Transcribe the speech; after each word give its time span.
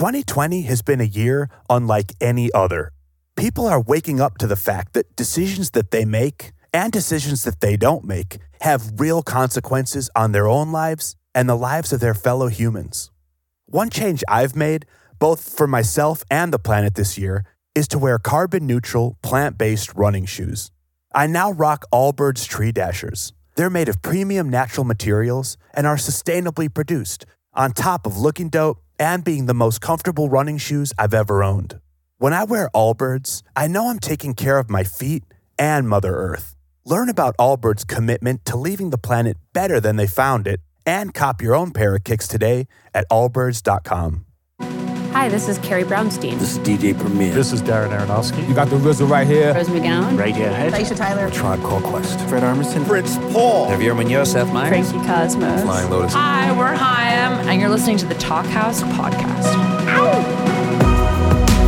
2020 0.00 0.62
has 0.62 0.80
been 0.80 1.02
a 1.02 1.04
year 1.04 1.50
unlike 1.68 2.14
any 2.22 2.50
other. 2.54 2.90
People 3.36 3.66
are 3.66 3.82
waking 3.82 4.18
up 4.18 4.38
to 4.38 4.46
the 4.46 4.56
fact 4.56 4.94
that 4.94 5.14
decisions 5.14 5.72
that 5.72 5.90
they 5.90 6.06
make 6.06 6.52
and 6.72 6.90
decisions 6.90 7.44
that 7.44 7.60
they 7.60 7.76
don't 7.76 8.02
make 8.02 8.38
have 8.62 8.98
real 8.98 9.22
consequences 9.22 10.08
on 10.16 10.32
their 10.32 10.48
own 10.48 10.72
lives 10.72 11.16
and 11.34 11.46
the 11.46 11.54
lives 11.54 11.92
of 11.92 12.00
their 12.00 12.14
fellow 12.14 12.46
humans. 12.46 13.10
One 13.66 13.90
change 13.90 14.24
I've 14.26 14.56
made, 14.56 14.86
both 15.18 15.54
for 15.54 15.66
myself 15.66 16.24
and 16.30 16.50
the 16.50 16.58
planet 16.58 16.94
this 16.94 17.18
year, 17.18 17.44
is 17.74 17.86
to 17.88 17.98
wear 17.98 18.18
carbon 18.18 18.66
neutral, 18.66 19.18
plant 19.20 19.58
based 19.58 19.94
running 19.94 20.24
shoes. 20.24 20.70
I 21.14 21.26
now 21.26 21.52
rock 21.52 21.84
Allbirds 21.92 22.48
Tree 22.48 22.72
Dashers. 22.72 23.34
They're 23.54 23.68
made 23.68 23.90
of 23.90 24.00
premium 24.00 24.48
natural 24.48 24.84
materials 24.84 25.58
and 25.74 25.86
are 25.86 25.96
sustainably 25.96 26.72
produced, 26.72 27.26
on 27.52 27.72
top 27.72 28.06
of 28.06 28.16
looking 28.16 28.48
dope 28.48 28.80
and 29.00 29.24
being 29.24 29.46
the 29.46 29.54
most 29.54 29.80
comfortable 29.80 30.28
running 30.28 30.58
shoes 30.58 30.92
I've 30.96 31.14
ever 31.14 31.42
owned. 31.42 31.80
When 32.18 32.32
I 32.32 32.44
wear 32.44 32.68
Allbirds, 32.74 33.42
I 33.56 33.66
know 33.66 33.88
I'm 33.88 33.98
taking 33.98 34.34
care 34.34 34.58
of 34.58 34.70
my 34.70 34.84
feet 34.84 35.24
and 35.58 35.88
Mother 35.88 36.14
Earth. 36.14 36.54
Learn 36.84 37.08
about 37.08 37.36
Allbirds' 37.38 37.86
commitment 37.86 38.44
to 38.44 38.56
leaving 38.56 38.90
the 38.90 38.98
planet 38.98 39.38
better 39.52 39.80
than 39.80 39.96
they 39.96 40.06
found 40.06 40.46
it 40.46 40.60
and 40.84 41.14
cop 41.14 41.40
your 41.42 41.56
own 41.56 41.70
pair 41.72 41.96
of 41.96 42.04
kicks 42.04 42.28
today 42.28 42.66
at 42.94 43.08
allbirds.com. 43.08 44.26
Hi, 45.12 45.28
this 45.28 45.48
is 45.48 45.58
Carrie 45.58 45.82
Brownstein. 45.82 46.38
This 46.38 46.52
is 46.52 46.58
DJ 46.60 46.96
Premier. 46.96 47.34
This 47.34 47.52
is 47.52 47.60
Darren 47.60 47.90
Aronofsky. 47.90 48.46
You 48.48 48.54
got 48.54 48.68
the 48.70 48.76
RZA 48.76 49.10
right 49.10 49.26
here. 49.26 49.52
Rose 49.52 49.66
McGowan. 49.66 50.16
Radiohead. 50.16 50.70
Aisha 50.70 50.96
Tyler. 50.96 51.28
Tribe 51.30 51.60
Called 51.62 51.82
Quest. 51.82 52.20
Fred 52.28 52.44
Armisen. 52.44 52.86
Prince 52.86 53.16
Paul. 53.32 53.68
Javier 53.68 53.96
Munoz. 53.96 54.30
Seth 54.30 54.52
Meyers. 54.52 54.68
Tracy 54.68 55.04
Cosmos. 55.06 55.62
Flying 55.62 55.90
Lotus. 55.90 56.12
Hi, 56.14 56.56
we're 56.56 56.76
Haim, 56.76 57.48
and 57.48 57.60
you're 57.60 57.68
listening 57.68 57.96
to 57.98 58.06
the 58.06 58.14
Talkhouse 58.14 58.82
podcast. 58.92 59.46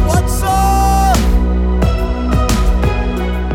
What's 0.06 0.40
up? 0.44 1.16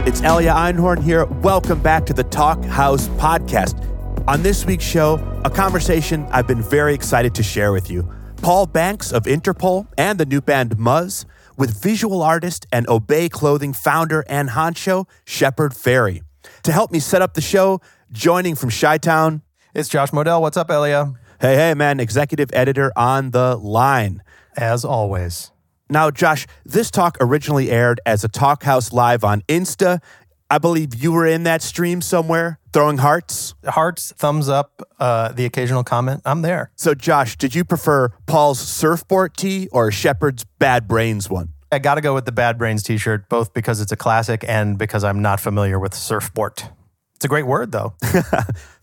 It's 0.05 0.21
Elia 0.21 0.51
Einhorn 0.51 1.01
here. 1.01 1.23
Welcome 1.25 1.81
back 1.81 2.05
to 2.07 2.13
the 2.13 2.25
Talkhouse 2.25 3.07
podcast. 3.17 3.81
On 4.27 4.43
this 4.43 4.65
week's 4.65 4.83
show, 4.83 5.13
a 5.45 5.49
conversation 5.49 6.27
I've 6.31 6.45
been 6.45 6.61
very 6.61 6.93
excited 6.93 7.33
to 7.35 7.41
share 7.41 7.71
with 7.71 7.89
you. 7.89 8.11
Paul 8.41 8.65
Banks 8.67 9.11
of 9.11 9.23
Interpol 9.23 9.87
and 9.97 10.19
the 10.19 10.25
new 10.25 10.41
band 10.41 10.77
Muzz 10.77 11.25
with 11.57 11.81
visual 11.81 12.21
artist 12.21 12.65
and 12.71 12.87
Obey 12.87 13.29
Clothing 13.29 13.73
founder 13.73 14.23
and 14.29 14.49
honcho 14.49 15.05
Shepard 15.25 15.73
Fairey. 15.73 16.21
To 16.63 16.71
help 16.71 16.91
me 16.91 16.99
set 16.99 17.21
up 17.21 17.33
the 17.33 17.41
show, 17.41 17.81
joining 18.11 18.55
from 18.55 18.69
Chi 18.69 18.97
Town, 18.99 19.41
It's 19.73 19.89
Josh 19.89 20.11
Modell. 20.11 20.39
What's 20.41 20.57
up, 20.57 20.69
Elia? 20.69 21.13
hey, 21.41 21.55
hey, 21.55 21.73
man, 21.73 21.99
executive 21.99 22.49
editor 22.53 22.91
on 22.95 23.31
the 23.31 23.55
line. 23.57 24.23
As 24.55 24.83
always. 24.83 25.51
Now, 25.89 26.09
Josh, 26.09 26.47
this 26.65 26.89
talk 26.89 27.17
originally 27.21 27.69
aired 27.69 27.99
as 28.05 28.23
a 28.23 28.29
Talkhouse 28.29 28.91
Live 28.91 29.23
on 29.23 29.41
Insta. 29.41 30.01
I 30.49 30.59
believe 30.59 30.95
you 30.95 31.11
were 31.11 31.25
in 31.25 31.43
that 31.43 31.61
stream 31.61 32.01
somewhere 32.01 32.59
throwing 32.71 32.99
hearts. 32.99 33.53
Hearts, 33.65 34.13
thumbs 34.17 34.47
up, 34.47 34.81
uh, 34.99 35.31
the 35.33 35.45
occasional 35.45 35.83
comment. 35.83 36.21
I'm 36.25 36.41
there. 36.41 36.71
So, 36.75 36.93
Josh, 36.93 37.37
did 37.37 37.53
you 37.53 37.65
prefer 37.65 38.09
Paul's 38.27 38.59
Surfbort 38.59 39.35
tee 39.35 39.67
or 39.71 39.91
Shepard's 39.91 40.45
Bad 40.59 40.87
Brains 40.87 41.29
one? 41.29 41.49
I 41.71 41.79
got 41.79 41.95
to 41.95 42.01
go 42.01 42.13
with 42.13 42.25
the 42.25 42.31
Bad 42.31 42.57
Brains 42.57 42.81
t 42.83 42.97
shirt, 42.97 43.27
both 43.27 43.53
because 43.53 43.81
it's 43.81 43.91
a 43.91 43.97
classic 43.97 44.45
and 44.47 44.77
because 44.77 45.03
I'm 45.03 45.21
not 45.21 45.39
familiar 45.41 45.77
with 45.79 45.91
Surfbort. 45.91 46.69
It's 47.15 47.25
a 47.25 47.27
great 47.27 47.45
word, 47.47 47.71
though. 47.71 47.95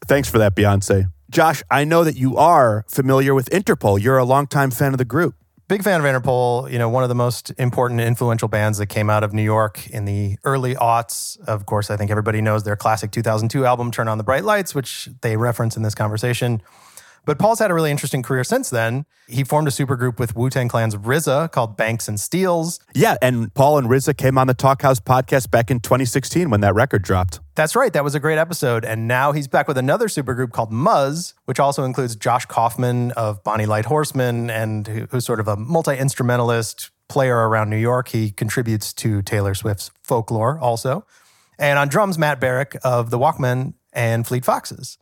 Thanks 0.06 0.28
for 0.28 0.38
that, 0.38 0.54
Beyonce. 0.54 1.06
Josh, 1.30 1.62
I 1.70 1.84
know 1.84 2.04
that 2.04 2.16
you 2.16 2.36
are 2.36 2.84
familiar 2.88 3.34
with 3.34 3.48
Interpol. 3.50 4.02
You're 4.02 4.18
a 4.18 4.24
longtime 4.24 4.70
fan 4.70 4.92
of 4.92 4.98
the 4.98 5.04
group. 5.04 5.34
Big 5.66 5.82
fan 5.82 5.98
of 5.98 6.04
Interpol, 6.04 6.70
you 6.70 6.78
know, 6.78 6.90
one 6.90 7.04
of 7.04 7.08
the 7.08 7.14
most 7.14 7.50
important 7.56 7.98
influential 7.98 8.48
bands 8.48 8.76
that 8.76 8.86
came 8.86 9.08
out 9.08 9.24
of 9.24 9.32
New 9.32 9.42
York 9.42 9.88
in 9.88 10.04
the 10.04 10.36
early 10.44 10.74
aughts. 10.74 11.40
Of 11.40 11.64
course, 11.64 11.90
I 11.90 11.96
think 11.96 12.10
everybody 12.10 12.42
knows 12.42 12.64
their 12.64 12.76
classic 12.76 13.10
2002 13.12 13.64
album, 13.64 13.91
Turn 13.91 14.06
on 14.06 14.19
the 14.19 14.24
Bright 14.24 14.44
Lights, 14.44 14.74
which 14.74 15.08
they 15.22 15.38
reference 15.38 15.74
in 15.74 15.82
this 15.82 15.94
conversation. 15.94 16.60
But 17.26 17.38
Paul's 17.38 17.58
had 17.58 17.70
a 17.70 17.74
really 17.74 17.90
interesting 17.90 18.22
career 18.22 18.44
since 18.44 18.68
then. 18.70 19.06
He 19.26 19.44
formed 19.44 19.66
a 19.68 19.70
supergroup 19.70 20.18
with 20.18 20.36
Wu 20.36 20.50
Tang 20.50 20.68
Clan's 20.68 20.94
RZA 20.94 21.50
called 21.52 21.76
Banks 21.76 22.06
and 22.08 22.18
Steelz. 22.18 22.78
Yeah, 22.94 23.16
and 23.22 23.52
Paul 23.54 23.78
and 23.78 23.88
RZA 23.88 24.16
came 24.16 24.36
on 24.36 24.46
the 24.46 24.54
Talkhouse 24.54 25.00
podcast 25.00 25.50
back 25.50 25.70
in 25.70 25.80
2016 25.80 26.50
when 26.50 26.60
that 26.60 26.74
record 26.74 27.02
dropped. 27.02 27.40
That's 27.54 27.74
right. 27.74 27.92
That 27.92 28.04
was 28.04 28.14
a 28.14 28.20
great 28.20 28.36
episode. 28.38 28.84
And 28.84 29.08
now 29.08 29.32
he's 29.32 29.48
back 29.48 29.66
with 29.68 29.78
another 29.78 30.08
supergroup 30.08 30.52
called 30.52 30.70
Muzz, 30.72 31.34
which 31.46 31.58
also 31.58 31.84
includes 31.84 32.16
Josh 32.16 32.44
Kaufman 32.46 33.12
of 33.12 33.42
Bonny 33.44 33.64
Light 33.66 33.86
Horseman 33.86 34.50
and 34.50 34.86
who- 34.86 35.06
who's 35.10 35.24
sort 35.24 35.41
of 35.41 35.48
a 35.48 35.56
multi 35.56 35.96
instrumentalist 35.96 36.91
player 37.08 37.48
around 37.48 37.70
New 37.70 37.76
York. 37.78 38.08
He 38.08 38.30
contributes 38.30 38.92
to 38.94 39.22
Taylor 39.22 39.54
Swift's 39.54 39.91
folklore 40.02 40.58
also. 40.58 41.04
And 41.58 41.78
on 41.78 41.88
drums, 41.88 42.18
Matt 42.18 42.41
Barrick 42.41 42.76
of 42.82 43.10
The 43.10 43.18
Walkmen 43.18 43.74
and 43.92 44.26
Fleet 44.26 44.44
Foxes. 44.44 44.98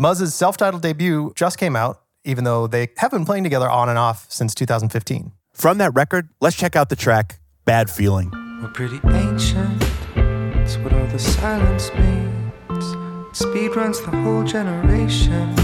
Muzz's 0.00 0.32
self 0.32 0.56
titled 0.56 0.82
debut 0.82 1.32
just 1.34 1.58
came 1.58 1.74
out, 1.74 2.00
even 2.22 2.44
though 2.44 2.68
they 2.68 2.86
have 2.98 3.10
been 3.10 3.24
playing 3.24 3.42
together 3.42 3.68
on 3.68 3.88
and 3.88 3.98
off 3.98 4.26
since 4.28 4.54
2015. 4.54 5.32
From 5.52 5.78
that 5.78 5.90
record, 5.92 6.28
let's 6.40 6.54
check 6.54 6.76
out 6.76 6.88
the 6.88 6.94
track 6.94 7.40
Bad 7.64 7.90
Feeling. 7.90 8.30
We're 8.62 8.70
pretty 8.70 9.00
ancient. 9.08 9.82
It's 10.14 10.76
what 10.76 10.92
all 10.92 11.06
the 11.08 11.18
silence 11.18 11.90
means. 11.94 13.36
Speed 13.36 13.74
runs 13.74 14.00
the 14.00 14.12
whole 14.12 14.44
generation. 14.44 15.56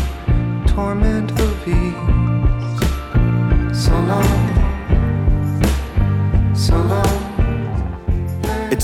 Torment 0.66 1.31
of 1.41 1.69
ease. 1.69 1.95
So 3.87 3.93
long. 3.93 4.44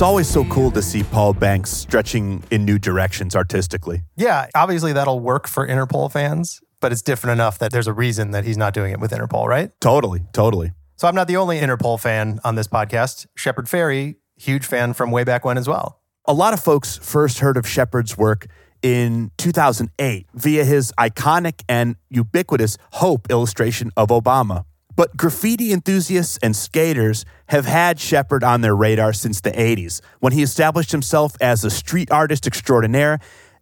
It's 0.01 0.07
always 0.07 0.31
so 0.31 0.47
cool 0.47 0.71
to 0.71 0.81
see 0.81 1.03
Paul 1.03 1.35
Banks 1.35 1.69
stretching 1.69 2.43
in 2.51 2.65
new 2.65 2.79
directions 2.79 3.37
artistically. 3.37 4.03
Yeah, 4.17 4.47
obviously 4.55 4.95
that'll 4.95 5.21
work 5.21 5.47
for 5.47 5.69
Interpol 5.69 6.11
fans, 6.11 6.63
but 6.81 6.91
it's 6.91 7.03
different 7.03 7.33
enough 7.33 7.59
that 7.59 7.71
there's 7.71 7.87
a 7.87 7.93
reason 7.93 8.31
that 8.31 8.47
he's 8.47 8.57
not 8.57 8.73
doing 8.73 8.93
it 8.93 8.99
with 8.99 9.11
Interpol, 9.11 9.47
right? 9.47 9.73
Totally, 9.79 10.23
totally. 10.33 10.73
So 10.97 11.07
I'm 11.07 11.15
not 11.15 11.29
the 11.29 11.37
only 11.37 11.61
Interpol 11.61 12.01
fan 12.01 12.41
on 12.45 12.55
this 12.55 12.67
podcast. 12.67 13.27
Shepard 13.37 13.67
Fairey, 13.67 14.15
huge 14.37 14.65
fan 14.65 14.95
from 14.95 15.11
way 15.11 15.23
back 15.23 15.45
when 15.45 15.59
as 15.59 15.69
well. 15.69 16.01
A 16.25 16.33
lot 16.33 16.55
of 16.55 16.61
folks 16.61 16.97
first 16.97 17.41
heard 17.41 17.59
of 17.59 17.69
Shepard's 17.69 18.17
work 18.17 18.47
in 18.81 19.31
2008 19.37 20.27
via 20.33 20.65
his 20.65 20.93
iconic 20.99 21.63
and 21.69 21.97
ubiquitous 22.09 22.79
Hope 22.93 23.31
illustration 23.31 23.91
of 23.99 24.09
Obama. 24.09 24.65
But 25.01 25.17
graffiti 25.17 25.73
enthusiasts 25.73 26.39
and 26.43 26.55
skaters 26.55 27.25
have 27.47 27.65
had 27.65 27.99
Shepard 27.99 28.45
on 28.45 28.61
their 28.61 28.77
radar 28.77 29.15
since 29.15 29.41
the 29.41 29.51
80s 29.51 30.03
when 30.19 30.35
he 30.35 30.43
established 30.43 30.93
himself 30.93 31.33
as 31.41 31.65
a 31.65 31.71
street 31.71 32.11
artist 32.13 32.47
extraordinaire 32.47 33.19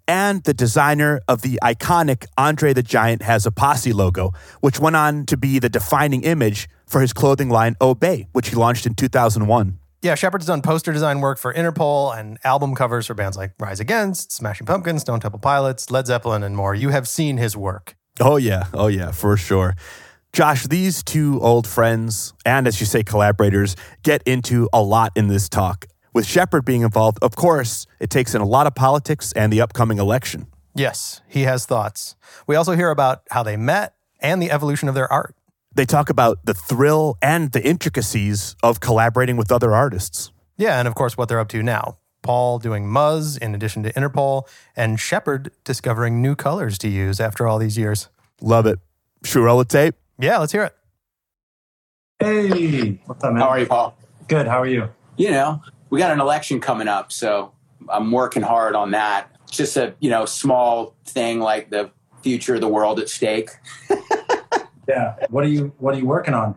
and 0.08 0.42
the 0.42 0.52
designer 0.52 1.20
of 1.28 1.42
the 1.42 1.60
iconic 1.62 2.26
Andre 2.36 2.72
the 2.72 2.82
Giant 2.82 3.22
Has 3.22 3.46
a 3.46 3.52
Posse 3.52 3.92
logo, 3.92 4.32
which 4.62 4.80
went 4.80 4.96
on 4.96 5.26
to 5.26 5.36
be 5.36 5.60
the 5.60 5.68
defining 5.68 6.24
image 6.24 6.68
for 6.86 7.00
his 7.00 7.12
clothing 7.12 7.50
line 7.50 7.76
Obey, 7.80 8.26
which 8.32 8.48
he 8.48 8.56
launched 8.56 8.84
in 8.84 8.96
2001. 8.96 9.78
Yeah, 10.02 10.16
Shepard's 10.16 10.46
done 10.46 10.60
poster 10.60 10.92
design 10.92 11.20
work 11.20 11.38
for 11.38 11.54
Interpol 11.54 12.18
and 12.18 12.38
album 12.42 12.74
covers 12.74 13.06
for 13.06 13.14
bands 13.14 13.36
like 13.36 13.52
Rise 13.60 13.78
Against, 13.78 14.32
Smashing 14.32 14.66
Pumpkins, 14.66 15.02
Stone 15.02 15.20
Temple 15.20 15.38
Pilots, 15.38 15.88
Led 15.88 16.08
Zeppelin, 16.08 16.42
and 16.42 16.56
more. 16.56 16.74
You 16.74 16.88
have 16.88 17.06
seen 17.06 17.36
his 17.36 17.56
work. 17.56 17.94
Oh, 18.20 18.38
yeah. 18.38 18.64
Oh, 18.74 18.88
yeah, 18.88 19.12
for 19.12 19.36
sure. 19.36 19.76
Josh, 20.38 20.68
these 20.68 21.02
two 21.02 21.40
old 21.40 21.66
friends 21.66 22.32
and, 22.46 22.68
as 22.68 22.78
you 22.78 22.86
say, 22.86 23.02
collaborators 23.02 23.74
get 24.04 24.22
into 24.22 24.68
a 24.72 24.80
lot 24.80 25.10
in 25.16 25.26
this 25.26 25.48
talk. 25.48 25.86
With 26.14 26.26
Shepard 26.26 26.64
being 26.64 26.82
involved, 26.82 27.18
of 27.22 27.34
course, 27.34 27.88
it 27.98 28.08
takes 28.08 28.36
in 28.36 28.40
a 28.40 28.46
lot 28.46 28.68
of 28.68 28.76
politics 28.76 29.32
and 29.32 29.52
the 29.52 29.60
upcoming 29.60 29.98
election. 29.98 30.46
Yes, 30.76 31.22
he 31.26 31.42
has 31.42 31.66
thoughts. 31.66 32.14
We 32.46 32.54
also 32.54 32.76
hear 32.76 32.90
about 32.90 33.22
how 33.32 33.42
they 33.42 33.56
met 33.56 33.96
and 34.20 34.40
the 34.40 34.52
evolution 34.52 34.88
of 34.88 34.94
their 34.94 35.12
art. 35.12 35.34
They 35.74 35.84
talk 35.84 36.08
about 36.08 36.38
the 36.44 36.54
thrill 36.54 37.18
and 37.20 37.50
the 37.50 37.66
intricacies 37.66 38.54
of 38.62 38.78
collaborating 38.78 39.36
with 39.36 39.50
other 39.50 39.74
artists. 39.74 40.30
Yeah, 40.56 40.78
and 40.78 40.86
of 40.86 40.94
course, 40.94 41.16
what 41.16 41.28
they're 41.28 41.40
up 41.40 41.48
to 41.48 41.64
now. 41.64 41.98
Paul 42.22 42.60
doing 42.60 42.86
Muzz 42.86 43.42
in 43.42 43.56
addition 43.56 43.82
to 43.82 43.92
Interpol, 43.94 44.48
and 44.76 45.00
Shepard 45.00 45.50
discovering 45.64 46.22
new 46.22 46.36
colors 46.36 46.78
to 46.78 46.88
use 46.88 47.18
after 47.18 47.48
all 47.48 47.58
these 47.58 47.76
years. 47.76 48.08
Love 48.40 48.66
it. 48.66 48.78
Should 49.24 49.42
roll 49.42 49.58
a 49.58 49.64
tape? 49.64 49.96
Yeah, 50.18 50.38
let's 50.38 50.52
hear 50.52 50.64
it. 50.64 50.74
Hey, 52.18 53.00
what's 53.06 53.22
up, 53.22 53.32
man? 53.32 53.42
How 53.42 53.48
are 53.48 53.60
you, 53.60 53.66
Paul? 53.66 53.96
Good. 54.26 54.48
How 54.48 54.60
are 54.60 54.66
you? 54.66 54.88
You 55.16 55.30
know, 55.30 55.62
we 55.90 56.00
got 56.00 56.10
an 56.10 56.20
election 56.20 56.60
coming 56.60 56.88
up, 56.88 57.12
so 57.12 57.52
I'm 57.88 58.10
working 58.10 58.42
hard 58.42 58.74
on 58.74 58.90
that. 58.90 59.30
It's 59.44 59.56
just 59.56 59.76
a 59.76 59.94
you 60.00 60.10
know 60.10 60.24
small 60.24 60.96
thing 61.04 61.38
like 61.38 61.70
the 61.70 61.90
future 62.22 62.56
of 62.56 62.60
the 62.60 62.68
world 62.68 62.98
at 63.00 63.08
stake. 63.08 63.50
Yeah. 64.88 65.16
What 65.28 65.44
are 65.44 65.48
you 65.48 65.74
What 65.76 65.94
are 65.94 65.98
you 65.98 66.06
working 66.06 66.32
on? 66.32 66.56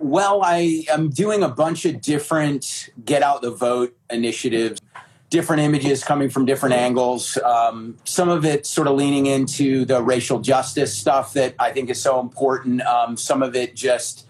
Well, 0.00 0.42
I 0.44 0.84
am 0.90 1.10
doing 1.10 1.44
a 1.44 1.48
bunch 1.48 1.84
of 1.84 2.00
different 2.00 2.90
get 3.04 3.22
out 3.22 3.40
the 3.40 3.52
vote 3.52 3.96
initiatives, 4.10 4.80
different 5.32 5.62
images 5.62 6.04
coming 6.04 6.28
from 6.28 6.44
different 6.44 6.74
angles. 6.74 7.38
Um, 7.38 7.96
some 8.04 8.28
of 8.28 8.44
it 8.44 8.66
sort 8.66 8.86
of 8.86 8.96
leaning 8.96 9.24
into 9.24 9.86
the 9.86 10.02
racial 10.02 10.40
justice 10.40 10.94
stuff 10.94 11.32
that 11.32 11.54
I 11.58 11.72
think 11.72 11.88
is 11.88 12.00
so 12.00 12.20
important. 12.20 12.82
Um, 12.82 13.16
some 13.16 13.42
of 13.42 13.56
it 13.56 13.74
just 13.74 14.26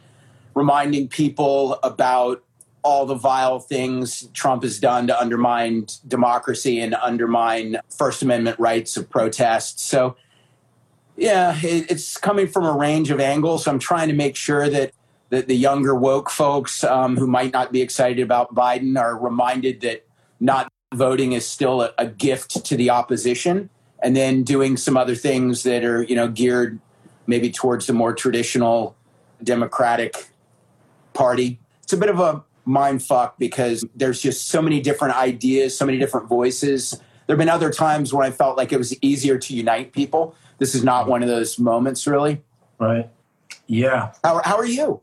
reminding 0.54 1.08
people 1.08 1.80
about 1.82 2.44
all 2.84 3.04
the 3.04 3.16
vile 3.16 3.58
things 3.58 4.28
Trump 4.32 4.62
has 4.62 4.78
done 4.78 5.08
to 5.08 5.20
undermine 5.20 5.86
democracy 6.06 6.78
and 6.78 6.94
undermine 6.94 7.78
First 7.90 8.22
Amendment 8.22 8.60
rights 8.60 8.96
of 8.96 9.10
protest. 9.10 9.80
So, 9.80 10.16
yeah, 11.16 11.58
it, 11.64 11.90
it's 11.90 12.16
coming 12.16 12.46
from 12.46 12.64
a 12.64 12.76
range 12.76 13.10
of 13.10 13.18
angles. 13.18 13.66
I'm 13.66 13.80
trying 13.80 14.06
to 14.06 14.14
make 14.14 14.36
sure 14.36 14.68
that, 14.68 14.92
that 15.30 15.48
the 15.48 15.56
younger 15.56 15.96
woke 15.96 16.30
folks 16.30 16.84
um, 16.84 17.16
who 17.16 17.26
might 17.26 17.52
not 17.52 17.72
be 17.72 17.82
excited 17.82 18.22
about 18.22 18.54
Biden 18.54 18.96
are 18.96 19.18
reminded 19.18 19.80
that 19.80 20.06
not 20.38 20.72
voting 20.94 21.32
is 21.32 21.46
still 21.46 21.82
a, 21.82 21.92
a 21.98 22.06
gift 22.06 22.64
to 22.64 22.76
the 22.76 22.90
opposition, 22.90 23.70
and 24.02 24.16
then 24.16 24.42
doing 24.42 24.76
some 24.76 24.96
other 24.96 25.14
things 25.14 25.62
that 25.62 25.84
are 25.84 26.02
you 26.02 26.16
know 26.16 26.28
geared 26.28 26.80
maybe 27.26 27.50
towards 27.50 27.86
the 27.86 27.92
more 27.92 28.14
traditional 28.14 28.96
Democratic 29.42 30.28
Party. 31.14 31.58
It's 31.82 31.92
a 31.92 31.96
bit 31.96 32.08
of 32.08 32.20
a 32.20 32.44
mind 32.64 33.02
fuck 33.02 33.38
because 33.38 33.84
there's 33.94 34.20
just 34.20 34.48
so 34.48 34.62
many 34.62 34.80
different 34.80 35.16
ideas, 35.16 35.76
so 35.76 35.84
many 35.84 35.98
different 35.98 36.28
voices. 36.28 37.00
There 37.26 37.34
have 37.34 37.38
been 37.38 37.48
other 37.48 37.70
times 37.70 38.12
when 38.12 38.26
I 38.26 38.30
felt 38.30 38.56
like 38.56 38.72
it 38.72 38.78
was 38.78 38.96
easier 39.02 39.38
to 39.38 39.54
unite 39.54 39.92
people. 39.92 40.34
This 40.58 40.74
is 40.74 40.84
not 40.84 41.08
one 41.08 41.22
of 41.22 41.28
those 41.28 41.58
moments, 41.58 42.06
really. 42.06 42.42
Right. 42.78 43.08
Yeah. 43.66 44.12
How, 44.22 44.42
how 44.44 44.56
are 44.56 44.66
you? 44.66 45.00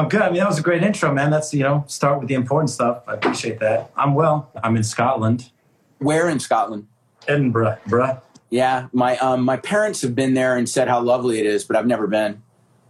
I'm 0.00 0.08
good. 0.08 0.22
I 0.22 0.30
mean, 0.30 0.38
that 0.38 0.48
was 0.48 0.58
a 0.58 0.62
great 0.62 0.82
intro, 0.82 1.12
man. 1.12 1.30
That's, 1.30 1.52
you 1.52 1.62
know, 1.62 1.84
start 1.86 2.20
with 2.20 2.28
the 2.28 2.34
important 2.34 2.70
stuff. 2.70 3.02
I 3.06 3.12
appreciate 3.12 3.58
that. 3.60 3.90
I'm 3.96 4.14
well. 4.14 4.50
I'm 4.64 4.74
in 4.74 4.82
Scotland. 4.82 5.50
Where 5.98 6.30
in 6.30 6.40
Scotland? 6.40 6.86
Edinburgh, 7.28 7.76
bruh. 7.86 8.22
Yeah, 8.48 8.88
my 8.94 9.18
um, 9.18 9.42
my 9.42 9.58
parents 9.58 10.00
have 10.00 10.14
been 10.14 10.32
there 10.32 10.56
and 10.56 10.66
said 10.66 10.88
how 10.88 11.02
lovely 11.02 11.38
it 11.38 11.44
is, 11.44 11.64
but 11.64 11.76
I've 11.76 11.86
never 11.86 12.06
been. 12.06 12.42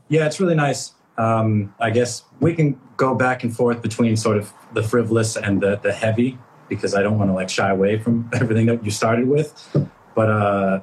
Yeah, 0.09 0.25
it's 0.25 0.39
really 0.39 0.55
nice. 0.55 0.95
Um, 1.19 1.75
I 1.81 1.91
guess 1.91 2.23
we 2.39 2.55
can 2.55 2.81
go 2.97 3.17
back 3.17 3.43
and 3.43 3.55
forth 3.55 3.83
between 3.83 4.17
sort 4.17 4.37
of 4.37 4.53
the 4.73 4.83
frivolous 4.83 5.37
and 5.37 5.61
the, 5.61 5.77
the 5.79 5.93
heavy 5.93 6.39
because 6.69 6.95
I 6.95 7.03
don't 7.03 7.19
want 7.19 7.29
to 7.29 7.35
like 7.35 7.51
shy 7.51 7.71
away 7.71 7.99
from 7.99 8.31
everything 8.35 8.67
that 8.67 8.85
you 8.85 8.93
started 8.93 9.27
with, 9.27 9.53
but 10.15 10.31
uh, 10.31 10.81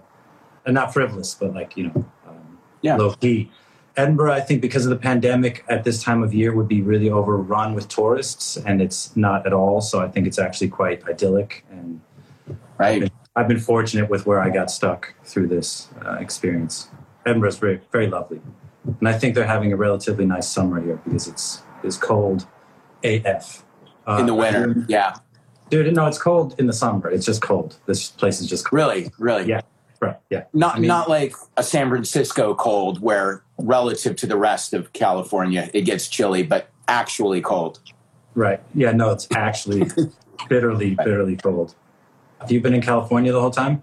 and 0.65 0.75
not 0.75 0.93
frivolous, 0.93 1.33
but 1.35 1.53
like 1.53 1.77
you 1.77 1.85
know, 1.85 2.05
um, 2.27 2.59
yeah. 2.81 2.97
low 2.97 3.13
key. 3.13 3.49
Edinburgh, 3.97 4.31
I 4.31 4.41
think, 4.41 4.61
because 4.61 4.85
of 4.85 4.91
the 4.91 4.97
pandemic 4.97 5.65
at 5.67 5.83
this 5.83 6.03
time 6.03 6.21
of 6.21 6.31
year, 6.33 6.55
would 6.55 6.67
be 6.67 6.81
really 6.83 7.09
overrun 7.09 7.73
with 7.73 7.87
tourists, 7.89 8.55
and 8.55 8.79
it's 8.79 9.15
not 9.17 9.45
at 9.47 9.53
all. 9.53 9.81
So 9.81 9.99
I 9.99 10.07
think 10.07 10.27
it's 10.27 10.37
actually 10.37 10.69
quite 10.69 11.03
idyllic. 11.07 11.65
And 11.71 11.99
right, 12.77 12.87
I've 12.87 12.99
been, 12.99 13.11
I've 13.35 13.47
been 13.47 13.59
fortunate 13.59 14.07
with 14.07 14.27
where 14.27 14.39
I 14.39 14.51
got 14.51 14.69
stuck 14.69 15.15
through 15.25 15.47
this 15.47 15.89
uh, 16.05 16.13
experience. 16.13 16.89
Edinburgh's 17.25 17.57
very, 17.57 17.81
very 17.91 18.07
lovely, 18.07 18.39
and 18.99 19.09
I 19.09 19.17
think 19.17 19.33
they're 19.33 19.47
having 19.47 19.73
a 19.73 19.77
relatively 19.77 20.25
nice 20.25 20.47
summer 20.47 20.79
here 20.79 21.01
because 21.03 21.27
it's 21.27 21.63
it's 21.83 21.97
cold 21.97 22.45
AF 23.03 23.65
uh, 24.07 24.17
in 24.19 24.27
the 24.27 24.35
winter. 24.35 24.85
Yeah, 24.87 25.15
dude, 25.71 25.93
no, 25.95 26.05
it's 26.05 26.21
cold 26.21 26.53
in 26.59 26.67
the 26.67 26.73
summer. 26.73 27.09
It's 27.09 27.25
just 27.25 27.41
cold. 27.41 27.77
This 27.87 28.11
place 28.11 28.41
is 28.41 28.47
just 28.47 28.65
cold. 28.65 28.77
really, 28.77 29.11
really. 29.17 29.47
Yeah, 29.47 29.61
right. 30.01 30.17
Yeah, 30.29 30.43
not 30.53 30.75
I 30.75 30.79
mean- 30.79 30.87
not 30.87 31.09
like 31.09 31.33
a 31.55 31.63
San 31.63 31.89
Francisco 31.89 32.53
cold 32.55 33.01
where 33.01 33.43
relative 33.57 34.15
to 34.17 34.27
the 34.27 34.37
rest 34.37 34.73
of 34.73 34.93
California 34.93 35.69
it 35.73 35.81
gets 35.81 36.07
chilly, 36.07 36.43
but 36.43 36.69
actually 36.87 37.41
cold. 37.41 37.79
Right. 38.35 38.61
Yeah, 38.75 38.91
no, 38.91 39.11
it's 39.11 39.27
actually 39.33 39.89
bitterly, 40.49 40.95
bitterly 40.95 41.35
cold. 41.37 41.75
Have 42.39 42.51
you 42.51 42.61
been 42.61 42.73
in 42.75 42.81
California 42.81 43.31
the 43.31 43.41
whole 43.41 43.51
time? 43.51 43.81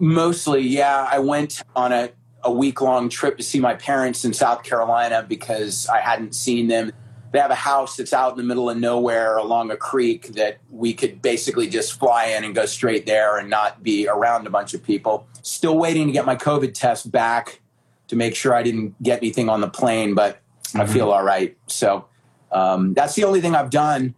Mostly, 0.00 0.62
yeah. 0.62 1.08
I 1.10 1.20
went 1.20 1.62
on 1.76 1.92
a, 1.92 2.10
a 2.42 2.52
week 2.52 2.80
long 2.80 3.08
trip 3.08 3.36
to 3.36 3.44
see 3.44 3.60
my 3.60 3.74
parents 3.74 4.24
in 4.24 4.32
South 4.32 4.64
Carolina 4.64 5.24
because 5.26 5.86
I 5.88 6.00
hadn't 6.00 6.34
seen 6.34 6.66
them. 6.66 6.92
They 7.34 7.40
have 7.40 7.50
a 7.50 7.56
house 7.56 7.96
that's 7.96 8.12
out 8.12 8.30
in 8.30 8.36
the 8.36 8.44
middle 8.44 8.70
of 8.70 8.76
nowhere 8.76 9.38
along 9.38 9.72
a 9.72 9.76
creek 9.76 10.28
that 10.34 10.58
we 10.70 10.94
could 10.94 11.20
basically 11.20 11.68
just 11.68 11.98
fly 11.98 12.26
in 12.26 12.44
and 12.44 12.54
go 12.54 12.64
straight 12.64 13.06
there 13.06 13.38
and 13.38 13.50
not 13.50 13.82
be 13.82 14.06
around 14.06 14.46
a 14.46 14.50
bunch 14.50 14.72
of 14.72 14.84
people. 14.84 15.26
Still 15.42 15.76
waiting 15.76 16.06
to 16.06 16.12
get 16.12 16.26
my 16.26 16.36
COVID 16.36 16.74
test 16.74 17.10
back 17.10 17.60
to 18.06 18.14
make 18.14 18.36
sure 18.36 18.54
I 18.54 18.62
didn't 18.62 19.02
get 19.02 19.18
anything 19.18 19.48
on 19.48 19.60
the 19.60 19.68
plane, 19.68 20.14
but 20.14 20.38
I 20.76 20.86
feel 20.86 21.10
all 21.10 21.24
right. 21.24 21.56
So 21.66 22.04
um, 22.52 22.94
that's 22.94 23.16
the 23.16 23.24
only 23.24 23.40
thing 23.40 23.56
I've 23.56 23.70
done. 23.70 24.14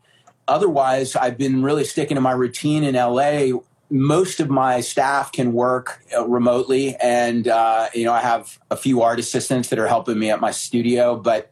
Otherwise, 0.46 1.16
I've 1.16 1.38
been 1.38 1.62
really 1.62 1.84
sticking 1.84 2.16
to 2.16 2.20
my 2.20 2.32
routine 2.32 2.84
in 2.84 2.96
LA. 2.96 3.60
Most 3.88 4.40
of 4.40 4.50
my 4.50 4.82
staff 4.82 5.32
can 5.32 5.54
work 5.54 6.02
uh, 6.14 6.26
remotely, 6.28 6.96
and 6.96 7.48
uh, 7.48 7.88
you 7.94 8.04
know 8.04 8.12
I 8.12 8.20
have 8.20 8.58
a 8.70 8.76
few 8.76 9.00
art 9.00 9.18
assistants 9.18 9.70
that 9.70 9.78
are 9.78 9.86
helping 9.86 10.18
me 10.18 10.30
at 10.30 10.38
my 10.38 10.50
studio. 10.50 11.16
But 11.16 11.50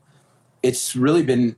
it's 0.64 0.96
really 0.96 1.22
been, 1.22 1.56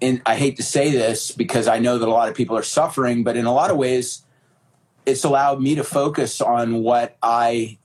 and 0.00 0.22
I 0.24 0.36
hate 0.36 0.56
to 0.58 0.62
say 0.62 0.92
this 0.92 1.32
because 1.32 1.66
I 1.66 1.80
know 1.80 1.98
that 1.98 2.06
a 2.06 2.10
lot 2.10 2.28
of 2.28 2.34
people 2.36 2.56
are 2.56 2.62
suffering, 2.62 3.24
but 3.24 3.36
in 3.36 3.44
a 3.44 3.52
lot 3.52 3.72
of 3.72 3.76
ways, 3.76 4.22
it's 5.04 5.24
allowed 5.24 5.60
me 5.60 5.74
to 5.74 5.82
focus 5.84 6.40
on 6.40 6.82
what 6.84 7.16
I 7.22 7.78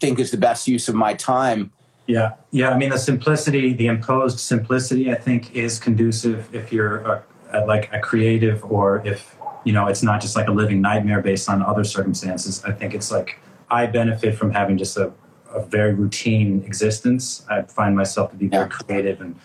think 0.00 0.18
is 0.18 0.30
the 0.30 0.36
best 0.36 0.68
use 0.68 0.86
of 0.88 0.94
my 0.94 1.14
time. 1.14 1.72
Yeah, 2.06 2.32
yeah. 2.50 2.70
I 2.70 2.76
mean, 2.76 2.90
the 2.90 2.98
simplicity, 2.98 3.72
the 3.72 3.86
imposed 3.86 4.38
simplicity, 4.38 5.10
I 5.10 5.14
think, 5.14 5.54
is 5.54 5.78
conducive 5.78 6.54
if 6.54 6.72
you're 6.72 6.98
a, 6.98 7.24
a, 7.52 7.58
like 7.64 7.90
a 7.92 8.00
creative, 8.00 8.62
or 8.64 9.00
if 9.06 9.34
you 9.64 9.72
know, 9.72 9.86
it's 9.86 10.02
not 10.02 10.20
just 10.20 10.36
like 10.36 10.48
a 10.48 10.52
living 10.52 10.80
nightmare 10.82 11.22
based 11.22 11.48
on 11.48 11.62
other 11.62 11.84
circumstances. 11.84 12.62
I 12.64 12.72
think 12.72 12.92
it's 12.94 13.10
like 13.10 13.38
I 13.70 13.86
benefit 13.86 14.36
from 14.36 14.50
having 14.50 14.76
just 14.76 14.96
a, 14.98 15.12
a 15.54 15.64
very 15.64 15.94
routine 15.94 16.64
existence. 16.66 17.46
I 17.48 17.62
find 17.62 17.96
myself 17.96 18.30
to 18.32 18.36
be 18.36 18.48
very 18.48 18.64
Yeah. 18.64 18.68
creative 18.68 19.20
and 19.20 19.36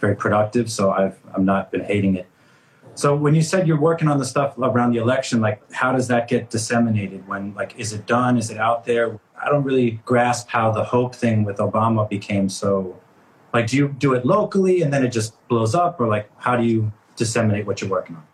very 0.00 0.16
productive, 0.16 0.70
so 0.70 0.90
I've 0.90 1.18
I'm 1.34 1.44
not 1.44 1.70
been 1.70 1.84
hating 1.84 2.16
it. 2.16 2.26
So 2.94 3.14
when 3.14 3.34
you 3.34 3.42
said 3.42 3.68
you're 3.68 3.80
working 3.80 4.08
on 4.08 4.18
the 4.18 4.24
stuff 4.24 4.58
around 4.58 4.92
the 4.92 4.98
election, 4.98 5.40
like 5.40 5.62
how 5.72 5.92
does 5.92 6.08
that 6.08 6.26
get 6.26 6.50
disseminated? 6.50 7.26
When 7.28 7.54
like 7.54 7.78
is 7.78 7.92
it 7.92 8.06
done? 8.06 8.36
Is 8.36 8.50
it 8.50 8.58
out 8.58 8.84
there? 8.84 9.20
I 9.40 9.48
don't 9.48 9.62
really 9.62 10.00
grasp 10.04 10.48
how 10.48 10.72
the 10.72 10.82
hope 10.82 11.14
thing 11.14 11.44
with 11.44 11.58
Obama 11.58 12.08
became 12.08 12.48
so. 12.48 12.98
Like, 13.54 13.68
do 13.68 13.76
you 13.76 13.88
do 13.88 14.14
it 14.14 14.26
locally 14.26 14.82
and 14.82 14.92
then 14.92 15.04
it 15.04 15.10
just 15.10 15.32
blows 15.48 15.74
up, 15.74 16.00
or 16.00 16.08
like 16.08 16.30
how 16.38 16.56
do 16.56 16.64
you 16.64 16.92
disseminate 17.16 17.66
what 17.66 17.80
you're 17.80 17.90
working 17.90 18.16
on? 18.16 18.24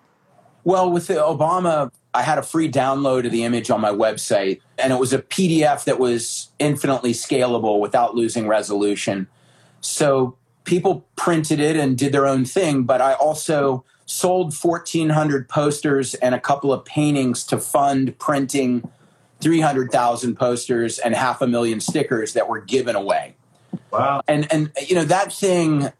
Well, 0.65 0.91
with 0.91 1.09
Obama, 1.09 1.91
I 2.15 2.23
had 2.23 2.39
a 2.39 2.43
free 2.43 2.71
download 2.71 3.27
of 3.27 3.33
the 3.33 3.45
image 3.45 3.71
on 3.71 3.83
my 3.83 3.91
website, 3.91 4.61
and 4.79 4.93
it 4.93 4.99
was 4.99 5.13
a 5.13 5.19
PDF 5.19 5.85
that 5.85 5.99
was 5.99 6.49
infinitely 6.59 7.13
scalable 7.13 7.81
without 7.81 8.15
losing 8.15 8.49
resolution. 8.49 9.27
So 9.83 10.39
people 10.65 11.07
printed 11.17 11.61
it 11.61 11.77
and 11.77 11.97
did 11.97 12.13
their 12.13 12.27
own 12.27 12.45
thing, 12.45 12.85
but 12.85 13.01
I 13.01 13.15
also 13.15 13.85
sold 14.07 14.53
1,400 14.55 15.49
posters 15.49 16.15
and 16.15 16.35
a 16.35 16.41
couple 16.41 16.73
of 16.73 16.85
paintings 16.85 17.45
to 17.45 17.59
fund 17.59 18.19
printing 18.19 18.89
300,000 19.41 20.37
posters 20.37 20.99
and 20.99 21.15
half 21.15 21.41
a 21.41 21.47
million 21.47 21.81
stickers 21.81 22.33
that 22.35 22.49
were 22.49 22.61
given 22.61 22.97
away 22.97 23.35
Wow. 23.91 24.23
and 24.27 24.51
and 24.53 24.73
you 24.87 24.95
know 24.95 25.05
that 25.05 25.33
thing 25.33 25.91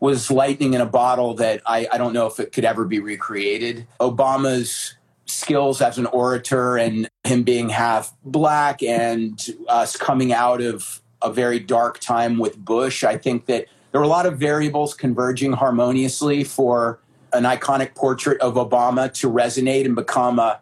was 0.00 0.30
lightning 0.30 0.74
in 0.74 0.80
a 0.80 0.86
bottle 0.86 1.34
that 1.34 1.62
I, 1.64 1.86
I 1.92 1.98
don't 1.98 2.12
know 2.12 2.26
if 2.26 2.40
it 2.40 2.52
could 2.52 2.64
ever 2.64 2.84
be 2.84 2.98
recreated. 2.98 3.86
Obama's 4.00 4.96
skills 5.26 5.80
as 5.80 5.96
an 5.96 6.06
orator 6.06 6.76
and 6.76 7.08
him 7.22 7.44
being 7.44 7.68
half 7.68 8.12
black 8.24 8.82
and 8.82 9.40
us 9.68 9.96
coming 9.96 10.32
out 10.32 10.60
of 10.60 11.00
a 11.22 11.32
very 11.32 11.60
dark 11.60 12.00
time 12.00 12.38
with 12.38 12.56
Bush, 12.56 13.04
I 13.04 13.16
think 13.16 13.46
that 13.46 13.66
there 13.92 14.00
were 14.00 14.06
a 14.06 14.08
lot 14.08 14.26
of 14.26 14.38
variables 14.38 14.94
converging 14.94 15.52
harmoniously 15.52 16.44
for 16.44 16.98
an 17.32 17.44
iconic 17.44 17.94
portrait 17.94 18.40
of 18.40 18.54
Obama 18.54 19.12
to 19.14 19.30
resonate 19.30 19.84
and 19.84 19.94
become 19.94 20.38
a 20.38 20.60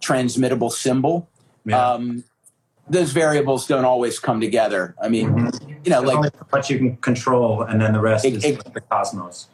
transmittable 0.00 0.70
symbol. 0.70 1.28
Yeah. 1.64 1.84
Um, 1.92 2.24
those 2.88 3.12
variables 3.12 3.66
don't 3.66 3.84
always 3.84 4.18
come 4.18 4.40
together. 4.40 4.94
I 5.02 5.08
mean, 5.08 5.50
you 5.84 5.90
know, 5.90 6.00
There's 6.00 6.14
like 6.16 6.52
what 6.52 6.70
you 6.70 6.78
can 6.78 6.96
control, 6.98 7.62
and 7.62 7.80
then 7.80 7.92
the 7.92 8.00
rest 8.00 8.24
It- 8.24 8.34
is 8.34 8.44
it- 8.44 8.64
like 8.64 8.72
the 8.72 8.80
cosmos. 8.80 9.48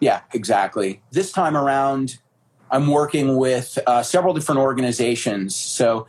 Yeah, 0.00 0.20
exactly. 0.32 1.02
This 1.12 1.30
time 1.30 1.56
around, 1.56 2.18
I'm 2.70 2.86
working 2.88 3.36
with 3.36 3.78
uh, 3.86 4.02
several 4.02 4.32
different 4.32 4.60
organizations. 4.60 5.54
So, 5.54 6.06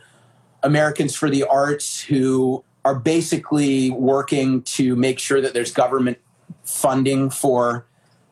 Americans 0.62 1.14
for 1.14 1.28
the 1.28 1.44
Arts, 1.44 2.00
who 2.00 2.64
are 2.84 2.94
basically 2.94 3.90
working 3.90 4.62
to 4.62 4.96
make 4.96 5.18
sure 5.18 5.40
that 5.40 5.52
there's 5.54 5.72
government 5.72 6.18
funding 6.64 7.30
for 7.30 7.86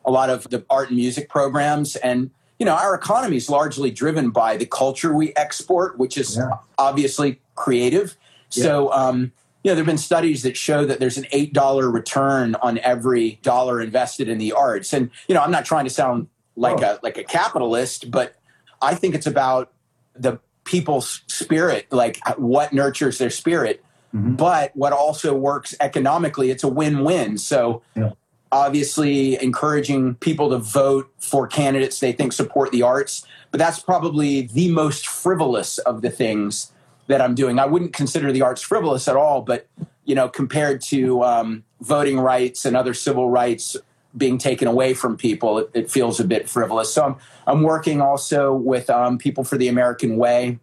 a 0.05 0.11
lot 0.11 0.29
of 0.29 0.49
the 0.49 0.65
art 0.69 0.89
and 0.89 0.97
music 0.97 1.29
programs. 1.29 1.95
And, 1.97 2.31
you 2.59 2.65
know, 2.65 2.73
our 2.73 2.95
economy 2.95 3.37
is 3.37 3.49
largely 3.49 3.91
driven 3.91 4.31
by 4.31 4.57
the 4.57 4.65
culture 4.65 5.13
we 5.13 5.33
export, 5.35 5.97
which 5.97 6.17
is 6.17 6.37
Yeah. 6.37 6.57
obviously 6.77 7.39
creative. 7.55 8.17
So, 8.49 8.91
um, 8.91 9.31
you 9.63 9.69
know, 9.69 9.75
there 9.75 9.83
have 9.83 9.85
been 9.85 9.97
studies 9.97 10.43
that 10.43 10.57
show 10.57 10.85
that 10.85 10.99
there's 10.99 11.17
an 11.17 11.25
$8 11.31 11.89
return 11.91 12.55
on 12.61 12.79
every 12.79 13.39
dollar 13.43 13.79
invested 13.79 14.27
in 14.27 14.39
the 14.39 14.51
arts. 14.53 14.91
And, 14.91 15.11
you 15.27 15.35
know, 15.35 15.41
I'm 15.41 15.51
not 15.51 15.65
trying 15.65 15.83
to 15.85 15.91
sound 15.91 16.27
like 16.55 16.81
a 16.81 16.99
like 17.01 17.17
a 17.17 17.23
capitalist, 17.23 18.11
but 18.11 18.35
I 18.81 18.95
think 18.95 19.15
it's 19.15 19.27
about 19.27 19.71
the 20.15 20.39
people's 20.63 21.21
spirit, 21.27 21.87
like 21.91 22.19
what 22.37 22.73
nurtures 22.73 23.17
their 23.19 23.29
spirit. 23.29 23.83
Mhm. 24.13 24.37
But 24.37 24.71
what 24.75 24.93
also 24.93 25.33
works 25.33 25.75
economically, 25.79 26.51
it's 26.51 26.63
a 26.63 26.67
win-win. 26.67 27.37
So 27.37 27.81
Yeah. 27.95 28.11
obviously 28.51 29.41
encouraging 29.41 30.15
people 30.15 30.49
to 30.49 30.57
vote 30.57 31.09
for 31.19 31.47
candidates 31.47 31.99
they 31.99 32.11
think 32.11 32.33
support 32.33 32.71
the 32.71 32.81
arts. 32.81 33.23
But 33.51 33.59
that's 33.59 33.79
probably 33.79 34.41
the 34.41 34.69
most 34.71 35.07
frivolous 35.07 35.77
of 35.79 36.01
the 36.01 36.09
things 36.09 36.71
that 37.07 37.21
I'm 37.21 37.35
doing. 37.35 37.59
I 37.59 37.65
wouldn't 37.65 37.93
consider 37.93 38.31
the 38.31 38.41
arts 38.41 38.61
frivolous 38.61 39.07
at 39.07 39.15
all, 39.15 39.41
but 39.41 39.67
you 40.05 40.15
know, 40.15 40.27
compared 40.27 40.81
to 40.81 41.23
um, 41.23 41.63
voting 41.79 42.19
rights 42.19 42.65
and 42.65 42.75
other 42.75 42.93
civil 42.93 43.29
rights 43.29 43.77
being 44.17 44.37
taken 44.37 44.67
away 44.67 44.93
from 44.93 45.15
people, 45.15 45.59
it, 45.59 45.69
it 45.73 45.91
feels 45.91 46.19
a 46.19 46.23
bit 46.25 46.49
frivolous. 46.49 46.93
So 46.93 47.03
I'm, 47.05 47.15
I'm 47.47 47.61
working 47.63 48.01
also 48.01 48.53
with 48.53 48.89
um, 48.89 49.17
People 49.17 49.43
for 49.43 49.57
the 49.57 49.67
American 49.69 50.17
Way. 50.17 50.59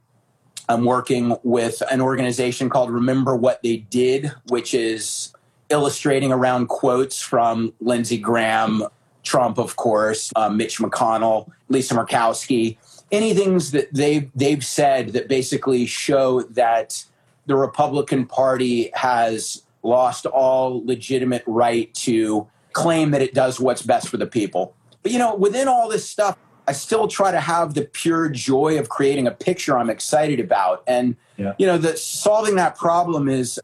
I'm 0.68 0.84
working 0.84 1.36
with 1.42 1.82
an 1.90 2.00
organization 2.00 2.68
called 2.68 2.90
Remember 2.90 3.34
What 3.34 3.62
They 3.62 3.78
Did, 3.78 4.32
which 4.48 4.74
is 4.74 5.32
illustrating 5.70 6.32
around 6.32 6.68
quotes 6.68 7.20
from 7.20 7.72
Lindsey 7.80 8.18
Graham, 8.18 8.84
Trump, 9.22 9.58
of 9.58 9.76
course, 9.76 10.30
uh, 10.36 10.50
Mitch 10.50 10.78
McConnell, 10.78 11.50
Lisa 11.68 11.94
Murkowski, 11.94 12.76
any 13.10 13.32
things 13.34 13.70
that 13.70 13.92
they've, 13.94 14.30
they've 14.34 14.64
said 14.64 15.10
that 15.10 15.28
basically 15.28 15.86
show 15.86 16.42
that 16.42 17.04
the 17.46 17.56
Republican 17.56 18.26
Party 18.26 18.90
has 18.94 19.62
lost 19.82 20.26
all 20.26 20.84
legitimate 20.84 21.42
right 21.46 21.92
to 21.94 22.46
claim 22.72 23.10
that 23.12 23.22
it 23.22 23.32
does 23.32 23.58
what's 23.58 23.82
best 23.82 24.08
for 24.08 24.18
the 24.18 24.26
people. 24.26 24.74
But 25.02 25.12
you 25.12 25.18
know, 25.18 25.34
within 25.34 25.68
all 25.68 25.88
this 25.88 26.08
stuff, 26.08 26.36
I 26.68 26.72
still 26.72 27.08
try 27.08 27.30
to 27.30 27.40
have 27.40 27.72
the 27.72 27.82
pure 27.82 28.28
joy 28.28 28.78
of 28.78 28.90
creating 28.90 29.26
a 29.26 29.30
picture 29.30 29.78
I'm 29.78 29.88
excited 29.88 30.38
about. 30.38 30.82
And 30.86 31.16
Yeah. 31.38 31.54
you 31.58 31.66
know, 31.66 31.78
the 31.78 31.96
solving 31.96 32.56
that 32.56 32.76
problem 32.76 33.28
is 33.28 33.58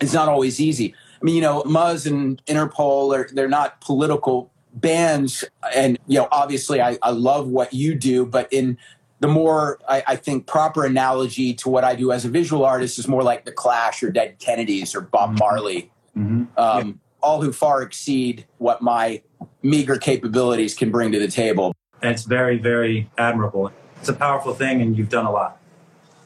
is 0.00 0.14
not 0.14 0.28
always 0.28 0.58
easy. 0.58 0.94
I 1.20 1.24
mean, 1.24 1.34
you 1.34 1.42
know, 1.42 1.62
Muzz 1.64 2.06
and 2.06 2.42
Interpol 2.46 3.14
are 3.14 3.28
they're 3.30 3.48
not 3.48 3.82
political 3.82 4.50
bands 4.72 5.44
and 5.74 5.98
you 6.06 6.18
know, 6.18 6.28
obviously 6.32 6.80
I, 6.80 6.98
I 7.02 7.10
love 7.10 7.46
what 7.46 7.74
you 7.74 7.94
do, 7.94 8.24
but 8.24 8.50
in 8.50 8.78
the 9.20 9.28
more 9.28 9.78
I, 9.86 10.02
I 10.06 10.16
think 10.16 10.46
proper 10.46 10.86
analogy 10.86 11.52
to 11.54 11.68
what 11.68 11.84
I 11.84 11.94
do 11.94 12.10
as 12.10 12.24
a 12.24 12.30
visual 12.30 12.64
artist 12.64 12.98
is 12.98 13.06
more 13.06 13.22
like 13.22 13.44
the 13.44 13.52
Clash 13.52 14.02
or 14.02 14.10
Dead 14.10 14.38
Kennedys 14.38 14.94
or 14.94 15.02
Bob 15.02 15.38
Marley, 15.38 15.90
um, 16.56 17.00
all 17.22 17.42
who 17.42 17.52
far 17.52 17.82
exceed 17.82 18.46
what 18.58 18.80
my 18.80 19.20
meager 19.62 19.98
capabilities 19.98 20.74
can 20.74 20.90
bring 20.90 21.12
to 21.12 21.18
the 21.18 21.28
table. 21.28 21.74
And 22.06 22.14
it's 22.14 22.22
very, 22.22 22.56
very 22.56 23.10
admirable. 23.18 23.72
It's 23.98 24.08
a 24.08 24.12
powerful 24.12 24.54
thing, 24.54 24.80
and 24.80 24.96
you've 24.96 25.08
done 25.08 25.26
a 25.26 25.32
lot. 25.32 25.58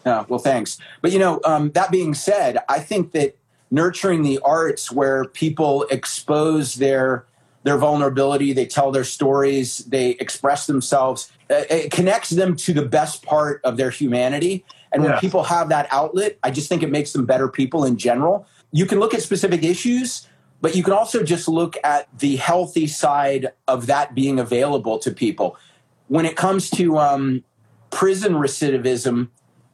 Yeah, 0.04 0.26
well, 0.28 0.38
thanks. 0.38 0.78
But 1.00 1.10
you 1.10 1.18
know, 1.18 1.40
um, 1.46 1.70
that 1.70 1.90
being 1.90 2.12
said, 2.12 2.58
I 2.68 2.80
think 2.80 3.12
that 3.12 3.38
nurturing 3.70 4.22
the 4.22 4.40
arts 4.44 4.92
where 4.92 5.24
people 5.24 5.86
expose 5.90 6.74
their 6.74 7.24
their 7.62 7.78
vulnerability, 7.78 8.52
they 8.52 8.66
tell 8.66 8.90
their 8.90 9.04
stories, 9.04 9.78
they 9.78 10.10
express 10.12 10.66
themselves, 10.66 11.32
uh, 11.50 11.62
it 11.70 11.90
connects 11.90 12.28
them 12.28 12.56
to 12.56 12.74
the 12.74 12.84
best 12.84 13.22
part 13.22 13.62
of 13.64 13.78
their 13.78 13.90
humanity. 13.90 14.64
And 14.92 15.02
when 15.02 15.18
people 15.18 15.44
have 15.44 15.70
that 15.70 15.86
outlet, 15.90 16.38
I 16.42 16.50
just 16.50 16.68
think 16.68 16.82
it 16.82 16.90
makes 16.90 17.12
them 17.12 17.24
better 17.24 17.48
people 17.48 17.86
in 17.86 17.96
general. 17.96 18.46
You 18.72 18.84
can 18.84 18.98
look 18.98 19.14
at 19.14 19.22
specific 19.22 19.62
issues, 19.62 20.26
but 20.60 20.74
you 20.74 20.82
can 20.82 20.92
also 20.92 21.22
just 21.22 21.48
look 21.48 21.76
at 21.84 22.08
the 22.18 22.36
healthy 22.36 22.86
side 22.86 23.52
of 23.66 23.86
that 23.86 24.14
being 24.14 24.38
available 24.38 24.98
to 24.98 25.10
people. 25.10 25.56
When 26.10 26.26
it 26.26 26.34
comes 26.34 26.70
to 26.70 26.98
um, 26.98 27.44
prison 27.90 28.32
recidivism, 28.32 29.28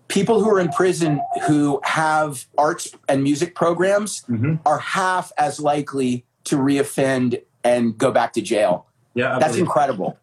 people 0.08 0.44
who 0.44 0.50
are 0.50 0.60
in 0.60 0.68
prison 0.68 1.18
who 1.46 1.80
have 1.82 2.44
arts 2.58 2.94
and 3.08 3.22
music 3.22 3.54
programs 3.54 4.22
are 4.66 4.78
half 4.78 5.32
as 5.38 5.58
likely 5.58 6.26
to 6.44 6.56
reoffend 6.56 7.40
and 7.64 7.96
go 7.96 8.12
back 8.12 8.34
to 8.34 8.42
jail. 8.42 8.86
Yeah, 9.14 9.36
I 9.36 9.38
That's 9.38 9.56
incredible. 9.56 10.18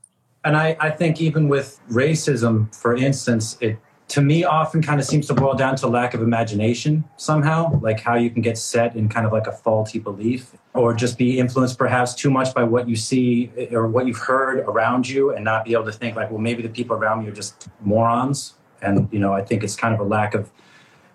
And 0.45 0.55
I, 0.55 0.77
I 0.79 0.91
think 0.91 1.19
even 1.19 1.47
with 1.47 1.79
racism, 1.89 2.73
for 2.75 2.95
instance, 2.95 3.57
it 3.59 3.79
to 4.09 4.21
me 4.21 4.43
often 4.43 4.81
kind 4.81 4.99
of 4.99 5.05
seems 5.05 5.27
to 5.27 5.33
boil 5.33 5.53
down 5.53 5.75
to 5.77 5.87
lack 5.87 6.13
of 6.13 6.21
imagination 6.21 7.03
somehow, 7.17 7.79
like 7.81 7.99
how 7.99 8.15
you 8.15 8.29
can 8.29 8.41
get 8.41 8.57
set 8.57 8.95
in 8.95 9.09
kind 9.09 9.25
of 9.25 9.31
like 9.31 9.47
a 9.47 9.51
faulty 9.51 9.99
belief 9.99 10.51
or 10.73 10.93
just 10.93 11.17
be 11.17 11.39
influenced 11.39 11.77
perhaps 11.77 12.13
too 12.13 12.29
much 12.29 12.53
by 12.53 12.63
what 12.63 12.87
you 12.87 12.95
see 12.95 13.51
eh, 13.57 13.67
or 13.71 13.87
what 13.87 14.05
you've 14.05 14.17
heard 14.17 14.59
around 14.59 15.07
you 15.07 15.31
and 15.31 15.43
not 15.43 15.65
be 15.65 15.73
able 15.73 15.85
to 15.85 15.91
think 15.91 16.15
like, 16.15 16.29
well, 16.29 16.41
maybe 16.41 16.61
the 16.61 16.69
people 16.69 16.95
around 16.95 17.23
me 17.23 17.29
are 17.29 17.33
just 17.33 17.69
morons. 17.81 18.55
And, 18.81 19.07
you 19.11 19.19
know, 19.19 19.33
I 19.33 19.41
think 19.41 19.63
it's 19.63 19.75
kind 19.75 19.93
of 19.93 19.99
a 19.99 20.03
lack 20.03 20.33
of 20.33 20.51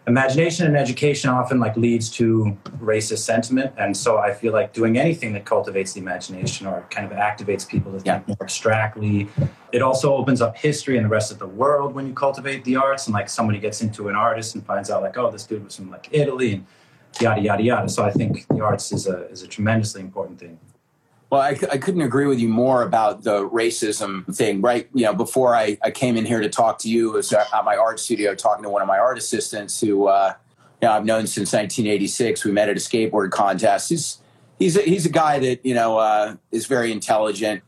imagination 0.09 0.67
and 0.67 0.77
education 0.77 1.31
often 1.31 1.61
like 1.61 1.77
leads 1.77 2.09
to 2.09 2.57
racist 2.81 3.19
sentiment 3.19 3.73
and 3.77 3.97
so 3.97 4.19
i 4.19 4.33
feel 4.33 4.53
like 4.53 4.73
doing 4.73 4.99
anything 4.99 5.33
that 5.33 5.45
cultivates 5.45 5.93
the 5.93 6.01
imagination 6.01 6.67
or 6.67 6.87
kind 6.91 7.11
of 7.11 7.17
activates 7.17 7.69
people 7.69 7.93
to 7.93 8.01
think 8.01 8.27
more 8.27 8.37
abstractly 8.41 9.29
it 9.71 9.83
also 9.83 10.15
opens 10.15 10.41
up 10.41 10.57
history 10.57 10.97
and 10.97 11.05
the 11.05 11.11
rest 11.11 11.31
of 11.31 11.39
the 11.39 11.47
world 11.47 11.95
when 11.95 12.07
you 12.07 12.15
cultivate 12.15 12.65
the 12.65 12.75
arts 12.75 13.07
and 13.07 13.15
like 13.15 13.29
somebody 13.29 13.59
gets 13.59 13.83
into 13.83 14.09
an 14.09 14.17
artist 14.17 14.55
and 14.55 14.65
finds 14.65 14.91
out 14.91 15.03
like 15.03 15.17
oh 15.19 15.31
this 15.31 15.45
dude 15.45 15.63
was 15.63 15.77
from 15.77 15.91
like 15.91 16.09
italy 16.11 16.55
and 16.55 16.67
yada 17.21 17.41
yada 17.41 17.63
yada. 17.63 17.89
So 17.89 18.03
i 18.05 18.11
think 18.11 18.47
the 18.49 18.63
arts 18.63 18.91
is 18.93 19.07
a 19.07 19.29
is 19.29 19.43
a 19.43 19.47
tremendously 19.47 20.01
important 20.01 20.39
thing 20.41 20.59
Well, 21.31 21.43
I, 21.43 21.59
I 21.71 21.77
couldn't 21.77 22.01
agree 22.01 22.27
with 22.27 22.41
you 22.41 22.49
more 22.49 22.83
about 22.83 23.23
the 23.23 23.47
racism 23.51 24.35
thing, 24.35 24.63
right? 24.63 24.89
You 24.95 25.05
know, 25.05 25.15
before 25.15 25.55
I, 25.55 25.77
I 25.83 25.91
came 25.91 26.17
in 26.17 26.25
here 26.25 26.41
to 26.41 26.49
talk 26.49 26.79
to 26.81 26.89
you, 26.89 27.13
I 27.13 27.17
was 27.17 27.33
at 27.33 27.65
my 27.65 27.77
art 27.77 28.01
studio 28.01 28.35
talking 28.35 28.63
to 28.63 28.71
one 28.71 28.81
of 28.81 28.89
my 28.89 28.99
art 28.99 29.19
assistants 29.19 29.79
who, 29.79 30.07
uh, 30.07 30.33
you 30.81 30.89
know, 30.89 30.95
I've 30.95 31.05
known 31.05 31.27
since 31.27 31.53
1986. 31.53 32.45
We 32.45 32.53
met 32.53 32.71
at 32.71 32.77
a 32.77 32.81
skateboard 32.81 33.31
contest. 33.31 33.91
He's 33.91 34.19
he's 34.59 34.77
a, 34.77 34.83
he's 34.83 35.05
a 35.05 35.11
guy 35.11 35.39
that 35.39 35.65
you 35.65 35.75
know 35.75 35.99
uh, 35.99 36.37
is 36.51 36.67
very 36.67 36.93
intelligent. 36.93 37.63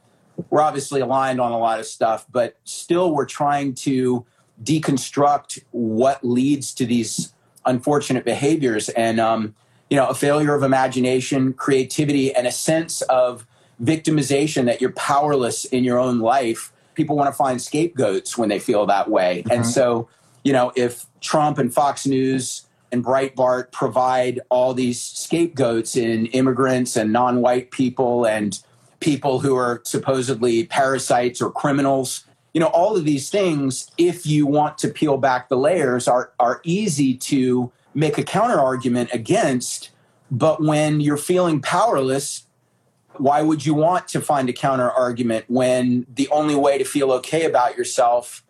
We're 0.48 0.62
obviously 0.62 1.02
aligned 1.02 1.40
on 1.40 1.52
a 1.52 1.58
lot 1.58 1.80
of 1.80 1.86
stuff, 1.86 2.26
but 2.30 2.56
still, 2.64 3.12
we're 3.14 3.26
trying 3.26 3.74
to 3.74 4.24
deconstruct 4.62 5.62
what 5.70 6.24
leads 6.24 6.72
to 6.74 6.86
these 6.86 7.34
unfortunate 7.66 8.24
behaviors 8.24 8.88
and 8.90 9.20
um, 9.20 9.54
you 9.90 9.96
know 9.96 10.06
a 10.06 10.14
failure 10.14 10.54
of 10.54 10.62
imagination 10.62 11.52
creativity 11.52 12.34
and 12.34 12.46
a 12.46 12.52
sense 12.52 13.02
of 13.02 13.46
victimization 13.82 14.66
that 14.66 14.80
you're 14.80 14.92
powerless 14.92 15.64
in 15.64 15.84
your 15.84 15.98
own 15.98 16.20
life. 16.20 16.72
People 16.94 17.16
want 17.16 17.28
to 17.28 17.36
find 17.36 17.60
scapegoats 17.60 18.36
when 18.36 18.48
they 18.48 18.58
feel 18.58 18.86
that 18.86 19.08
way. 19.08 19.40
And 19.50 19.62
mm-hmm. 19.62 19.70
so 19.70 20.08
you 20.42 20.52
know 20.52 20.72
if 20.74 21.06
trump 21.20 21.58
and 21.58 21.72
fox 21.72 22.06
news 22.06 22.66
and 22.92 23.04
breitbart 23.04 23.70
provide 23.72 24.40
all 24.48 24.72
these 24.72 25.00
scapegoats 25.00 25.96
in 25.96 26.26
immigrants 26.26 26.96
and 26.96 27.12
non-white 27.12 27.70
people 27.70 28.26
and 28.26 28.62
people 29.00 29.40
who 29.40 29.54
are 29.54 29.82
supposedly 29.84 30.64
parasites 30.64 31.42
or 31.42 31.52
criminals 31.52 32.24
you 32.54 32.60
know 32.60 32.68
all 32.68 32.96
of 32.96 33.04
these 33.04 33.28
things 33.28 33.90
if 33.98 34.26
you 34.26 34.46
want 34.46 34.78
to 34.78 34.88
peel 34.88 35.18
back 35.18 35.50
the 35.50 35.58
layers 35.58 36.08
are 36.08 36.32
are 36.40 36.62
easy 36.64 37.14
to 37.14 37.70
make 37.94 38.18
a 38.18 38.22
counter 38.22 38.58
argument 38.58 39.10
against. 39.12 39.90
But 40.30 40.62
when 40.62 41.00
you're 41.00 41.16
feeling 41.16 41.60
powerless 41.60 42.46
why 43.20 43.42
would 43.42 43.64
you 43.64 43.74
want 43.74 44.08
to 44.08 44.20
find 44.20 44.48
a 44.48 44.52
counter 44.52 44.90
argument 44.90 45.44
when 45.48 46.06
the 46.14 46.28
only 46.28 46.54
way 46.54 46.78
to 46.78 46.84
feel 46.84 47.12
okay 47.12 47.44
about 47.44 47.76
yourself 47.76 48.44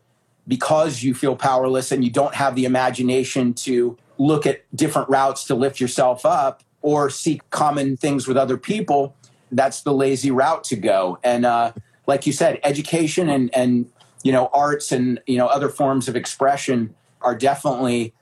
because 0.48 1.02
you 1.02 1.14
feel 1.14 1.36
powerless 1.36 1.92
and 1.92 2.04
you 2.04 2.10
don't 2.10 2.34
have 2.34 2.54
the 2.54 2.64
imagination 2.64 3.52
to 3.54 3.96
look 4.18 4.46
at 4.46 4.64
different 4.74 5.08
routes 5.08 5.44
to 5.44 5.54
lift 5.54 5.80
yourself 5.80 6.24
up 6.24 6.62
or 6.82 7.10
seek 7.10 7.48
common 7.50 7.96
things 7.96 8.26
with 8.26 8.36
other 8.36 8.56
people 8.56 9.14
that's 9.52 9.82
the 9.82 9.92
lazy 9.92 10.30
route 10.30 10.64
to 10.64 10.76
go. 10.76 11.18
And 11.22 11.44
uh, 11.44 11.72
like 12.06 12.26
you 12.26 12.32
said 12.32 12.60
education 12.64 13.28
and 13.28 13.54
and 13.54 13.90
you 14.22 14.32
know 14.32 14.50
arts 14.52 14.92
and 14.92 15.20
you 15.26 15.38
know 15.38 15.46
other 15.46 15.68
forms 15.68 16.08
of 16.08 16.16
expression 16.16 16.94
are 17.20 17.34
definitely 17.34 18.12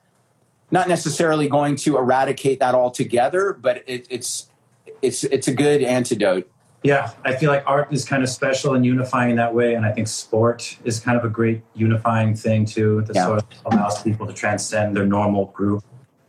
not 0.70 0.88
necessarily 0.88 1.48
going 1.48 1.76
to 1.76 1.96
eradicate 1.96 2.60
that 2.60 2.74
altogether 2.74 3.52
but 3.52 3.82
it, 3.86 4.06
it's 4.10 4.50
it's 5.02 5.24
it's 5.24 5.48
a 5.48 5.54
good 5.54 5.82
antidote 5.82 6.50
Yeah, 6.84 7.10
I 7.24 7.34
feel 7.34 7.50
like 7.50 7.64
art 7.66 7.92
is 7.92 8.04
kind 8.04 8.22
of 8.22 8.28
special 8.28 8.74
and 8.74 8.86
unifying 8.86 9.30
in 9.30 9.36
that 9.36 9.52
way, 9.52 9.74
and 9.74 9.84
I 9.84 9.90
think 9.92 10.06
sport 10.06 10.78
is 10.84 11.00
kind 11.00 11.18
of 11.18 11.24
a 11.24 11.28
great 11.28 11.60
unifying 11.74 12.34
thing 12.36 12.64
too. 12.64 13.02
That 13.06 13.16
Yeah. 13.16 13.26
sort 13.26 13.38
of 13.40 13.46
allows 13.66 14.00
people 14.02 14.26
to 14.28 14.32
transcend 14.32 14.96
their 14.96 15.04
normal 15.06 15.46
group. 15.46 15.82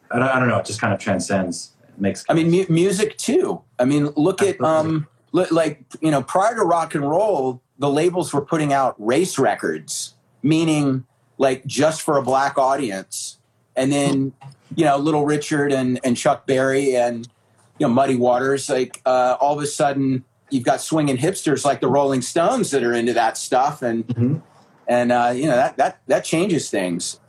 I 0.10 0.18
don't, 0.18 0.28
I 0.28 0.40
don't 0.40 0.50
know, 0.50 0.58
it 0.58 0.66
just 0.66 0.82
kind 0.82 0.92
of 0.92 1.00
transcends. 1.00 1.74
It 1.88 2.02
makes. 2.02 2.26
I 2.30 2.34
mean, 2.34 2.50
mu- 2.50 2.66
music 2.68 3.16
too. 3.18 3.62
I 3.78 3.86
mean, 3.86 4.08
look 4.16 4.42
at 4.42 4.60
um, 4.62 5.06
li- 5.34 5.46
like 5.52 5.84
you 6.02 6.10
know, 6.10 6.24
prior 6.24 6.56
to 6.56 6.64
rock 6.64 6.96
and 6.96 7.08
roll, 7.08 7.62
the 7.78 7.90
labels 7.90 8.34
were 8.34 8.42
putting 8.42 8.74
out 8.74 8.96
race 8.98 9.38
records, 9.38 10.16
meaning 10.42 11.06
like 11.38 11.64
just 11.68 12.02
for 12.02 12.18
a 12.18 12.24
black 12.24 12.58
audience, 12.58 13.38
and 13.76 13.92
then 13.92 14.34
you 14.76 14.84
know, 14.86 14.98
Little 14.98 15.26
Richard 15.26 15.72
and 15.72 16.00
and 16.04 16.18
Chuck 16.18 16.48
Berry 16.48 16.96
and 16.96 17.28
you 17.80 17.88
know, 17.88 17.94
Muddy 17.94 18.16
Waters. 18.16 18.70
Like 18.70 19.02
uh, 19.06 19.38
all 19.40 19.58
of 19.58 19.64
a 19.64 19.68
sudden, 19.68 20.24
you've 20.50 20.66
got 20.66 20.82
swinging 20.82 21.18
hipsters 21.18 21.66
like 21.66 21.82
the 21.82 21.88
Rolling 21.88 22.22
Stones 22.22 22.72
that 22.72 22.84
are 22.84 22.94
into 22.94 23.14
that 23.14 23.38
stuff, 23.38 23.82
and 23.82 24.44
and 24.88 25.12
uh, 25.12 25.32
you 25.36 25.48
know 25.48 25.56
that 25.56 25.78
that 25.78 26.02
that 26.08 26.24
changes 26.24 26.70
things. 26.70 27.20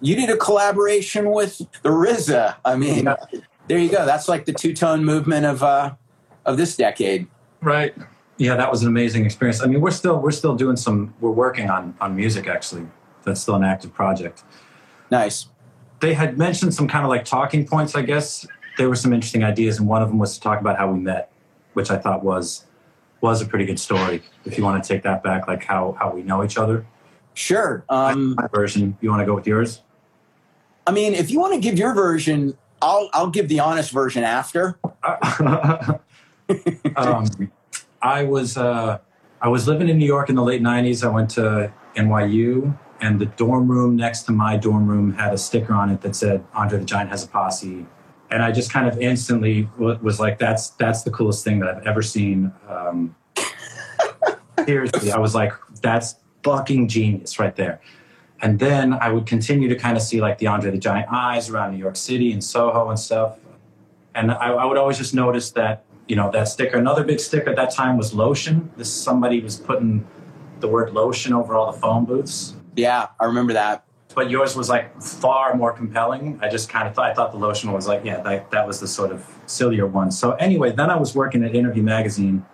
You 0.00 0.16
did 0.16 0.28
a 0.28 0.36
collaboration 0.36 1.30
with 1.30 1.58
the 1.82 1.88
RZA. 1.88 2.56
I 2.64 2.76
mean, 2.76 3.08
there 3.68 3.78
you 3.78 3.88
go. 3.88 4.04
That's 4.04 4.28
like 4.28 4.44
the 4.44 4.52
two 4.52 4.74
tone 4.74 5.04
movement 5.04 5.46
of 5.46 5.62
uh, 5.62 5.94
of 6.44 6.56
this 6.56 6.76
decade. 6.76 7.26
Right. 7.60 7.94
Yeah, 8.36 8.56
that 8.56 8.70
was 8.70 8.82
an 8.82 8.88
amazing 8.88 9.24
experience. 9.24 9.62
I 9.62 9.66
mean, 9.66 9.80
we're 9.80 9.92
still 9.92 10.18
we're 10.20 10.32
still 10.32 10.56
doing 10.56 10.76
some. 10.76 11.14
We're 11.20 11.30
working 11.30 11.70
on 11.70 11.96
on 12.00 12.16
music 12.16 12.48
actually. 12.48 12.86
That's 13.24 13.40
still 13.40 13.54
an 13.54 13.64
active 13.64 13.94
project. 13.94 14.42
Nice. 15.10 15.48
They 16.00 16.12
had 16.12 16.36
mentioned 16.36 16.74
some 16.74 16.88
kind 16.88 17.04
of 17.04 17.08
like 17.08 17.24
talking 17.24 17.66
points. 17.66 17.94
I 17.94 18.02
guess 18.02 18.46
there 18.76 18.88
were 18.88 18.96
some 18.96 19.12
interesting 19.12 19.44
ideas, 19.44 19.78
and 19.78 19.88
one 19.88 20.02
of 20.02 20.08
them 20.08 20.18
was 20.18 20.34
to 20.34 20.40
talk 20.40 20.60
about 20.60 20.76
how 20.76 20.90
we 20.90 20.98
met, 20.98 21.30
which 21.74 21.90
I 21.90 21.96
thought 21.96 22.24
was 22.24 22.66
was 23.20 23.40
a 23.40 23.46
pretty 23.46 23.64
good 23.64 23.80
story. 23.80 24.22
If 24.44 24.58
you 24.58 24.64
want 24.64 24.82
to 24.82 24.86
take 24.86 25.02
that 25.04 25.22
back, 25.22 25.48
like 25.48 25.64
how 25.64 25.96
how 25.98 26.12
we 26.12 26.22
know 26.22 26.44
each 26.44 26.58
other. 26.58 26.86
Sure. 27.34 27.84
Um, 27.88 28.34
My 28.36 28.46
version. 28.48 28.96
You 29.00 29.10
want 29.10 29.20
to 29.20 29.26
go 29.26 29.34
with 29.34 29.46
yours? 29.46 29.82
I 30.86 30.92
mean, 30.92 31.14
if 31.14 31.30
you 31.30 31.40
want 31.40 31.54
to 31.54 31.60
give 31.60 31.78
your 31.78 31.94
version, 31.94 32.56
I'll 32.82 33.08
I'll 33.12 33.30
give 33.30 33.48
the 33.48 33.60
honest 33.60 33.90
version 33.90 34.24
after. 34.24 34.78
um, 36.96 37.26
I 38.02 38.24
was 38.24 38.56
uh, 38.56 38.98
I 39.40 39.48
was 39.48 39.66
living 39.66 39.88
in 39.88 39.98
New 39.98 40.06
York 40.06 40.28
in 40.28 40.36
the 40.36 40.42
late 40.42 40.62
'90s. 40.62 41.04
I 41.04 41.08
went 41.08 41.30
to 41.30 41.72
NYU, 41.96 42.76
and 43.00 43.20
the 43.20 43.26
dorm 43.26 43.70
room 43.70 43.96
next 43.96 44.24
to 44.24 44.32
my 44.32 44.56
dorm 44.56 44.86
room 44.86 45.14
had 45.14 45.32
a 45.32 45.38
sticker 45.38 45.72
on 45.72 45.90
it 45.90 46.02
that 46.02 46.14
said 46.14 46.44
"Andre 46.54 46.78
the 46.78 46.84
Giant 46.84 47.10
has 47.10 47.24
a 47.24 47.28
posse," 47.28 47.86
and 48.34 48.42
I 48.42 48.50
just 48.50 48.72
kind 48.72 48.88
of 48.88 49.00
instantly 49.00 49.68
was 49.78 50.18
like, 50.18 50.40
"That's 50.40 50.70
that's 50.70 51.02
the 51.02 51.10
coolest 51.12 51.44
thing 51.44 51.60
that 51.60 51.68
I've 51.68 51.86
ever 51.86 52.02
seen." 52.02 52.52
Um, 52.68 53.14
seriously, 54.66 55.12
I 55.12 55.18
was 55.18 55.36
like, 55.36 55.52
"That's 55.82 56.16
fucking 56.42 56.88
genius 56.88 57.38
right 57.38 57.54
there." 57.54 57.80
And 58.42 58.58
then 58.58 58.92
I 58.92 59.10
would 59.12 59.26
continue 59.26 59.68
to 59.68 59.76
kind 59.76 59.96
of 59.96 60.02
see 60.02 60.20
like 60.20 60.38
the 60.38 60.48
Andre 60.48 60.72
the 60.72 60.78
Giant 60.78 61.06
eyes 61.12 61.48
around 61.48 61.70
New 61.72 61.78
York 61.78 61.94
City 61.94 62.32
and 62.32 62.42
Soho 62.42 62.90
and 62.90 62.98
stuff. 62.98 63.38
And 64.16 64.32
I, 64.32 64.48
I 64.48 64.64
would 64.64 64.78
always 64.78 64.98
just 64.98 65.14
notice 65.14 65.52
that, 65.52 65.84
you 66.08 66.16
know, 66.16 66.30
that 66.32 66.48
sticker. 66.48 66.76
Another 66.76 67.04
big 67.04 67.20
sticker 67.20 67.50
at 67.50 67.56
that 67.56 67.70
time 67.72 67.96
was 67.96 68.12
lotion. 68.14 68.68
This 68.76 68.92
somebody 68.92 69.40
was 69.40 69.56
putting 69.56 70.04
the 70.58 70.66
word 70.66 70.92
lotion 70.92 71.32
over 71.32 71.54
all 71.54 71.70
the 71.70 71.78
phone 71.78 72.04
booths. 72.04 72.54
Yeah, 72.74 73.06
I 73.20 73.26
remember 73.26 73.52
that. 73.52 73.84
But 74.14 74.30
yours 74.30 74.54
was 74.56 74.68
like 74.68 75.00
far 75.02 75.54
more 75.54 75.72
compelling. 75.72 76.38
I 76.40 76.48
just 76.48 76.68
kind 76.68 76.86
of 76.86 76.94
thought 76.94 77.10
I 77.10 77.14
thought 77.14 77.32
the 77.32 77.38
lotion 77.38 77.72
was 77.72 77.88
like, 77.88 78.04
yeah, 78.04 78.20
that, 78.20 78.50
that 78.52 78.66
was 78.66 78.78
the 78.78 78.86
sort 78.86 79.10
of 79.10 79.26
sillier 79.46 79.86
one. 79.86 80.10
So 80.10 80.32
anyway, 80.32 80.70
then 80.72 80.90
I 80.90 80.96
was 80.96 81.14
working 81.14 81.42
at 81.44 81.54
Interview 81.54 81.82
Magazine 81.82 82.44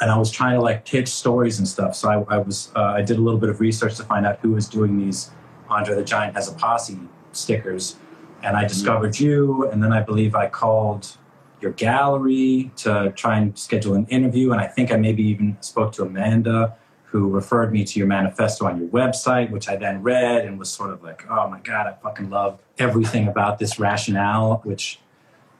and 0.00 0.10
I 0.10 0.16
was 0.16 0.30
trying 0.30 0.54
to 0.54 0.60
like 0.60 0.84
pitch 0.84 1.08
stories 1.08 1.58
and 1.58 1.66
stuff. 1.66 1.94
So 1.96 2.08
I, 2.08 2.36
I 2.36 2.38
was 2.38 2.70
uh, 2.76 2.82
I 2.82 3.02
did 3.02 3.18
a 3.18 3.20
little 3.20 3.40
bit 3.40 3.50
of 3.50 3.60
research 3.60 3.96
to 3.96 4.04
find 4.04 4.26
out 4.26 4.38
who 4.40 4.52
was 4.52 4.68
doing 4.68 4.98
these 4.98 5.30
Andre 5.68 5.94
the 5.94 6.04
Giant 6.04 6.34
has 6.36 6.48
a 6.48 6.52
posse 6.52 6.98
stickers, 7.32 7.96
and 8.42 8.56
I 8.56 8.66
discovered 8.66 9.18
you. 9.18 9.68
And 9.70 9.82
then 9.82 9.92
I 9.92 10.00
believe 10.00 10.34
I 10.34 10.48
called 10.48 11.16
your 11.60 11.72
gallery 11.72 12.70
to 12.76 13.12
try 13.16 13.38
and 13.38 13.58
schedule 13.58 13.94
an 13.94 14.06
interview. 14.06 14.52
And 14.52 14.60
I 14.60 14.66
think 14.66 14.92
I 14.92 14.96
maybe 14.96 15.22
even 15.22 15.56
spoke 15.60 15.92
to 15.94 16.02
Amanda, 16.02 16.76
who 17.14 17.28
referred 17.28 17.72
me 17.72 17.84
to 17.84 17.96
your 18.00 18.08
manifesto 18.08 18.66
on 18.66 18.76
your 18.76 18.88
website, 18.88 19.48
which 19.50 19.68
I 19.68 19.76
then 19.76 20.02
read 20.02 20.44
and 20.44 20.58
was 20.58 20.68
sort 20.68 20.90
of 20.90 21.00
like, 21.04 21.24
oh 21.30 21.48
my 21.48 21.60
god, 21.60 21.86
I 21.86 21.92
fucking 22.02 22.28
love 22.28 22.58
everything 22.76 23.28
about 23.28 23.60
this 23.60 23.78
rationale, 23.78 24.60
which 24.64 24.98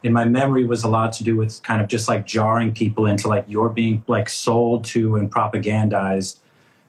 in 0.02 0.12
my 0.12 0.25
memory 0.25 0.66
was 0.66 0.82
a 0.82 0.88
lot 0.88 1.12
to 1.12 1.23
do 1.23 1.37
with 1.37 1.62
kind 1.62 1.80
of 1.80 1.87
just 1.87 2.08
like 2.08 2.26
jarring 2.26 2.75
people 2.75 3.06
into 3.06 3.28
like 3.28 3.44
you're 3.46 3.68
being 3.68 4.02
like 4.08 4.28
sold 4.28 4.84
to 4.87 5.14
and 5.14 5.32
propagandized 5.32 6.38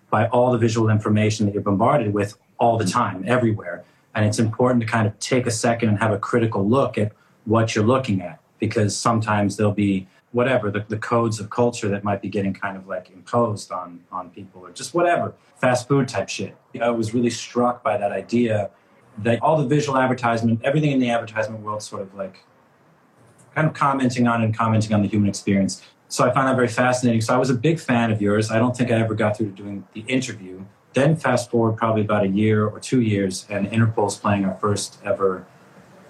by 0.09 0.27
all 0.29 0.51
the 0.51 0.57
visual 0.57 0.89
information 0.89 1.45
that 1.45 1.53
you're 1.53 1.61
bombarded 1.61 2.11
with 2.11 2.35
all 2.57 2.75
the 2.75 2.85
mm-hmm. 2.85 2.97
time 2.97 3.23
everywhere. 3.27 3.83
And 4.15 4.25
it's 4.25 4.39
important 4.39 4.81
to 4.81 4.87
kind 4.87 5.05
of 5.05 5.19
take 5.19 5.45
a 5.45 5.51
second 5.51 5.89
and 5.89 5.99
have 5.99 6.11
a 6.11 6.17
critical 6.17 6.67
look 6.67 6.97
at 6.97 7.11
what 7.43 7.75
you're 7.75 7.85
looking 7.85 8.19
at 8.19 8.39
because 8.57 8.97
sometimes 8.97 9.57
there'll 9.57 9.73
be 9.73 10.07
whatever 10.35 10.69
the, 10.69 10.83
the 10.89 10.97
codes 10.97 11.39
of 11.39 11.49
culture 11.49 11.87
that 11.87 12.03
might 12.03 12.21
be 12.21 12.29
getting 12.29 12.53
kind 12.53 12.75
of 12.77 12.87
like 12.87 13.09
imposed 13.09 13.71
on 13.71 13.99
on 14.11 14.29
people 14.29 14.61
or 14.65 14.71
just 14.71 14.93
whatever 14.93 15.33
fast 15.57 15.87
food 15.87 16.07
type 16.07 16.29
shit 16.29 16.55
i 16.81 16.89
was 16.89 17.13
really 17.13 17.29
struck 17.29 17.83
by 17.83 17.97
that 17.97 18.11
idea 18.11 18.69
that 19.17 19.41
all 19.41 19.57
the 19.57 19.67
visual 19.67 19.97
advertisement 19.97 20.59
everything 20.63 20.91
in 20.91 20.99
the 20.99 21.09
advertisement 21.09 21.61
world 21.61 21.81
sort 21.81 22.01
of 22.01 22.13
like 22.15 22.43
kind 23.55 23.67
of 23.67 23.73
commenting 23.73 24.27
on 24.27 24.43
and 24.43 24.55
commenting 24.55 24.93
on 24.93 25.01
the 25.01 25.07
human 25.07 25.29
experience. 25.29 25.81
So 26.09 26.29
I 26.29 26.33
found 26.33 26.49
that 26.49 26.55
very 26.55 26.67
fascinating. 26.67 27.21
So 27.21 27.33
I 27.33 27.37
was 27.37 27.49
a 27.49 27.55
big 27.55 27.79
fan 27.79 28.11
of 28.11 28.21
yours. 28.21 28.51
I 28.51 28.59
don't 28.59 28.75
think 28.75 28.91
I 28.91 28.95
ever 28.95 29.15
got 29.15 29.37
through 29.37 29.47
to 29.47 29.53
doing 29.53 29.87
the 29.93 30.01
interview. 30.01 30.65
Then 30.93 31.15
fast 31.15 31.49
forward 31.49 31.77
probably 31.77 32.01
about 32.01 32.23
a 32.23 32.27
year 32.27 32.67
or 32.67 32.79
two 32.79 33.01
years, 33.01 33.45
and 33.49 33.67
Interpol's 33.67 34.17
playing 34.17 34.45
our 34.45 34.55
first 34.55 34.99
ever 35.03 35.45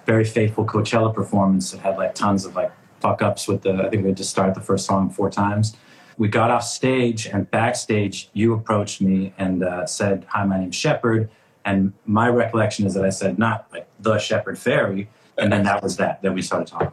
very 0.04 0.24
faithful 0.24 0.64
Coachella 0.64 1.12
performance 1.12 1.72
that 1.72 1.80
had 1.80 1.96
like 1.96 2.14
tons 2.14 2.44
of 2.44 2.54
like 2.54 2.70
fuck 3.00 3.22
ups 3.22 3.48
with 3.48 3.62
the 3.62 3.74
I 3.74 3.88
think 3.88 4.02
we 4.02 4.08
had 4.10 4.16
to 4.18 4.24
start 4.24 4.54
the 4.54 4.60
first 4.60 4.86
song 4.86 5.10
four 5.10 5.30
times. 5.30 5.76
We 6.18 6.28
got 6.28 6.50
off 6.50 6.64
stage 6.64 7.26
and 7.26 7.50
backstage 7.50 8.30
you 8.32 8.54
approached 8.54 9.00
me 9.00 9.34
and 9.36 9.62
uh, 9.62 9.86
said, 9.86 10.26
Hi, 10.30 10.44
my 10.44 10.60
name's 10.60 10.76
Shepard. 10.76 11.28
And 11.64 11.92
my 12.06 12.28
recollection 12.28 12.86
is 12.86 12.94
that 12.94 13.04
I 13.04 13.10
said 13.10 13.38
not 13.38 13.66
like 13.72 13.88
the 13.98 14.18
Shepard 14.18 14.54
Fairey, 14.56 15.08
and 15.36 15.52
then 15.52 15.64
that 15.64 15.82
was 15.82 15.96
that. 15.96 16.22
Then 16.22 16.32
we 16.34 16.40
started 16.40 16.68
talking. 16.68 16.92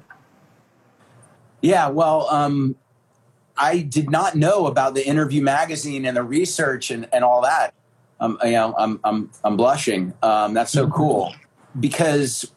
Yeah, 1.61 1.89
well, 1.89 2.27
um, 2.29 2.75
I 3.55 3.79
did 3.79 4.09
not 4.09 4.35
know 4.35 4.65
about 4.65 4.95
the 4.95 5.05
interview 5.05 5.43
magazine 5.43 6.05
and 6.05 6.17
the 6.17 6.23
research 6.23 6.89
and, 6.89 7.07
and 7.13 7.23
all 7.23 7.41
that. 7.43 7.73
Um, 8.19 8.39
you 8.43 8.51
know, 8.51 8.73
I'm, 8.77 8.99
I'm, 9.03 9.29
I'm 9.43 9.57
blushing. 9.57 10.13
Um, 10.23 10.53
that's 10.53 10.71
so 10.71 10.89
cool 10.89 11.35
because 11.79 12.51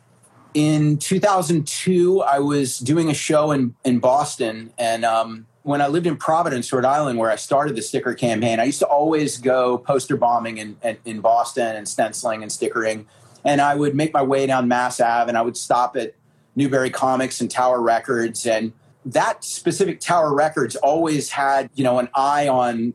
in 0.57 0.97
2002, 0.97 2.23
I 2.23 2.39
was 2.39 2.79
doing 2.79 3.11
a 3.11 3.15
show 3.15 3.53
in, 3.53 3.75
in 3.85 3.99
Boston. 3.99 4.73
And 4.79 5.05
um, 5.05 5.47
when 5.65 5.83
I 5.83 5.89
lived 5.89 6.07
in 6.07 6.17
Providence, 6.17 6.73
Rhode 6.73 6.87
Island, 6.87 7.19
where 7.19 7.31
I 7.31 7.37
started 7.37 7.77
the 7.77 7.83
sticker 7.83 8.15
campaign, 8.15 8.59
I 8.59 8.65
used 8.65 8.79
to 8.79 8.87
always 8.87 9.37
go 9.37 9.77
poster 9.77 10.17
bombing 10.17 10.57
in, 10.57 10.79
in, 10.83 10.97
in 11.05 11.21
Boston 11.21 11.77
and 11.77 11.87
stenciling 11.87 12.43
and 12.43 12.51
stickering. 12.51 13.07
And 13.45 13.61
I 13.61 13.75
would 13.75 13.95
make 13.95 14.15
my 14.15 14.23
way 14.23 14.47
down 14.47 14.67
Mass 14.67 14.99
Ave 14.99 15.29
and 15.29 15.37
I 15.37 15.43
would 15.43 15.59
stop 15.59 15.95
at 15.95 16.15
Newbury 16.55 16.89
Comics 16.89 17.43
and 17.43 17.51
Tower 17.51 17.83
Records. 17.83 18.47
And 18.47 18.73
that 19.05 19.45
specific 19.45 20.01
Tower 20.01 20.35
Records 20.35 20.75
always 20.77 21.29
had, 21.29 21.69
you 21.75 21.85
know, 21.85 21.99
an 21.99 22.09
eye 22.15 22.49
on 22.49 22.95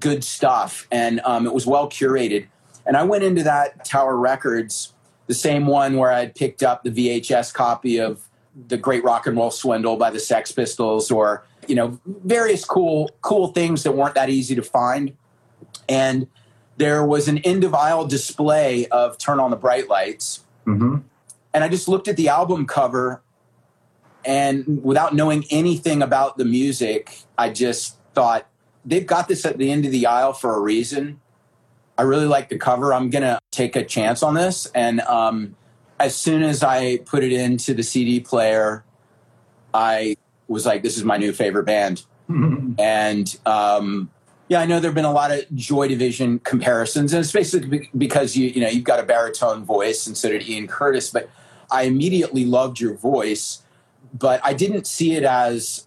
good 0.00 0.24
stuff, 0.24 0.88
and 0.90 1.20
um, 1.26 1.44
it 1.44 1.52
was 1.52 1.66
well 1.66 1.90
curated. 1.90 2.46
And 2.86 2.96
I 2.96 3.02
went 3.04 3.22
into 3.22 3.42
that 3.42 3.84
Tower 3.84 4.16
Records, 4.16 4.94
the 5.32 5.38
same 5.38 5.66
one 5.66 5.96
where 5.96 6.12
I'd 6.12 6.34
picked 6.34 6.62
up 6.62 6.82
the 6.84 6.90
VHS 6.90 7.54
copy 7.54 7.98
of 7.98 8.28
the 8.68 8.76
Great 8.76 9.02
Rock 9.02 9.26
and 9.26 9.34
Roll 9.34 9.50
Swindle 9.50 9.96
by 9.96 10.10
the 10.10 10.20
Sex 10.20 10.52
Pistols, 10.52 11.10
or 11.10 11.46
you 11.66 11.74
know, 11.74 11.98
various 12.04 12.66
cool 12.66 13.10
cool 13.22 13.48
things 13.48 13.82
that 13.84 13.92
weren't 13.92 14.14
that 14.14 14.28
easy 14.28 14.54
to 14.54 14.62
find. 14.62 15.16
And 15.88 16.26
there 16.76 17.02
was 17.02 17.28
an 17.28 17.38
end 17.38 17.64
of 17.64 17.74
aisle 17.74 18.06
display 18.06 18.86
of 18.88 19.16
Turn 19.16 19.40
on 19.40 19.50
the 19.50 19.56
Bright 19.56 19.88
Lights. 19.88 20.44
Mm-hmm. 20.66 20.98
And 21.54 21.64
I 21.64 21.68
just 21.68 21.88
looked 21.88 22.08
at 22.08 22.18
the 22.18 22.28
album 22.28 22.66
cover 22.66 23.22
and 24.24 24.84
without 24.84 25.14
knowing 25.14 25.44
anything 25.50 26.02
about 26.02 26.36
the 26.36 26.44
music, 26.44 27.22
I 27.38 27.48
just 27.48 27.96
thought 28.14 28.46
they've 28.84 29.06
got 29.06 29.28
this 29.28 29.46
at 29.46 29.56
the 29.56 29.70
end 29.72 29.86
of 29.86 29.92
the 29.92 30.04
aisle 30.06 30.34
for 30.34 30.54
a 30.54 30.60
reason. 30.60 31.21
I 32.02 32.04
really 32.04 32.26
like 32.26 32.48
the 32.48 32.58
cover. 32.58 32.92
I'm 32.92 33.10
going 33.10 33.22
to 33.22 33.38
take 33.52 33.76
a 33.76 33.84
chance 33.84 34.24
on 34.24 34.34
this. 34.34 34.66
And 34.74 35.00
um, 35.02 35.54
as 36.00 36.16
soon 36.16 36.42
as 36.42 36.64
I 36.64 36.96
put 36.96 37.22
it 37.22 37.30
into 37.30 37.74
the 37.74 37.84
CD 37.84 38.18
player, 38.18 38.82
I 39.72 40.16
was 40.48 40.66
like, 40.66 40.82
this 40.82 40.96
is 40.96 41.04
my 41.04 41.16
new 41.16 41.32
favorite 41.32 41.62
band. 41.62 42.04
and 42.28 43.38
um, 43.46 44.10
yeah, 44.48 44.60
I 44.60 44.66
know 44.66 44.80
there 44.80 44.90
have 44.90 44.96
been 44.96 45.04
a 45.04 45.12
lot 45.12 45.30
of 45.30 45.44
Joy 45.54 45.86
Division 45.86 46.40
comparisons, 46.40 47.12
and 47.12 47.20
it's 47.20 47.30
basically 47.30 47.88
because 47.96 48.36
you 48.36 48.48
you 48.48 48.60
know 48.60 48.68
you've 48.68 48.84
got 48.84 48.98
a 48.98 49.04
baritone 49.04 49.64
voice, 49.64 50.06
and 50.06 50.16
so 50.16 50.28
did 50.28 50.48
Ian 50.48 50.66
Curtis. 50.66 51.10
But 51.10 51.30
I 51.70 51.82
immediately 51.82 52.44
loved 52.44 52.80
your 52.80 52.94
voice, 52.94 53.62
but 54.12 54.40
I 54.42 54.54
didn't 54.54 54.86
see 54.86 55.14
it 55.14 55.22
as 55.22 55.86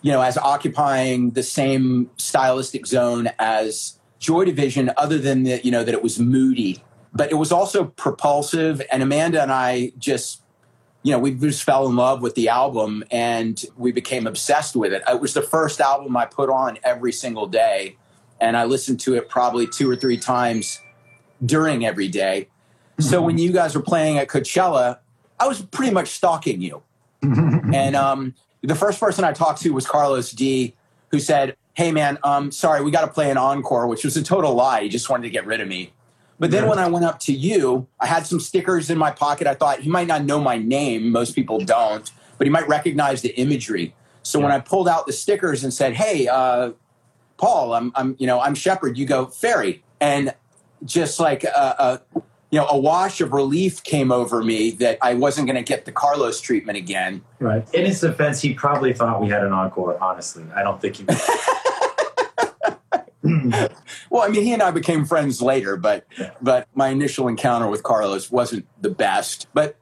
you 0.00 0.10
know 0.10 0.22
as 0.22 0.38
occupying 0.38 1.32
the 1.32 1.42
same 1.42 2.10
stylistic 2.16 2.86
zone 2.86 3.30
as 3.38 3.97
Joy 4.18 4.44
Division, 4.44 4.90
other 4.96 5.18
than 5.18 5.44
that 5.44 5.64
you 5.64 5.70
know 5.70 5.84
that 5.84 5.94
it 5.94 6.02
was 6.02 6.18
moody, 6.18 6.82
but 7.12 7.30
it 7.30 7.36
was 7.36 7.52
also 7.52 7.84
propulsive. 7.84 8.82
And 8.90 9.02
Amanda 9.02 9.42
and 9.42 9.52
I 9.52 9.92
just 9.98 10.42
you 11.02 11.12
know, 11.12 11.18
we 11.18 11.30
just 11.32 11.62
fell 11.62 11.88
in 11.88 11.96
love 11.96 12.22
with 12.22 12.34
the 12.34 12.48
album 12.48 13.04
and 13.10 13.64
we 13.76 13.92
became 13.92 14.26
obsessed 14.26 14.74
with 14.74 14.92
it. 14.92 15.02
It 15.08 15.20
was 15.20 15.32
the 15.32 15.42
first 15.42 15.80
album 15.80 16.16
I 16.16 16.26
put 16.26 16.50
on 16.50 16.78
every 16.82 17.12
single 17.12 17.46
day, 17.46 17.96
and 18.40 18.56
I 18.56 18.64
listened 18.64 19.00
to 19.00 19.14
it 19.14 19.28
probably 19.28 19.66
two 19.66 19.90
or 19.90 19.96
three 19.96 20.18
times 20.18 20.80
during 21.44 21.86
every 21.86 22.08
day. 22.08 22.48
So 23.00 23.22
when 23.22 23.38
you 23.38 23.52
guys 23.52 23.76
were 23.76 23.82
playing 23.82 24.18
at 24.18 24.28
Coachella, 24.28 24.98
I 25.38 25.46
was 25.46 25.62
pretty 25.62 25.92
much 25.92 26.08
stalking 26.08 26.60
you. 26.60 26.82
and 27.22 27.94
um, 27.94 28.34
the 28.62 28.74
first 28.74 28.98
person 28.98 29.24
I 29.24 29.32
talked 29.32 29.62
to 29.62 29.70
was 29.70 29.86
Carlos 29.86 30.32
D, 30.32 30.74
who 31.10 31.20
said, 31.20 31.56
"Hey 31.78 31.92
man, 31.92 32.18
um, 32.24 32.50
sorry, 32.50 32.82
we 32.82 32.90
got 32.90 33.02
to 33.02 33.06
play 33.06 33.30
an 33.30 33.36
encore," 33.36 33.86
which 33.86 34.04
was 34.04 34.16
a 34.16 34.22
total 34.24 34.52
lie. 34.52 34.82
He 34.82 34.88
just 34.88 35.08
wanted 35.08 35.22
to 35.22 35.30
get 35.30 35.46
rid 35.46 35.60
of 35.60 35.68
me. 35.68 35.92
But 36.40 36.50
then 36.50 36.66
when 36.66 36.80
I 36.80 36.88
went 36.88 37.04
up 37.04 37.20
to 37.20 37.32
you, 37.32 37.86
I 38.00 38.06
had 38.06 38.26
some 38.26 38.40
stickers 38.40 38.90
in 38.90 38.98
my 38.98 39.12
pocket. 39.12 39.46
I 39.46 39.54
thought 39.54 39.78
he 39.78 39.88
might 39.88 40.08
not 40.08 40.24
know 40.24 40.40
my 40.40 40.58
name. 40.58 41.12
Most 41.12 41.36
people 41.36 41.60
don't, 41.60 42.10
but 42.36 42.48
he 42.48 42.50
might 42.50 42.66
recognize 42.66 43.22
the 43.22 43.28
imagery. 43.36 43.94
So 44.24 44.40
when 44.40 44.50
I 44.50 44.58
pulled 44.58 44.88
out 44.88 45.06
the 45.06 45.12
stickers 45.12 45.62
and 45.62 45.72
said, 45.72 45.92
"Hey, 45.94 46.26
uh, 46.26 46.72
Paul, 47.36 47.74
I'm, 47.74 47.92
I'm, 47.94 48.16
you 48.18 48.26
know, 48.26 48.40
I'm 48.40 48.56
Shepard," 48.56 48.98
you 48.98 49.06
go 49.06 49.26
Fairey, 49.26 49.82
and 50.00 50.34
just 50.84 51.20
like 51.20 51.44
a, 51.44 52.00
a, 52.16 52.20
you 52.50 52.58
know, 52.58 52.66
a 52.68 52.76
wash 52.76 53.20
of 53.20 53.32
relief 53.32 53.84
came 53.84 54.10
over 54.10 54.42
me 54.42 54.72
that 54.72 54.98
I 55.00 55.14
wasn't 55.14 55.46
going 55.46 55.62
to 55.62 55.62
get 55.62 55.84
the 55.84 55.92
Carlos 55.92 56.40
treatment 56.40 56.76
again. 56.76 57.22
Right. 57.38 57.64
In 57.72 57.86
his 57.86 58.00
defense, 58.00 58.40
he 58.40 58.52
probably 58.52 58.92
thought 58.92 59.20
we 59.20 59.28
had 59.28 59.44
an 59.44 59.52
encore. 59.52 59.96
Honestly, 60.02 60.44
I 60.56 60.64
don't 60.64 60.80
think 60.80 60.96
he. 60.96 61.06
well, 64.10 64.22
I 64.22 64.28
mean, 64.28 64.42
he 64.42 64.52
and 64.52 64.62
I 64.62 64.70
became 64.70 65.04
friends 65.04 65.42
later, 65.42 65.76
but 65.76 66.06
but 66.40 66.68
my 66.74 66.88
initial 66.88 67.28
encounter 67.28 67.68
with 67.68 67.82
Carlos 67.82 68.30
wasn't 68.30 68.66
the 68.80 68.90
best. 68.90 69.46
But 69.54 69.76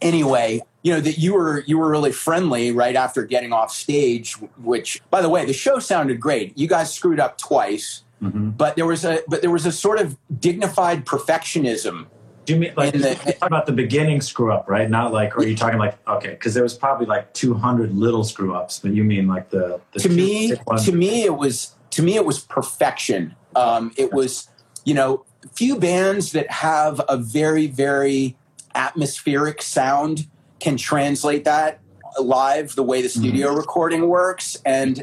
anyway, 0.00 0.62
you 0.82 0.92
know 0.92 1.00
that 1.00 1.18
you 1.18 1.34
were 1.34 1.64
you 1.66 1.78
were 1.78 1.90
really 1.90 2.12
friendly 2.12 2.72
right 2.72 2.96
after 2.96 3.24
getting 3.24 3.52
off 3.52 3.72
stage. 3.72 4.34
Which, 4.62 5.00
by 5.10 5.20
the 5.22 5.28
way, 5.28 5.44
the 5.44 5.52
show 5.52 5.78
sounded 5.78 6.20
great. 6.20 6.56
You 6.56 6.68
guys 6.68 6.92
screwed 6.92 7.20
up 7.20 7.38
twice, 7.38 8.04
mm-hmm. 8.22 8.50
but 8.50 8.76
there 8.76 8.86
was 8.86 9.04
a 9.04 9.22
but 9.28 9.42
there 9.42 9.50
was 9.50 9.66
a 9.66 9.72
sort 9.72 10.00
of 10.00 10.16
dignified 10.40 11.04
perfectionism. 11.04 12.06
Do 12.46 12.54
you 12.54 12.60
mean 12.60 12.72
like 12.76 12.94
the, 12.94 13.36
about 13.42 13.66
the 13.66 13.72
beginning 13.72 14.20
screw 14.20 14.52
up, 14.52 14.68
right? 14.68 14.88
Not 14.88 15.12
like, 15.12 15.36
are 15.36 15.44
you 15.44 15.54
talking 15.54 15.78
like 15.78 15.98
okay? 16.08 16.30
Because 16.30 16.54
there 16.54 16.62
was 16.62 16.74
probably 16.74 17.06
like 17.06 17.32
two 17.34 17.54
hundred 17.54 17.94
little 17.94 18.24
screw 18.24 18.54
ups, 18.54 18.78
but 18.78 18.92
you 18.92 19.04
mean 19.04 19.28
like 19.28 19.50
the, 19.50 19.80
the 19.92 20.00
to 20.00 20.08
me 20.08 20.54
to 20.84 20.92
me 20.92 21.24
it 21.24 21.36
was 21.36 21.76
to 21.90 22.02
me 22.02 22.16
it 22.16 22.24
was 22.24 22.40
perfection. 22.40 23.34
Um, 23.56 23.92
it 23.96 24.12
was 24.12 24.48
you 24.84 24.94
know 24.94 25.24
few 25.52 25.78
bands 25.78 26.32
that 26.32 26.50
have 26.50 27.00
a 27.08 27.16
very 27.16 27.66
very 27.66 28.36
atmospheric 28.74 29.62
sound 29.62 30.26
can 30.60 30.76
translate 30.76 31.44
that 31.44 31.80
live 32.18 32.74
the 32.74 32.82
way 32.82 33.02
the 33.02 33.08
studio 33.08 33.48
mm-hmm. 33.48 33.56
recording 33.56 34.08
works. 34.08 34.56
And 34.64 35.02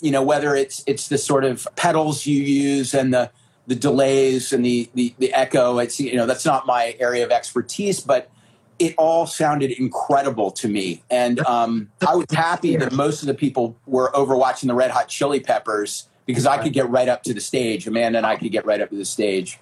you 0.00 0.10
know 0.10 0.22
whether 0.22 0.54
it's 0.54 0.82
it's 0.86 1.08
the 1.08 1.18
sort 1.18 1.44
of 1.44 1.66
pedals 1.76 2.26
you 2.26 2.42
use 2.42 2.94
and 2.94 3.12
the 3.14 3.30
the 3.66 3.74
delays 3.74 4.52
and 4.52 4.64
the, 4.64 4.88
the 4.94 5.14
the 5.18 5.32
echo 5.32 5.78
it's 5.78 5.98
you 5.98 6.14
know 6.14 6.26
that's 6.26 6.44
not 6.44 6.66
my 6.66 6.94
area 7.00 7.24
of 7.24 7.32
expertise 7.32 8.00
but 8.00 8.30
it 8.78 8.94
all 8.98 9.26
sounded 9.26 9.70
incredible 9.70 10.50
to 10.50 10.68
me. 10.68 11.02
And 11.10 11.40
um, 11.46 11.90
i 12.06 12.14
was 12.14 12.26
happy 12.30 12.76
that 12.76 12.92
most 12.92 13.22
of 13.22 13.26
the 13.26 13.34
people 13.34 13.76
were 13.86 14.14
over 14.14 14.36
watching 14.36 14.68
the 14.68 14.74
red 14.74 14.90
hot 14.90 15.08
chili 15.08 15.40
peppers 15.40 16.08
because 16.26 16.46
i 16.46 16.62
could 16.62 16.72
get 16.72 16.88
right 16.90 17.08
up 17.08 17.22
to 17.22 17.32
the 17.32 17.40
stage. 17.40 17.86
Amanda 17.86 18.18
and 18.18 18.26
i 18.26 18.36
could 18.36 18.52
get 18.52 18.66
right 18.66 18.80
up 18.80 18.90
to 18.90 18.96
the 18.96 19.04
stage. 19.04 19.58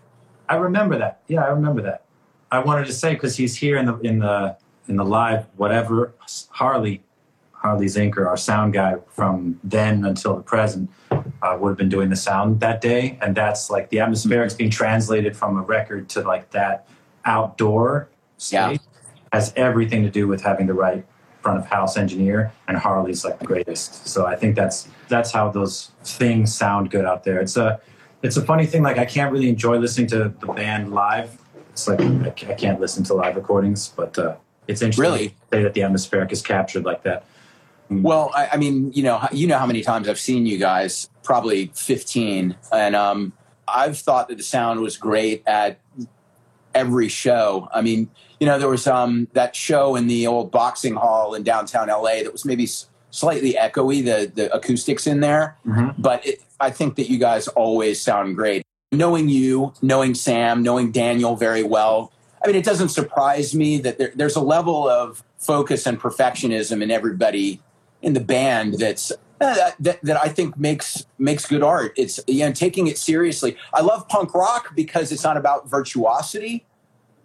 I 0.49 0.57
remember 0.57 0.99
that. 0.99 1.21
Yeah 1.29 1.45
i 1.45 1.49
remember 1.49 1.83
that. 1.83 2.05
I 2.51 2.59
wanted 2.61 2.87
to 2.87 2.93
say 2.93 3.15
because 3.15 3.37
he's 3.37 3.57
here 3.57 3.77
in 3.77 3.87
the 3.87 3.99
in 4.01 4.19
the 4.19 4.57
in 4.89 4.97
the 4.97 5.05
live 5.05 5.47
whatever 5.57 6.15
harley 6.51 7.03
harley 7.53 7.87
zinker 7.87 8.27
our 8.27 8.37
sound 8.37 8.75
guy 8.75 8.97
from 9.09 9.59
then 9.65 10.05
until 10.05 10.37
the 10.37 10.43
present 10.43 10.91
uh, 11.45 11.57
would 11.61 11.71
have 11.71 11.79
been 11.79 11.89
doing 11.89 12.09
the 12.09 12.17
sound 12.17 12.61
that 12.61 12.81
day. 12.81 13.19
And 13.21 13.35
that's 13.35 13.71
like 13.71 13.91
the 13.91 13.99
atmospherics 13.99 14.57
being 14.57 14.71
translated 14.71 15.37
from 15.37 15.57
a 15.57 15.63
record 15.63 16.09
to 16.11 16.23
like 16.23 16.51
that 16.51 16.89
outdoor 17.25 18.09
stage 18.39 18.81
yeah. 18.83 19.09
has 19.33 19.53
everything 19.57 20.03
to 20.03 20.11
do 20.11 20.27
with 20.27 20.43
having 20.43 20.67
the 20.67 20.75
right 20.75 21.05
front 21.45 21.59
of 21.59 21.67
house 21.67 21.97
engineer 21.97 22.53
and 22.69 22.77
harley's 22.77 23.25
like 23.25 23.39
the 23.39 23.45
greatest 23.53 24.07
so 24.07 24.27
i 24.27 24.35
think 24.35 24.57
that's 24.57 24.89
that's 25.09 25.31
how 25.31 25.51
those 25.51 25.91
things 26.03 26.55
sound 26.55 26.91
good 26.91 27.05
out 27.05 27.23
there 27.25 27.39
it's 27.41 27.57
a 27.57 27.81
it's 28.23 28.37
a 28.37 28.45
funny 28.51 28.67
thing 28.67 28.83
like 28.83 28.99
i 28.99 29.05
can't 29.05 29.31
really 29.33 29.51
enjoy 29.51 29.77
listening 29.77 30.07
to 30.07 30.33
the 30.41 30.47
band 30.61 30.93
live 30.93 31.39
it's 31.71 31.87
like 31.87 32.01
i 32.49 32.55
can't 32.55 32.81
listen 32.81 33.05
to 33.05 33.13
live 33.13 33.37
recordings 33.37 33.89
but 33.89 34.19
uh, 34.19 34.35
it's 34.67 34.83
interesting 34.83 35.13
really? 35.13 35.29
to 35.29 35.35
say 35.53 35.63
that 35.63 35.75
the 35.75 35.83
atmospheric 35.83 36.33
is 36.33 36.43
captured 36.43 36.85
like 36.85 37.03
that. 37.03 37.25
Well, 37.91 38.31
I, 38.35 38.51
I, 38.53 38.57
mean, 38.57 38.93
you 38.93 39.03
know, 39.03 39.27
you 39.31 39.47
know 39.47 39.59
how 39.59 39.67
many 39.67 39.83
times 39.83 40.09
I've 40.09 40.19
seen 40.19 40.47
you 40.47 40.59
guys, 40.59 41.09
probably 41.23 41.71
15. 41.75 42.57
And 42.73 42.97
um, 42.97 43.33
I've 43.69 43.99
thought 43.99 44.29
that 44.29 44.39
the 44.39 44.43
sound 44.43 44.81
was 44.81 44.97
great 44.97 45.43
at 45.47 45.81
every 46.75 47.09
show. 47.09 47.69
I 47.73 47.81
mean, 47.81 48.11
you 48.41 48.47
know, 48.47 48.59
there 48.59 48.69
was 48.69 48.87
um, 48.87 49.29
that 49.33 49.55
show 49.57 49.97
in 49.97 50.07
the 50.07 50.27
old 50.27 50.51
boxing 50.51 50.95
hall 50.95 51.35
in 51.35 51.43
downtown 51.43 51.89
LA 51.89 52.23
that 52.23 52.33
was 52.33 52.45
maybe 52.45 52.69
slightly 53.11 53.55
echoey, 53.55 54.05
the, 54.05 54.31
the 54.35 54.55
acoustics 54.55 55.07
in 55.07 55.21
there. 55.21 55.57
Mm-hmm. 55.67 56.01
But 56.01 56.27
it, 56.27 56.43
I 56.61 56.71
think 56.71 56.97
that 56.97 57.09
you 57.09 57.19
guys 57.19 57.49
always 57.49 58.01
sound 58.01 58.37
great. 58.37 58.65
Knowing 58.93 59.29
you, 59.29 59.73
knowing 59.83 60.15
Sam, 60.15 60.63
knowing 60.63 60.93
Daniel 60.93 61.37
very 61.37 61.63
well, 61.63 62.13
I 62.45 62.49
mean, 62.49 62.57
it 62.57 62.65
doesn't 62.65 62.91
surprise 62.91 63.55
me 63.55 63.79
that 63.79 63.99
there, 63.99 64.13
there's 64.15 64.37
a 64.37 64.41
level 64.41 64.89
of 64.89 65.23
focus 65.39 65.87
and 65.87 65.99
perfectionism 65.99 66.83
in 66.83 66.91
everybody 66.91 67.61
in 68.03 68.13
the 68.13 68.21
band 68.21 68.75
that's 68.75 69.13
uh, 69.45 69.71
that, 69.81 70.03
that 70.03 70.17
I 70.17 70.29
think 70.29 70.59
makes 70.59 71.07
makes 71.19 71.47
good 71.47 71.63
art. 71.63 71.93
It's 71.97 72.21
you 72.27 72.45
know 72.47 72.53
taking 72.53 72.87
it 72.87 72.99
seriously. 72.99 73.57
I 73.73 73.83
love 73.83 74.09
punk 74.09 74.35
rock 74.35 74.75
because 74.75 75.13
it's 75.13 75.25
not 75.25 75.37
about 75.37 75.69
virtuosity. 75.69 76.67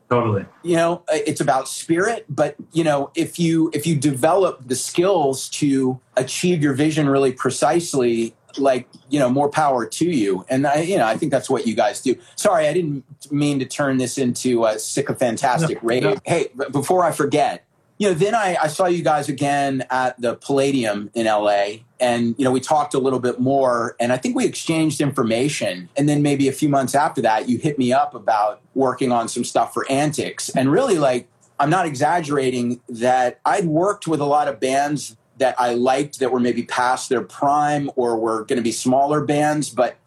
Totally. 0.09 0.45
You 0.63 0.75
know, 0.75 1.03
it's 1.09 1.39
about 1.39 1.67
spirit, 1.67 2.25
but 2.27 2.55
you 2.71 2.83
know, 2.83 3.11
if 3.13 3.37
you 3.37 3.69
if 3.73 3.85
you 3.85 3.95
develop 3.95 4.67
the 4.67 4.75
skills 4.75 5.49
to 5.49 5.99
achieve 6.17 6.63
your 6.63 6.73
vision 6.73 7.07
really 7.07 7.31
precisely, 7.31 8.33
like 8.57 8.87
you 9.09 9.19
know 9.19 9.29
more 9.29 9.49
power 9.49 9.85
to 9.85 10.05
you 10.05 10.43
and 10.49 10.65
i 10.65 10.77
you 10.77 10.97
know 10.97 11.05
i 11.05 11.15
think 11.15 11.31
that's 11.31 11.49
what 11.49 11.67
you 11.67 11.75
guys 11.75 12.01
do 12.01 12.15
sorry 12.35 12.67
i 12.67 12.73
didn't 12.73 13.03
mean 13.31 13.59
to 13.59 13.65
turn 13.65 13.97
this 13.97 14.17
into 14.17 14.65
a 14.65 14.79
sycophantastic 14.79 15.81
no, 15.83 15.87
rave 15.87 16.03
no. 16.03 16.15
hey 16.25 16.47
before 16.71 17.03
i 17.03 17.11
forget 17.11 17.65
you 17.99 18.07
know 18.07 18.13
then 18.15 18.33
I, 18.33 18.57
I 18.63 18.67
saw 18.67 18.87
you 18.87 19.03
guys 19.03 19.29
again 19.29 19.85
at 19.91 20.19
the 20.19 20.35
palladium 20.35 21.11
in 21.13 21.27
la 21.27 21.65
and 21.99 22.33
you 22.37 22.43
know 22.43 22.51
we 22.51 22.59
talked 22.59 22.95
a 22.95 22.99
little 22.99 23.19
bit 23.19 23.39
more 23.39 23.95
and 23.99 24.11
i 24.11 24.17
think 24.17 24.35
we 24.35 24.45
exchanged 24.45 24.99
information 24.99 25.89
and 25.95 26.09
then 26.09 26.23
maybe 26.23 26.47
a 26.47 26.53
few 26.53 26.69
months 26.69 26.95
after 26.95 27.21
that 27.21 27.47
you 27.47 27.59
hit 27.59 27.77
me 27.77 27.93
up 27.93 28.15
about 28.15 28.61
working 28.73 29.11
on 29.11 29.27
some 29.27 29.43
stuff 29.43 29.73
for 29.73 29.85
antics 29.91 30.49
and 30.49 30.71
really 30.71 30.97
like 30.97 31.27
i'm 31.59 31.69
not 31.69 31.85
exaggerating 31.85 32.81
that 32.89 33.39
i'd 33.45 33.65
worked 33.65 34.07
with 34.07 34.19
a 34.19 34.25
lot 34.25 34.47
of 34.47 34.59
bands 34.59 35.15
that 35.39 35.55
I 35.59 35.73
liked 35.73 36.19
that 36.19 36.31
were 36.31 36.39
maybe 36.39 36.63
past 36.63 37.09
their 37.09 37.21
prime 37.21 37.89
or 37.95 38.19
were 38.19 38.43
going 38.43 38.57
to 38.57 38.63
be 38.63 38.71
smaller 38.71 39.23
bands. 39.23 39.69
But 39.69 39.97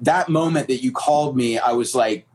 that 0.00 0.28
moment 0.28 0.66
that 0.68 0.82
you 0.82 0.92
called 0.92 1.36
me, 1.36 1.58
I 1.58 1.72
was 1.72 1.94
like, 1.94 2.26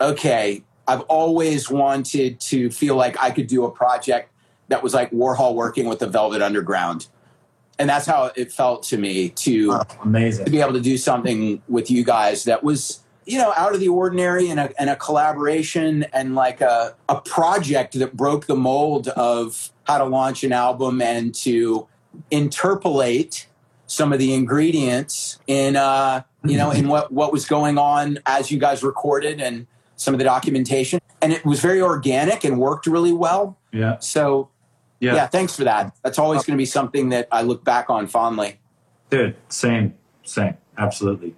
okay, 0.00 0.62
I've 0.88 1.02
always 1.02 1.70
wanted 1.70 2.40
to 2.40 2.70
feel 2.70 2.96
like 2.96 3.22
I 3.22 3.30
could 3.30 3.46
do 3.46 3.64
a 3.64 3.70
project 3.70 4.32
that 4.68 4.82
was 4.82 4.94
like 4.94 5.10
Warhol 5.10 5.54
working 5.54 5.86
with 5.86 5.98
the 5.98 6.06
Velvet 6.06 6.42
Underground. 6.42 7.06
And 7.78 7.88
that's 7.88 8.06
how 8.06 8.32
it 8.34 8.50
felt 8.50 8.82
to 8.84 8.96
me 8.96 9.28
to, 9.30 9.72
oh, 9.74 9.82
amazing. 10.02 10.46
to 10.46 10.50
be 10.50 10.60
able 10.60 10.72
to 10.72 10.80
do 10.80 10.96
something 10.96 11.62
with 11.68 11.90
you 11.90 12.04
guys 12.04 12.44
that 12.44 12.64
was 12.64 13.00
you 13.28 13.36
know, 13.36 13.52
out 13.58 13.74
of 13.74 13.80
the 13.80 13.88
ordinary 13.88 14.48
and 14.48 14.58
a, 14.58 14.72
and 14.80 14.88
a 14.88 14.96
collaboration 14.96 16.04
and 16.14 16.34
like 16.34 16.62
a, 16.62 16.96
a 17.10 17.20
project 17.20 17.92
that 17.98 18.16
broke 18.16 18.46
the 18.46 18.56
mold 18.56 19.08
of 19.08 19.70
how 19.84 19.98
to 19.98 20.04
launch 20.04 20.42
an 20.44 20.52
album 20.52 21.02
and 21.02 21.34
to 21.34 21.86
interpolate 22.30 23.46
some 23.86 24.14
of 24.14 24.18
the 24.18 24.32
ingredients 24.32 25.38
in, 25.46 25.76
uh, 25.76 26.22
you 26.42 26.56
know, 26.56 26.70
in 26.70 26.88
what, 26.88 27.12
what 27.12 27.30
was 27.30 27.44
going 27.44 27.76
on 27.76 28.18
as 28.24 28.50
you 28.50 28.58
guys 28.58 28.82
recorded 28.82 29.42
and 29.42 29.66
some 29.98 30.14
of 30.14 30.18
the 30.18 30.24
documentation. 30.24 31.00
And 31.20 31.32
it 31.32 31.44
was 31.44 31.60
very 31.60 31.82
organic 31.82 32.44
and 32.44 32.58
worked 32.58 32.86
really 32.86 33.12
well. 33.12 33.58
Yeah. 33.72 33.98
So, 33.98 34.48
yeah, 35.00 35.14
yeah 35.14 35.26
thanks 35.26 35.54
for 35.54 35.64
that. 35.64 35.94
That's 36.02 36.18
always 36.18 36.44
going 36.44 36.56
to 36.56 36.58
be 36.58 36.66
something 36.66 37.10
that 37.10 37.28
I 37.30 37.42
look 37.42 37.64
back 37.64 37.90
on 37.90 38.06
fondly. 38.06 38.58
Dude, 39.10 39.36
same, 39.48 39.94
same. 40.24 40.56
Absolutely 40.78 41.34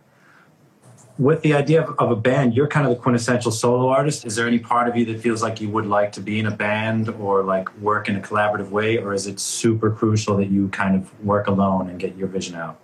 with 1.20 1.42
the 1.42 1.52
idea 1.52 1.82
of, 1.82 1.94
of, 1.98 2.10
a 2.10 2.16
band, 2.16 2.54
you're 2.54 2.66
kind 2.66 2.86
of 2.86 2.96
the 2.96 3.00
quintessential 3.00 3.52
solo 3.52 3.88
artist. 3.88 4.24
Is 4.24 4.36
there 4.36 4.46
any 4.46 4.58
part 4.58 4.88
of 4.88 4.96
you 4.96 5.04
that 5.04 5.20
feels 5.20 5.42
like 5.42 5.60
you 5.60 5.68
would 5.68 5.84
like 5.84 6.12
to 6.12 6.20
be 6.20 6.40
in 6.40 6.46
a 6.46 6.50
band 6.50 7.10
or 7.10 7.42
like 7.42 7.72
work 7.78 8.08
in 8.08 8.16
a 8.16 8.20
collaborative 8.20 8.70
way, 8.70 8.96
or 8.96 9.12
is 9.12 9.26
it 9.26 9.38
super 9.38 9.90
crucial 9.90 10.38
that 10.38 10.46
you 10.46 10.68
kind 10.68 10.96
of 10.96 11.24
work 11.24 11.46
alone 11.46 11.90
and 11.90 12.00
get 12.00 12.16
your 12.16 12.26
vision 12.26 12.54
out? 12.54 12.80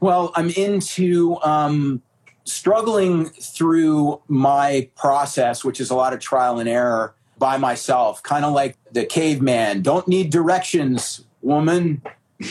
Well, 0.00 0.32
I'm 0.36 0.50
into 0.50 1.40
um, 1.42 2.02
struggling 2.48 3.26
through 3.26 4.20
my 4.28 4.88
process, 4.96 5.64
which 5.64 5.80
is 5.80 5.90
a 5.90 5.94
lot 5.94 6.12
of 6.12 6.20
trial 6.20 6.58
and 6.58 6.68
error 6.68 7.14
by 7.38 7.56
myself, 7.56 8.22
kind 8.22 8.44
of 8.44 8.52
like 8.52 8.76
the 8.92 9.04
caveman. 9.04 9.82
Don't 9.82 10.08
need 10.08 10.30
directions, 10.30 11.24
woman. 11.42 12.02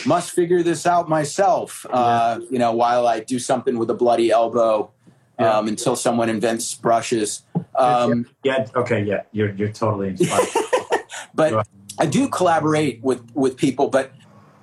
Must 0.06 0.30
figure 0.30 0.62
this 0.62 0.86
out 0.86 1.08
myself. 1.08 1.84
Uh, 1.90 2.40
you 2.50 2.58
know, 2.58 2.72
while 2.72 3.06
I 3.06 3.20
do 3.20 3.38
something 3.38 3.78
with 3.78 3.90
a 3.90 3.94
bloody 3.94 4.30
elbow 4.30 4.90
yeah. 5.38 5.58
um, 5.58 5.68
until 5.68 5.96
someone 5.96 6.28
invents 6.28 6.74
brushes. 6.74 7.42
Um, 7.74 8.26
yeah, 8.44 8.66
okay, 8.74 9.02
yeah, 9.02 9.22
you're 9.32 9.54
you're 9.54 9.72
totally 9.72 10.08
inspired. 10.08 10.48
but 11.34 11.66
I 11.98 12.06
do 12.06 12.28
collaborate 12.28 13.02
with 13.02 13.22
with 13.34 13.56
people, 13.56 13.88
but 13.88 14.12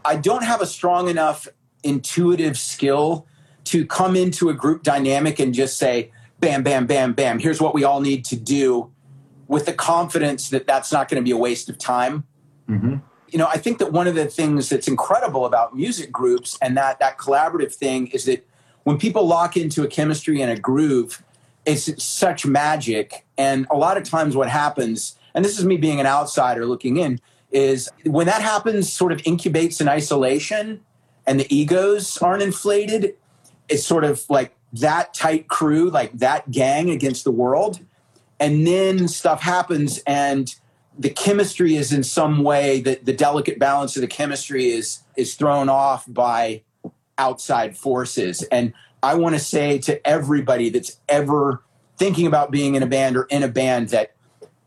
I 0.03 0.15
don't 0.15 0.43
have 0.43 0.61
a 0.61 0.67
strong 0.67 1.09
enough 1.09 1.47
intuitive 1.83 2.57
skill 2.57 3.27
to 3.65 3.85
come 3.85 4.15
into 4.15 4.49
a 4.49 4.53
group 4.53 4.83
dynamic 4.83 5.39
and 5.39 5.53
just 5.53 5.77
say, 5.77 6.11
"Bam, 6.39 6.63
bam, 6.63 6.85
bam, 6.85 7.13
bam." 7.13 7.39
Here's 7.39 7.61
what 7.61 7.73
we 7.73 7.83
all 7.83 8.01
need 8.01 8.25
to 8.25 8.35
do, 8.35 8.91
with 9.47 9.65
the 9.65 9.73
confidence 9.73 10.49
that 10.49 10.65
that's 10.67 10.91
not 10.91 11.09
going 11.09 11.21
to 11.21 11.25
be 11.25 11.31
a 11.31 11.37
waste 11.37 11.69
of 11.69 11.77
time. 11.77 12.23
Mm-hmm. 12.69 12.95
you 13.29 13.37
know, 13.37 13.47
I 13.47 13.57
think 13.57 13.79
that 13.79 13.91
one 13.91 14.07
of 14.07 14.15
the 14.15 14.25
things 14.25 14.69
that's 14.69 14.87
incredible 14.87 15.45
about 15.45 15.75
music 15.75 16.11
groups 16.11 16.57
and 16.61 16.77
that 16.77 16.99
that 16.99 17.17
collaborative 17.17 17.73
thing 17.73 18.07
is 18.07 18.25
that 18.25 18.47
when 18.85 18.97
people 18.97 19.27
lock 19.27 19.57
into 19.57 19.83
a 19.83 19.87
chemistry 19.87 20.41
and 20.41 20.51
a 20.51 20.59
groove, 20.59 21.23
it's 21.65 22.03
such 22.03 22.45
magic. 22.45 23.25
And 23.37 23.67
a 23.69 23.75
lot 23.75 23.97
of 23.97 24.03
times, 24.03 24.35
what 24.35 24.49
happens, 24.49 25.17
and 25.33 25.43
this 25.43 25.59
is 25.59 25.65
me 25.65 25.77
being 25.77 25.99
an 25.99 26.05
outsider 26.05 26.65
looking 26.65 26.97
in, 26.97 27.19
is 27.51 27.89
when 28.05 28.27
that 28.27 28.41
happens, 28.41 28.91
sort 28.91 29.11
of 29.11 29.21
incubates 29.23 29.81
in 29.81 29.87
isolation, 29.87 30.81
and 31.27 31.39
the 31.39 31.55
egos 31.55 32.17
aren't 32.19 32.43
inflated. 32.43 33.15
It's 33.69 33.85
sort 33.85 34.03
of 34.03 34.23
like 34.29 34.55
that 34.73 35.13
tight 35.13 35.47
crew, 35.47 35.89
like 35.89 36.11
that 36.19 36.51
gang 36.51 36.89
against 36.89 37.23
the 37.23 37.31
world, 37.31 37.79
and 38.39 38.65
then 38.67 39.07
stuff 39.07 39.41
happens 39.41 39.99
and 40.05 40.53
the 40.97 41.09
chemistry 41.09 41.75
is 41.75 41.91
in 41.91 42.03
some 42.03 42.43
way 42.43 42.79
that 42.81 43.05
the 43.05 43.13
delicate 43.13 43.59
balance 43.59 43.95
of 43.97 44.01
the 44.01 44.07
chemistry 44.07 44.67
is 44.67 44.99
is 45.17 45.35
thrown 45.35 45.69
off 45.69 46.05
by 46.07 46.61
outside 47.17 47.77
forces. 47.77 48.43
And 48.43 48.73
i 49.03 49.13
want 49.13 49.35
to 49.35 49.39
say 49.39 49.77
to 49.77 50.05
everybody 50.07 50.69
that's 50.69 50.99
ever 51.07 51.61
thinking 51.97 52.27
about 52.27 52.49
being 52.51 52.75
in 52.75 52.83
a 52.83 52.87
band 52.87 53.15
or 53.17 53.23
in 53.23 53.43
a 53.43 53.47
band 53.47 53.89
that 53.89 54.15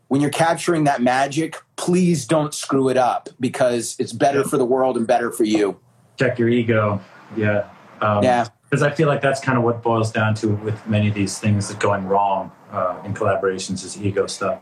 when 0.07 0.21
you're 0.21 0.29
capturing 0.29 0.85
that 0.85 1.01
magic 1.01 1.57
please 1.75 2.25
don't 2.25 2.53
screw 2.53 2.89
it 2.89 2.97
up 2.97 3.29
because 3.39 3.95
it's 3.99 4.13
better 4.13 4.43
for 4.43 4.57
the 4.57 4.65
world 4.65 4.97
and 4.97 5.07
better 5.07 5.31
for 5.31 5.43
you. 5.43 5.79
Check 6.17 6.39
your 6.39 6.49
ego. 6.49 7.01
Yeah. 7.35 7.69
Um, 8.01 8.23
yeah 8.23 8.47
because 8.69 8.83
i 8.83 8.89
feel 8.91 9.07
like 9.07 9.21
that's 9.21 9.39
kind 9.39 9.57
of 9.57 9.63
what 9.63 9.81
boils 9.81 10.11
down 10.11 10.33
to 10.33 10.49
with 10.49 10.87
many 10.87 11.07
of 11.07 11.13
these 11.13 11.39
things 11.39 11.67
that 11.67 11.79
going 11.79 12.05
wrong 12.07 12.51
uh, 12.71 13.01
in 13.03 13.13
collaborations 13.13 13.83
is 13.83 14.01
ego 14.01 14.27
stuff 14.27 14.61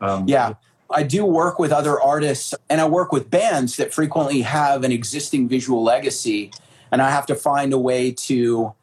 um, 0.00 0.26
yeah. 0.26 0.54
I 0.90 1.04
do 1.04 1.24
work 1.24 1.58
with 1.58 1.70
other 1.70 2.00
artists 2.00 2.54
and 2.68 2.80
I 2.80 2.86
work 2.86 3.12
with 3.12 3.30
bands 3.30 3.76
that 3.76 3.94
frequently 3.94 4.42
have 4.42 4.82
an 4.82 4.90
existing 4.90 5.48
visual 5.48 5.82
legacy. 5.82 6.50
And 6.90 7.00
I 7.00 7.10
have 7.10 7.26
to 7.26 7.36
find 7.36 7.72
a 7.72 7.78
way 7.78 8.10
to 8.12 8.74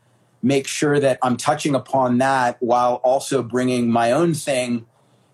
make 0.41 0.67
sure 0.67 0.99
that 0.99 1.19
I'm 1.21 1.35
touching 1.35 1.75
upon 1.75 2.19
that 2.19 2.57
while 2.61 2.95
also 2.95 3.43
bringing 3.43 3.91
my 3.91 4.11
own 4.13 4.33
thing 4.33 4.85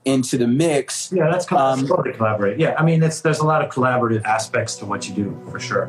into 0.05 0.37
the 0.37 0.47
mix. 0.47 1.11
Yeah, 1.11 1.29
that's, 1.29 1.49
um, 1.51 1.85
totally 1.85 2.13
collaborate. 2.13 2.59
Yeah, 2.59 2.75
I 2.77 2.83
mean, 2.83 3.03
it's, 3.03 3.21
there's 3.21 3.39
a 3.39 3.45
lot 3.45 3.63
of 3.63 3.71
collaborative 3.71 4.23
aspects 4.23 4.75
to 4.77 4.85
what 4.85 5.07
you 5.07 5.13
do 5.13 5.47
for 5.51 5.59
sure. 5.59 5.85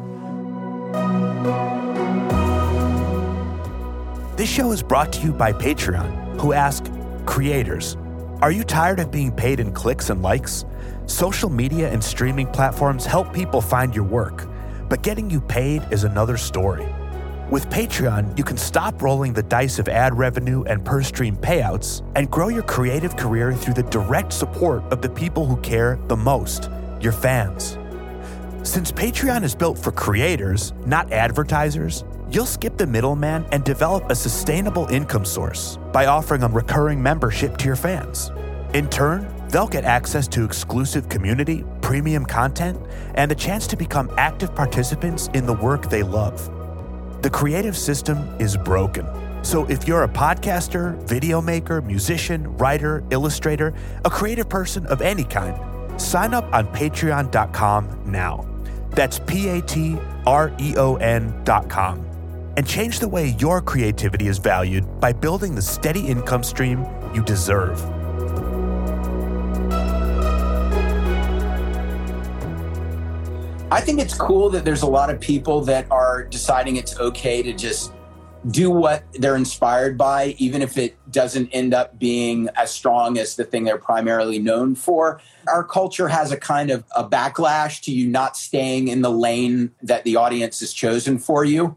This 4.36 4.50
show 4.50 4.72
is 4.72 4.82
brought 4.82 5.12
to 5.12 5.20
you 5.20 5.32
by 5.32 5.52
Patreon, 5.52 6.40
who 6.40 6.52
ask 6.52 6.90
creators 7.24 7.96
are 8.42 8.50
you 8.50 8.64
tired 8.64 8.98
of 8.98 9.12
being 9.12 9.30
paid 9.30 9.60
in 9.60 9.72
clicks 9.72 10.10
and 10.10 10.20
likes? 10.20 10.64
Social 11.06 11.48
media 11.48 11.88
and 11.88 12.02
streaming 12.02 12.48
platforms 12.48 13.06
help 13.06 13.32
people 13.32 13.60
find 13.60 13.94
your 13.94 14.04
work, 14.04 14.48
but 14.88 15.02
getting 15.02 15.30
you 15.30 15.40
paid 15.40 15.82
is 15.92 16.02
another 16.02 16.36
story. 16.36 16.84
With 17.48 17.70
Patreon, 17.70 18.36
you 18.36 18.42
can 18.42 18.58
stop 18.58 19.00
rolling 19.00 19.32
the 19.32 19.44
dice 19.44 19.78
of 19.78 19.88
ad 19.88 20.18
revenue 20.18 20.64
and 20.64 20.84
per 20.84 21.00
stream 21.02 21.36
payouts 21.36 22.02
and 22.16 22.28
grow 22.28 22.48
your 22.48 22.64
creative 22.64 23.16
career 23.16 23.54
through 23.54 23.74
the 23.74 23.84
direct 23.84 24.32
support 24.32 24.82
of 24.92 25.00
the 25.00 25.10
people 25.10 25.46
who 25.46 25.56
care 25.58 25.98
the 26.08 26.16
most 26.16 26.68
your 27.00 27.12
fans. 27.12 27.78
Since 28.64 28.90
Patreon 28.90 29.44
is 29.44 29.54
built 29.54 29.78
for 29.78 29.92
creators, 29.92 30.72
not 30.84 31.12
advertisers, 31.12 32.04
you'll 32.34 32.46
skip 32.46 32.76
the 32.76 32.86
middleman 32.86 33.46
and 33.52 33.62
develop 33.64 34.10
a 34.10 34.14
sustainable 34.14 34.86
income 34.88 35.24
source 35.24 35.78
by 35.92 36.06
offering 36.06 36.42
a 36.42 36.48
recurring 36.48 37.00
membership 37.00 37.56
to 37.56 37.66
your 37.66 37.76
fans. 37.76 38.32
In 38.72 38.88
turn, 38.88 39.32
they'll 39.50 39.68
get 39.68 39.84
access 39.84 40.26
to 40.28 40.44
exclusive 40.44 41.08
community, 41.08 41.64
premium 41.80 42.26
content, 42.26 42.76
and 43.14 43.30
the 43.30 43.36
chance 43.36 43.68
to 43.68 43.76
become 43.76 44.10
active 44.18 44.52
participants 44.52 45.28
in 45.32 45.46
the 45.46 45.52
work 45.52 45.88
they 45.88 46.02
love. 46.02 46.50
The 47.22 47.30
creative 47.30 47.76
system 47.76 48.18
is 48.40 48.56
broken. 48.56 49.06
So 49.44 49.64
if 49.66 49.86
you're 49.86 50.02
a 50.02 50.08
podcaster, 50.08 51.00
video 51.06 51.40
maker, 51.40 51.82
musician, 51.82 52.56
writer, 52.56 53.04
illustrator, 53.10 53.74
a 54.04 54.10
creative 54.10 54.48
person 54.48 54.86
of 54.86 55.02
any 55.02 55.24
kind, 55.24 55.56
sign 56.00 56.34
up 56.34 56.52
on 56.52 56.66
patreon.com 56.68 58.02
now. 58.06 58.44
That's 58.90 59.20
P 59.20 59.48
A 59.48 59.60
T 59.62 59.98
R 60.26 60.52
E 60.58 60.74
O 60.76 60.96
N.com. 60.96 62.13
And 62.56 62.66
change 62.66 63.00
the 63.00 63.08
way 63.08 63.34
your 63.38 63.60
creativity 63.60 64.28
is 64.28 64.38
valued 64.38 65.00
by 65.00 65.12
building 65.12 65.54
the 65.54 65.62
steady 65.62 66.06
income 66.06 66.44
stream 66.44 66.86
you 67.12 67.22
deserve. 67.24 67.84
I 73.72 73.80
think 73.80 73.98
it's 73.98 74.14
cool 74.14 74.50
that 74.50 74.64
there's 74.64 74.82
a 74.82 74.86
lot 74.86 75.10
of 75.10 75.18
people 75.18 75.60
that 75.62 75.90
are 75.90 76.22
deciding 76.22 76.76
it's 76.76 76.96
okay 77.00 77.42
to 77.42 77.52
just 77.52 77.92
do 78.50 78.70
what 78.70 79.02
they're 79.14 79.36
inspired 79.36 79.98
by, 79.98 80.36
even 80.38 80.62
if 80.62 80.76
it 80.76 80.96
doesn't 81.10 81.48
end 81.48 81.74
up 81.74 81.98
being 81.98 82.48
as 82.56 82.70
strong 82.70 83.18
as 83.18 83.36
the 83.36 83.42
thing 83.44 83.64
they're 83.64 83.78
primarily 83.78 84.38
known 84.38 84.74
for. 84.74 85.20
Our 85.48 85.64
culture 85.64 86.08
has 86.08 86.30
a 86.30 86.36
kind 86.36 86.70
of 86.70 86.84
a 86.94 87.02
backlash 87.02 87.80
to 87.82 87.92
you 87.92 88.06
not 88.06 88.36
staying 88.36 88.88
in 88.88 89.02
the 89.02 89.10
lane 89.10 89.72
that 89.82 90.04
the 90.04 90.16
audience 90.16 90.60
has 90.60 90.72
chosen 90.72 91.18
for 91.18 91.44
you. 91.44 91.76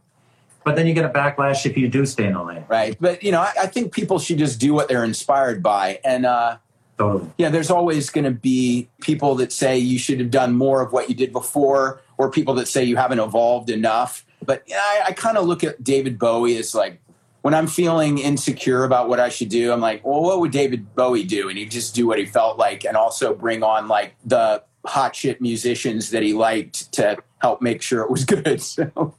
But 0.68 0.76
then 0.76 0.86
you 0.86 0.94
get 0.94 1.06
a 1.06 1.10
backlash 1.10 1.66
if 1.66 1.78
you 1.78 1.88
do 1.88 2.06
stay 2.06 2.26
in 2.26 2.34
the 2.34 2.44
lane. 2.44 2.66
Right. 2.68 2.98
But, 3.00 3.24
you 3.24 3.32
know, 3.32 3.40
I, 3.40 3.54
I 3.62 3.68
think 3.68 3.94
people 3.94 4.20
should 4.20 4.38
just 4.38 4.60
do 4.60 4.74
what 4.74 4.90
they're 4.90 5.06
inspired 5.06 5.64
by. 5.64 6.02
And, 6.04 6.26
uh, 6.26 6.58
Totally. 6.98 7.32
Yeah, 7.38 7.50
there's 7.50 7.72
always 7.72 8.10
going 8.10 8.26
to 8.26 8.32
be 8.32 8.90
people 9.00 9.36
that 9.36 9.54
say 9.54 9.78
you 9.78 9.98
should 9.98 10.20
have 10.20 10.30
done 10.30 10.58
more 10.58 10.82
of 10.82 10.92
what 10.92 11.08
you 11.08 11.16
did 11.16 11.32
before, 11.32 12.02
or 12.18 12.30
people 12.30 12.54
that 12.56 12.68
say 12.68 12.84
you 12.84 12.98
haven't 12.98 13.20
evolved 13.20 13.70
enough. 13.70 14.26
But 14.44 14.64
yeah, 14.68 14.82
I, 14.82 15.04
I 15.08 15.12
kind 15.14 15.38
of 15.38 15.46
look 15.46 15.64
at 15.64 15.84
David 15.84 16.20
Bowie 16.20 16.58
as 16.58 16.76
like 16.76 17.00
when 17.44 17.54
I'm 17.54 17.68
feeling 17.68 18.18
insecure 18.18 18.84
about 18.84 19.08
what 19.08 19.22
I 19.22 19.30
should 19.30 19.48
do, 19.48 19.72
I'm 19.72 19.80
like, 19.80 20.06
well, 20.06 20.22
what 20.22 20.42
would 20.42 20.52
David 20.52 20.96
Bowie 20.96 21.24
do? 21.24 21.48
And 21.48 21.58
he'd 21.58 21.72
just 21.72 21.96
do 21.96 22.06
what 22.08 22.20
he 22.20 22.26
felt 22.26 22.58
like 22.58 22.84
and 22.84 22.98
also 22.98 23.34
bring 23.34 23.64
on 23.64 23.88
like 23.88 24.16
the 24.26 24.64
hot 24.88 25.16
shit 25.16 25.42
musicians 25.42 26.12
that 26.12 26.24
he 26.24 26.34
liked 26.34 26.92
to 26.94 27.18
help 27.42 27.62
make 27.62 27.82
sure 27.82 28.02
it 28.02 28.10
was 28.10 28.26
good. 28.36 28.62
So. 28.62 29.14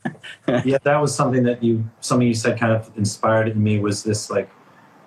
yeah, 0.64 0.78
that 0.82 1.00
was 1.00 1.14
something 1.14 1.42
that 1.44 1.62
you, 1.62 1.88
something 2.00 2.26
you 2.26 2.34
said 2.34 2.58
kind 2.58 2.72
of 2.72 2.90
inspired 2.96 3.48
in 3.48 3.62
me 3.62 3.78
was 3.78 4.02
this 4.02 4.30
like 4.30 4.50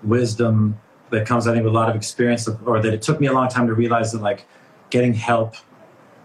wisdom 0.03 0.79
that 1.09 1.27
comes, 1.27 1.47
I 1.47 1.53
think, 1.53 1.65
with 1.65 1.73
a 1.73 1.75
lot 1.75 1.89
of 1.89 1.95
experience, 1.95 2.47
or 2.65 2.81
that 2.81 2.93
it 2.93 3.01
took 3.01 3.19
me 3.19 3.27
a 3.27 3.33
long 3.33 3.49
time 3.49 3.67
to 3.67 3.73
realize 3.73 4.13
that 4.13 4.21
like 4.21 4.45
getting 4.89 5.13
help 5.13 5.55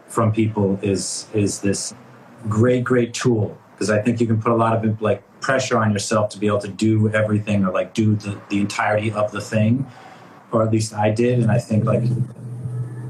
from 0.07 0.33
people 0.33 0.79
is 0.83 1.27
is 1.35 1.61
this 1.61 1.95
great, 2.49 2.85
great 2.85 3.13
tool 3.13 3.59
because 3.73 3.91
I 3.91 4.01
think 4.01 4.21
you 4.21 4.27
can 4.27 4.41
put 4.41 4.53
a 4.53 4.57
lot 4.57 4.85
of 4.85 5.03
like 5.03 5.23
pressure 5.41 5.79
on 5.79 5.93
yourself 5.93 6.31
to 6.31 6.39
be 6.39 6.47
able 6.47 6.61
to 6.61 6.69
do 6.69 7.09
everything 7.11 7.65
or 7.65 7.73
like 7.73 7.93
do 7.93 8.17
the, 8.17 8.41
the 8.49 8.59
entirety 8.59 9.13
of 9.13 9.33
the 9.33 9.41
thing, 9.41 9.87
or 10.51 10.63
at 10.63 10.71
least 10.71 10.95
I 10.95 11.11
did, 11.11 11.41
and 11.41 11.51
I 11.51 11.59
think 11.59 11.85
like 11.85 12.03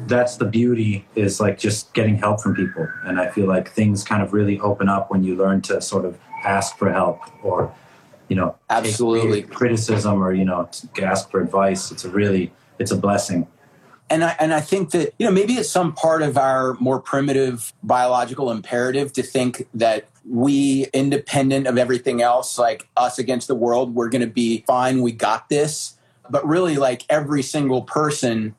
that's 0.06 0.36
the 0.36 0.44
beauty 0.44 1.06
is 1.14 1.40
like 1.40 1.58
just 1.58 1.92
getting 1.94 2.16
help 2.16 2.40
from 2.40 2.54
people, 2.54 2.88
and 3.04 3.20
I 3.20 3.30
feel 3.30 3.46
like 3.46 3.70
things 3.70 4.04
kind 4.04 4.22
of 4.22 4.32
really 4.32 4.58
open 4.60 4.88
up 4.88 5.10
when 5.10 5.22
you 5.22 5.36
learn 5.36 5.60
to 5.62 5.80
sort 5.80 6.04
of 6.04 6.18
ask 6.44 6.76
for 6.78 6.92
help 6.92 7.20
or 7.44 7.72
you 8.28 8.36
know 8.36 8.56
absolutely. 8.70 9.42
criticism 9.42 10.22
or 10.22 10.32
you 10.32 10.44
know 10.44 10.68
ask 11.02 11.30
for 11.30 11.40
advice. 11.40 11.90
It's 11.90 12.04
a 12.04 12.10
really 12.10 12.52
it's 12.78 12.90
a 12.90 12.96
blessing. 12.96 13.46
And 14.08 14.22
I, 14.22 14.36
and 14.38 14.54
I 14.54 14.60
think 14.60 14.92
that 14.92 15.14
you 15.18 15.26
know 15.26 15.32
maybe 15.32 15.54
it's 15.54 15.68
some 15.68 15.92
part 15.92 16.22
of 16.22 16.38
our 16.38 16.74
more 16.74 17.00
primitive 17.00 17.72
biological 17.82 18.50
imperative 18.50 19.12
to 19.14 19.22
think 19.22 19.66
that 19.74 20.08
we 20.28 20.86
independent 20.92 21.66
of 21.66 21.78
everything 21.78 22.20
else 22.20 22.58
like 22.58 22.88
us 22.96 23.16
against 23.18 23.46
the 23.46 23.54
world 23.54 23.94
we're 23.94 24.08
going 24.08 24.22
to 24.22 24.26
be 24.26 24.64
fine 24.66 25.02
we 25.02 25.12
got 25.12 25.48
this. 25.48 25.98
But 26.28 26.46
really 26.46 26.76
like 26.76 27.02
every 27.08 27.42
single 27.42 27.82
person 27.82 28.54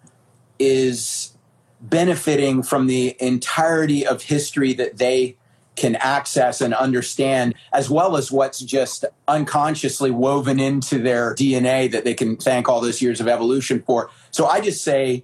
is 0.59 1.36
benefiting 1.81 2.63
from 2.63 2.87
the 2.87 3.15
entirety 3.19 4.05
of 4.05 4.23
history 4.23 4.73
that 4.73 4.97
they 4.97 5.37
can 5.75 5.95
access 5.97 6.59
and 6.59 6.73
understand, 6.73 7.53
as 7.71 7.89
well 7.89 8.17
as 8.17 8.31
what's 8.31 8.59
just 8.59 9.05
unconsciously 9.27 10.09
woven 10.09 10.59
into 10.59 10.97
their 10.97 11.35
DNA 11.35 11.89
that 11.91 12.03
they 12.03 12.15
can 12.15 12.35
thank 12.35 12.67
all 12.67 12.81
those 12.81 13.01
years 13.01 13.21
of 13.21 13.27
evolution 13.27 13.83
for. 13.85 14.09
So 14.31 14.47
I 14.47 14.59
just 14.59 14.83
say 14.83 15.23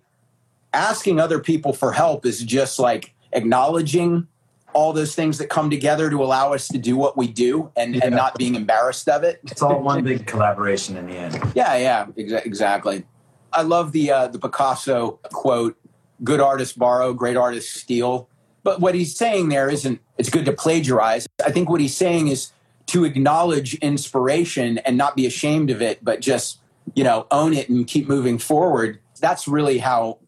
asking 0.71 1.19
other 1.19 1.39
people 1.39 1.73
for 1.73 1.91
help 1.91 2.25
is 2.25 2.43
just 2.43 2.79
like 2.79 3.13
acknowledging 3.31 4.27
all 4.73 4.93
those 4.93 5.15
things 5.15 5.37
that 5.37 5.49
come 5.49 5.69
together 5.69 6.09
to 6.09 6.23
allow 6.23 6.53
us 6.53 6.67
to 6.67 6.77
do 6.77 6.95
what 6.95 7.15
we 7.15 7.27
do 7.27 7.71
and, 7.75 7.95
yeah. 7.95 8.01
and 8.05 8.15
not 8.15 8.35
being 8.35 8.55
embarrassed 8.55 9.07
of 9.07 9.23
it. 9.23 9.39
It's 9.43 9.61
all 9.61 9.81
one 9.81 10.03
big 10.03 10.25
collaboration 10.27 10.97
in 10.97 11.07
the 11.07 11.15
end. 11.15 11.39
Yeah, 11.55 11.75
yeah, 11.77 12.05
exa- 12.17 12.45
exactly. 12.45 13.05
I 13.51 13.61
love 13.61 13.91
the 13.91 14.11
uh, 14.11 14.27
the 14.27 14.39
Picasso 14.39 15.19
quote: 15.25 15.77
"Good 16.23 16.39
artists 16.39 16.75
borrow, 16.75 17.13
great 17.13 17.37
artists 17.37 17.79
steal." 17.81 18.27
But 18.63 18.79
what 18.79 18.95
he's 18.95 19.15
saying 19.15 19.49
there 19.49 19.69
isn't 19.69 19.99
it's 20.17 20.29
good 20.29 20.45
to 20.45 20.53
plagiarize. 20.53 21.27
I 21.45 21.51
think 21.51 21.69
what 21.69 21.81
he's 21.81 21.95
saying 21.97 22.27
is 22.29 22.51
to 22.87 23.03
acknowledge 23.03 23.75
inspiration 23.75 24.77
and 24.79 24.97
not 24.97 25.15
be 25.15 25.25
ashamed 25.25 25.69
of 25.69 25.81
it, 25.81 26.03
but 26.03 26.19
just, 26.21 26.59
you 26.95 27.03
know, 27.03 27.25
own 27.31 27.53
it 27.53 27.69
and 27.69 27.87
keep 27.87 28.07
moving 28.07 28.37
forward. 28.37 28.99
That's 29.19 29.47
really 29.47 29.79
how, 29.79 30.19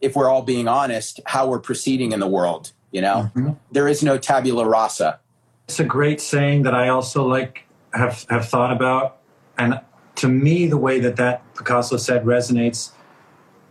if 0.00 0.14
we're 0.16 0.28
all 0.28 0.42
being 0.42 0.68
honest, 0.68 1.20
how 1.26 1.48
we're 1.48 1.60
proceeding 1.60 2.12
in 2.12 2.20
the 2.20 2.26
world. 2.26 2.72
You 2.92 3.00
know, 3.00 3.30
Mhm. 3.36 3.56
there 3.70 3.86
is 3.86 4.02
no 4.02 4.18
tabula 4.18 4.66
rasa. 4.66 5.20
It's 5.68 5.78
a 5.78 5.84
great 5.84 6.20
saying 6.20 6.64
that 6.64 6.74
I 6.74 6.88
also 6.88 7.26
like 7.26 7.64
have 7.94 8.26
have 8.28 8.48
thought 8.48 8.72
about, 8.72 9.18
and 9.56 9.80
to 10.16 10.28
me, 10.28 10.66
the 10.66 10.76
way 10.76 10.98
that 11.00 11.16
that 11.16 11.42
Picasso 11.54 11.96
said 11.96 12.24
resonates. 12.24 12.90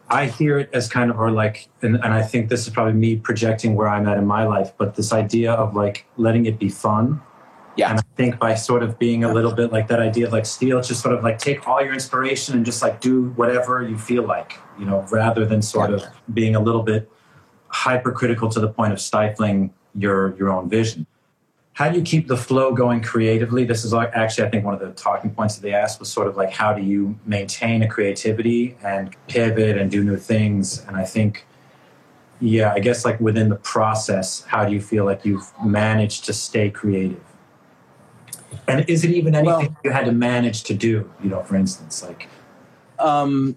I 0.10 0.26
hear 0.26 0.58
it 0.60 0.70
as 0.74 0.88
kind 0.88 1.12
of, 1.12 1.20
or 1.20 1.32
like, 1.32 1.70
and, 1.82 1.96
and 1.96 2.14
I 2.14 2.22
think 2.22 2.50
this 2.50 2.68
is 2.68 2.74
probably 2.74 2.94
me 2.94 3.16
projecting 3.18 3.76
where 3.76 3.88
I'm 3.88 4.08
at 4.08 4.18
in 4.18 4.26
my 4.26 4.46
life, 4.46 4.74
but 4.78 4.96
this 4.96 5.14
idea 5.14 5.54
of 5.54 5.76
like 5.76 6.06
letting 6.18 6.46
it 6.46 6.58
be 6.58 6.70
fun. 6.70 7.22
Yeah. 7.76 7.92
And 7.92 8.00
I 8.00 8.04
think 8.16 8.40
by 8.40 8.56
sort 8.56 8.84
of 8.84 8.98
being 8.98 9.24
a 9.24 9.32
little 9.32 9.54
bit 9.54 9.72
like 9.72 9.88
that 9.88 10.00
idea 10.00 10.26
of 10.28 10.34
like 10.34 10.46
steel, 10.46 10.82
just 10.82 11.02
sort 11.02 11.14
of 11.16 11.24
like 11.24 11.38
take 11.38 11.68
all 11.68 11.82
your 11.82 11.94
inspiration 11.94 12.56
and 12.56 12.66
just 12.66 12.82
like 12.82 13.00
do 13.00 13.30
whatever 13.32 13.88
you 13.88 13.98
feel 13.98 14.24
like, 14.24 14.58
you 14.78 14.86
know, 14.86 15.06
rather 15.12 15.46
than 15.46 15.62
sort 15.62 15.94
of 15.94 16.04
being 16.34 16.56
a 16.56 16.60
little 16.60 16.84
bit 16.84 17.10
hypercritical 17.68 18.50
to 18.50 18.60
the 18.60 18.68
point 18.68 18.92
of 18.92 19.00
stifling 19.00 19.74
your 19.96 20.36
your 20.38 20.50
own 20.50 20.70
vision. 20.70 21.06
How 21.80 21.88
do 21.88 21.98
you 21.98 22.04
keep 22.04 22.28
the 22.28 22.36
flow 22.36 22.74
going 22.74 23.02
creatively? 23.02 23.64
This 23.64 23.86
is 23.86 23.94
actually, 23.94 24.46
I 24.46 24.50
think 24.50 24.66
one 24.66 24.74
of 24.74 24.82
the 24.82 24.92
talking 24.92 25.32
points 25.32 25.56
that 25.56 25.62
they 25.62 25.74
asked 25.74 26.02
was 26.02 26.12
sort 26.12 26.28
of 26.28 26.36
like 26.36 26.52
how 26.52 26.74
do 26.74 26.82
you 26.82 27.18
maintain 27.26 27.82
a 27.84 27.88
creativity 27.88 28.76
and 28.84 29.16
pivot 29.30 29.78
and 29.78 29.90
do 29.90 30.04
new 30.04 30.18
things? 30.18 30.86
And 30.88 30.98
I 30.98 31.06
think, 31.06 31.46
yeah, 32.42 32.74
I 32.74 32.80
guess 32.80 33.06
like 33.06 33.18
within 33.22 33.48
the 33.48 33.56
process, 33.56 34.44
how 34.44 34.66
do 34.66 34.74
you 34.74 34.82
feel 34.82 35.06
like 35.06 35.24
you've 35.24 35.50
managed 35.64 36.26
to 36.26 36.34
stay 36.34 36.70
creative? 36.70 37.24
And 38.68 38.84
is 38.90 39.06
it 39.06 39.12
even 39.12 39.34
anything 39.34 39.58
Well- 39.58 39.78
you 39.86 39.92
had 39.92 40.04
to 40.04 40.12
manage 40.12 40.64
to 40.64 40.74
do? 40.74 41.10
You 41.24 41.30
know, 41.30 41.44
for 41.44 41.56
instance, 41.56 42.04
like 42.04 42.28
Um, 43.00 43.56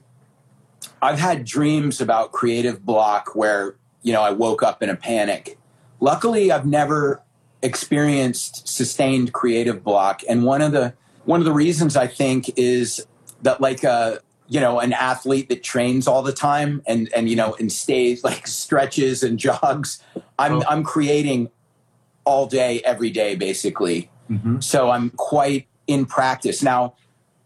I've 1.03 1.19
had 1.19 1.45
dreams 1.45 2.01
about 2.01 2.31
creative 2.31 2.87
block 2.87 3.35
where 3.35 3.75
you 4.05 4.13
know 4.13 4.23
I 4.23 4.31
woke 4.31 4.63
up 4.63 4.81
in 4.81 4.91
a 4.91 4.95
panic. 4.95 5.59
Luckily, 5.99 6.53
I've 6.53 6.67
never 6.67 7.21
experienced 7.63 8.69
sustained 8.69 9.33
creative 9.33 9.83
block, 9.83 10.23
and 10.29 10.45
one 10.45 10.63
of 10.63 10.73
the 10.73 10.95
one 11.25 11.41
of 11.41 11.45
the 11.45 11.53
reasons 11.53 11.97
I 11.97 12.07
think 12.07 12.51
is 12.57 13.07
that 13.43 13.61
like 13.61 13.85
a 13.85 14.21
you 14.49 14.61
know 14.61 14.81
an 14.81 14.93
athlete 14.93 15.49
that 15.49 15.63
trains 15.63 16.07
all 16.07 16.23
the 16.23 16.33
time 16.33 16.83
and 16.87 17.11
and 17.15 17.29
you 17.29 17.37
know 17.37 17.55
and 17.59 17.71
stays 17.71 18.25
like 18.31 18.47
stretches 18.47 19.23
and 19.23 19.39
jogs. 19.39 20.03
I'm 20.39 20.55
Oh. 20.55 20.65
I'm 20.69 20.83
creating 20.83 21.51
all 22.25 22.47
day 22.47 22.81
every 22.85 23.11
day 23.11 23.35
basically. 23.35 24.11
Mhm. 24.31 24.63
So 24.63 24.91
I'm 24.91 25.11
quite 25.11 25.67
in 25.87 26.07
practice 26.07 26.63
now 26.63 26.95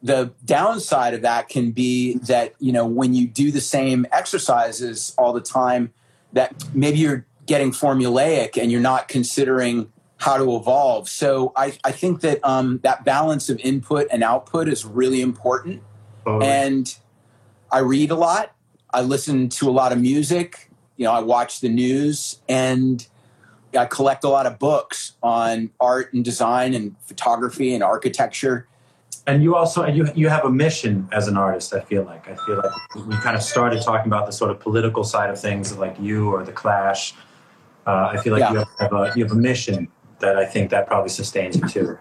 the 0.03 0.31
downside 0.45 1.15
of 1.15 1.23
that 1.23 1.49
can 1.49 1.71
be 1.71 2.19
that 2.19 2.55
you 2.59 2.73
know 2.73 2.87
when 2.87 3.15
you 3.15 3.27
do 3.27 3.51
the 3.51 3.61
same 3.61 4.07
exercises 4.13 5.15
all 5.19 5.33
the 5.33 5.41
time 5.41 5.93
that 6.33 6.55
maybe 6.75 6.99
you're 6.99 7.27
getting 7.47 7.71
formulaic 7.73 8.61
and 8.61 8.71
you're 8.71 8.81
not 8.81 9.09
considering 9.09 9.91
how 10.19 10.37
to 10.39 10.57
evolve. 10.57 11.09
So 11.09 11.53
i, 11.57 11.77
I 11.85 11.93
think 11.93 12.21
that 12.23 12.41
um, 12.43 12.81
that 12.83 13.05
balance 13.05 13.49
of 13.49 13.59
input 13.61 14.07
and 14.11 14.23
output 14.23 14.69
is 14.69 14.85
really 14.85 15.21
important. 15.21 15.83
And 16.27 16.93
i 17.71 17.79
read 17.79 18.11
a 18.11 18.17
lot. 18.17 18.53
I 18.93 19.03
listen 19.03 19.49
to 19.51 19.69
a 19.69 19.75
lot 19.81 19.93
of 19.93 20.01
music. 20.01 20.71
You 20.97 21.05
know 21.05 21.13
i 21.13 21.21
watch 21.21 21.61
the 21.61 21.69
news 21.69 22.41
and 22.49 23.07
i 23.79 23.85
collect 23.85 24.25
a 24.25 24.29
lot 24.31 24.47
of 24.47 24.59
books 24.59 25.13
on 25.23 25.71
art 25.79 26.15
and 26.15 26.25
design 26.25 26.73
and 26.73 26.97
photography 27.03 27.75
and 27.75 27.83
architecture. 27.83 28.67
And 29.27 29.43
you 29.43 29.55
also 29.55 29.83
and 29.83 29.95
you 29.97 30.09
you 30.15 30.29
have 30.31 30.45
a 30.47 30.51
mission 30.51 31.09
as 31.13 31.29
an 31.29 31.37
artist 31.37 31.75
i 31.75 31.81
feel 31.81 32.05
like. 32.05 32.27
I 32.29 32.37
feel 32.47 32.57
like 32.57 33.07
we 33.07 33.15
kind 33.17 33.37
of 33.37 33.43
started 33.43 33.83
talking 33.83 34.07
about 34.07 34.25
the 34.27 34.33
sort 34.33 34.51
of 34.51 34.59
political 34.61 35.05
side 35.05 35.29
of 35.31 35.39
things 35.39 35.77
like 35.77 35.97
you 36.01 36.31
or 36.33 36.43
the 36.45 36.53
clash. 36.53 37.13
Uh, 37.87 38.11
i 38.15 38.17
feel 38.17 38.33
like 38.33 38.41
Yeah. 38.41 38.53
you 38.53 38.65
have 38.81 38.93
a 38.93 39.13
you 39.15 39.23
have 39.25 39.33
a 39.33 39.41
mission 39.51 39.89
that 40.21 40.37
i 40.37 40.45
think 40.45 40.71
that 40.71 40.87
probably 40.87 41.11
sustains 41.11 41.57
you 41.57 41.69
too 41.69 41.99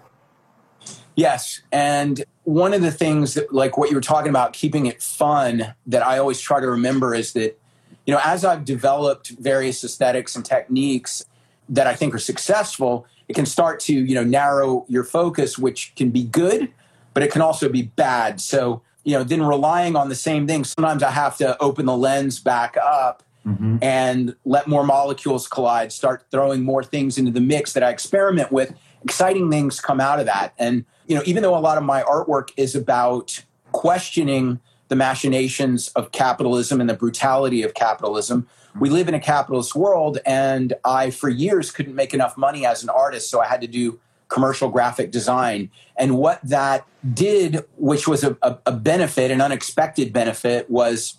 Yes. 1.15 1.61
And 1.71 2.23
one 2.43 2.73
of 2.73 2.81
the 2.81 2.91
things 2.91 3.35
that, 3.35 3.53
like 3.53 3.77
what 3.77 3.89
you 3.89 3.95
were 3.95 4.01
talking 4.01 4.29
about, 4.29 4.53
keeping 4.53 4.85
it 4.85 5.01
fun, 5.01 5.73
that 5.87 6.05
I 6.05 6.17
always 6.17 6.39
try 6.39 6.59
to 6.59 6.67
remember 6.67 7.15
is 7.15 7.33
that, 7.33 7.57
you 8.05 8.13
know, 8.13 8.19
as 8.23 8.45
I've 8.45 8.65
developed 8.65 9.29
various 9.29 9.83
aesthetics 9.83 10.35
and 10.35 10.45
techniques 10.45 11.25
that 11.69 11.87
I 11.87 11.95
think 11.95 12.13
are 12.13 12.19
successful, 12.19 13.07
it 13.27 13.33
can 13.33 13.45
start 13.45 13.79
to, 13.81 13.93
you 13.93 14.13
know, 14.13 14.23
narrow 14.23 14.85
your 14.87 15.03
focus, 15.03 15.57
which 15.57 15.93
can 15.95 16.11
be 16.11 16.23
good, 16.23 16.71
but 17.13 17.23
it 17.23 17.31
can 17.31 17.41
also 17.41 17.69
be 17.69 17.83
bad. 17.83 18.39
So, 18.39 18.81
you 19.03 19.13
know, 19.13 19.23
then 19.23 19.41
relying 19.41 19.95
on 19.95 20.09
the 20.09 20.15
same 20.15 20.45
thing, 20.45 20.63
sometimes 20.65 21.01
I 21.01 21.11
have 21.11 21.37
to 21.37 21.59
open 21.61 21.85
the 21.85 21.97
lens 21.97 22.39
back 22.39 22.75
up 22.77 23.23
mm-hmm. 23.45 23.77
and 23.81 24.35
let 24.45 24.67
more 24.67 24.83
molecules 24.83 25.47
collide, 25.47 25.91
start 25.91 26.25
throwing 26.31 26.63
more 26.63 26.83
things 26.83 27.17
into 27.17 27.31
the 27.31 27.41
mix 27.41 27.73
that 27.73 27.83
I 27.83 27.89
experiment 27.89 28.51
with. 28.51 28.73
Exciting 29.03 29.51
things 29.51 29.79
come 29.79 29.99
out 29.99 30.19
of 30.19 30.25
that. 30.25 30.53
And, 30.57 30.85
you 31.07 31.15
know, 31.15 31.21
even 31.25 31.43
though 31.43 31.57
a 31.57 31.59
lot 31.59 31.77
of 31.77 31.83
my 31.83 32.01
artwork 32.03 32.49
is 32.57 32.75
about 32.75 33.43
questioning 33.71 34.59
the 34.87 34.95
machinations 34.95 35.89
of 35.89 36.11
capitalism 36.11 36.79
and 36.79 36.89
the 36.89 36.93
brutality 36.95 37.63
of 37.63 37.73
capitalism, 37.73 38.47
we 38.79 38.89
live 38.89 39.07
in 39.07 39.13
a 39.13 39.19
capitalist 39.19 39.75
world. 39.75 40.19
And 40.25 40.73
I, 40.83 41.11
for 41.11 41.29
years, 41.29 41.71
couldn't 41.71 41.95
make 41.95 42.13
enough 42.13 42.37
money 42.37 42.65
as 42.65 42.83
an 42.83 42.89
artist. 42.89 43.29
So 43.29 43.41
I 43.41 43.47
had 43.47 43.61
to 43.61 43.67
do 43.67 43.99
commercial 44.27 44.69
graphic 44.69 45.11
design. 45.11 45.69
And 45.97 46.17
what 46.17 46.39
that 46.43 46.85
did, 47.13 47.63
which 47.77 48.07
was 48.07 48.23
a, 48.23 48.37
a, 48.41 48.57
a 48.65 48.71
benefit, 48.71 49.31
an 49.31 49.39
unexpected 49.39 50.11
benefit, 50.11 50.69
was 50.69 51.17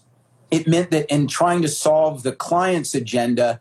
it 0.51 0.67
meant 0.67 0.91
that 0.91 1.13
in 1.13 1.27
trying 1.27 1.63
to 1.63 1.69
solve 1.69 2.23
the 2.23 2.33
client's 2.33 2.95
agenda, 2.95 3.61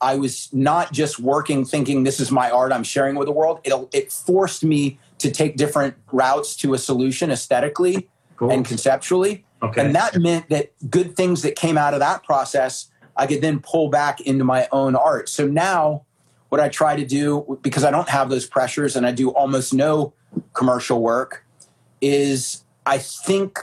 I 0.00 0.16
was 0.16 0.48
not 0.52 0.92
just 0.92 1.18
working 1.18 1.64
thinking 1.64 2.04
this 2.04 2.20
is 2.20 2.30
my 2.30 2.50
art 2.50 2.72
I'm 2.72 2.84
sharing 2.84 3.16
with 3.16 3.26
the 3.26 3.32
world. 3.32 3.60
It, 3.64 3.72
it 3.92 4.12
forced 4.12 4.64
me 4.64 4.98
to 5.18 5.30
take 5.30 5.56
different 5.56 5.94
routes 6.10 6.56
to 6.56 6.74
a 6.74 6.78
solution 6.78 7.30
aesthetically 7.30 8.08
cool 8.36 8.50
and 8.50 8.64
conceptually. 8.64 9.44
okay 9.62 9.80
And 9.80 9.94
that 9.94 10.16
meant 10.16 10.48
that 10.48 10.72
good 10.90 11.16
things 11.16 11.42
that 11.42 11.54
came 11.54 11.78
out 11.78 11.94
of 11.94 12.00
that 12.00 12.24
process, 12.24 12.88
I 13.16 13.26
could 13.26 13.40
then 13.40 13.60
pull 13.60 13.88
back 13.88 14.20
into 14.20 14.44
my 14.44 14.68
own 14.72 14.96
art. 14.96 15.28
So 15.28 15.46
now, 15.46 16.04
what 16.48 16.60
I 16.60 16.68
try 16.68 16.96
to 16.96 17.06
do, 17.06 17.58
because 17.62 17.84
I 17.84 17.90
don't 17.90 18.08
have 18.08 18.28
those 18.28 18.46
pressures 18.46 18.96
and 18.96 19.06
I 19.06 19.12
do 19.12 19.30
almost 19.30 19.72
no 19.72 20.12
commercial 20.52 21.00
work, 21.00 21.44
is 22.00 22.64
I 22.84 22.98
think 22.98 23.58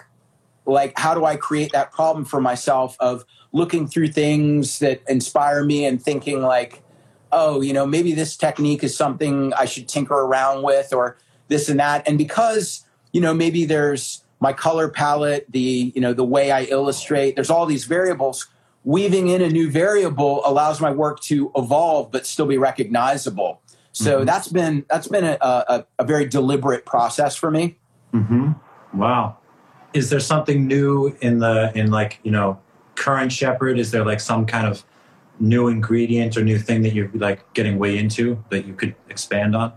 like, 0.69 0.97
how 0.97 1.13
do 1.13 1.25
I 1.25 1.35
create 1.35 1.71
that 1.73 1.91
problem 1.91 2.25
for 2.25 2.39
myself 2.41 2.95
of 2.99 3.25
looking 3.51 3.87
through 3.87 4.09
things 4.09 4.79
that 4.79 5.01
inspire 5.07 5.63
me 5.63 5.85
and 5.85 6.01
thinking, 6.01 6.41
like, 6.41 6.81
oh, 7.31 7.61
you 7.61 7.73
know, 7.73 7.85
maybe 7.85 8.13
this 8.13 8.35
technique 8.37 8.83
is 8.83 8.95
something 8.95 9.53
I 9.53 9.65
should 9.65 9.87
tinker 9.87 10.15
around 10.15 10.63
with 10.63 10.93
or 10.93 11.17
this 11.47 11.69
and 11.69 11.79
that. 11.79 12.07
And 12.07 12.17
because, 12.17 12.85
you 13.11 13.21
know, 13.21 13.33
maybe 13.33 13.65
there's 13.65 14.23
my 14.39 14.53
color 14.53 14.87
palette, 14.87 15.45
the, 15.51 15.91
you 15.95 16.01
know, 16.01 16.13
the 16.13 16.23
way 16.23 16.51
I 16.51 16.63
illustrate, 16.63 17.35
there's 17.35 17.49
all 17.49 17.65
these 17.65 17.85
variables. 17.85 18.47
Weaving 18.85 19.27
in 19.27 19.41
a 19.41 19.49
new 19.49 19.69
variable 19.69 20.41
allows 20.45 20.79
my 20.79 20.91
work 20.91 21.19
to 21.21 21.51
evolve 21.55 22.11
but 22.11 22.25
still 22.25 22.45
be 22.45 22.57
recognizable. 22.57 23.61
So 23.91 24.21
Mhm. 24.21 24.25
that's 24.25 24.47
been 24.47 24.85
that's 24.89 25.07
been 25.07 25.25
a, 25.25 25.37
a, 25.41 25.85
a 25.99 26.03
very 26.05 26.25
deliberate 26.25 26.85
process 26.85 27.35
for 27.35 27.51
me. 27.51 27.77
mm-hmm. 28.13 28.53
wow 28.97 29.37
is 29.93 30.09
there 30.09 30.19
something 30.19 30.67
new 30.67 31.15
in 31.21 31.39
the 31.39 31.71
in 31.75 31.91
like 31.91 32.19
you 32.23 32.31
know 32.31 32.59
current 32.95 33.31
Shepard 33.31 33.79
is 33.79 33.91
there 33.91 34.05
like 34.05 34.19
some 34.19 34.45
kind 34.45 34.67
of 34.67 34.83
new 35.39 35.67
ingredient 35.67 36.35
or 36.37 36.43
new 36.43 36.59
thing 36.59 36.81
that 36.81 36.93
you're 36.93 37.09
like 37.13 37.51
getting 37.53 37.79
way 37.79 37.97
into 37.97 38.43
that 38.49 38.65
you 38.65 38.73
could 38.73 38.95
expand 39.09 39.55
on 39.55 39.71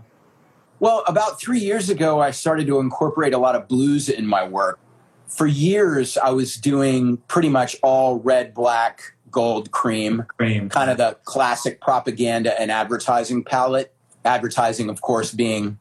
Well, 0.79 1.03
about 1.07 1.39
three 1.39 1.59
years 1.59 1.89
ago, 1.89 2.19
I 2.19 2.31
started 2.31 2.67
to 2.67 2.79
incorporate 2.79 3.33
a 3.33 3.37
lot 3.37 3.55
of 3.55 3.67
blues 3.67 4.09
in 4.09 4.25
my 4.25 4.45
work. 4.45 4.79
For 5.27 5.47
years, 5.47 6.17
I 6.17 6.31
was 6.31 6.57
doing 6.57 7.17
pretty 7.27 7.49
much 7.49 7.77
all 7.81 8.19
red, 8.19 8.53
black, 8.53 9.15
gold, 9.31 9.71
cream, 9.71 10.25
cream 10.37 10.69
kind 10.69 10.91
of 10.91 10.97
the 10.97 11.17
classic 11.23 11.79
propaganda 11.79 12.59
and 12.59 12.69
advertising 12.69 13.43
palette. 13.43 13.93
Advertising, 14.25 14.89
of 14.89 15.01
course, 15.01 15.31
being 15.33 15.79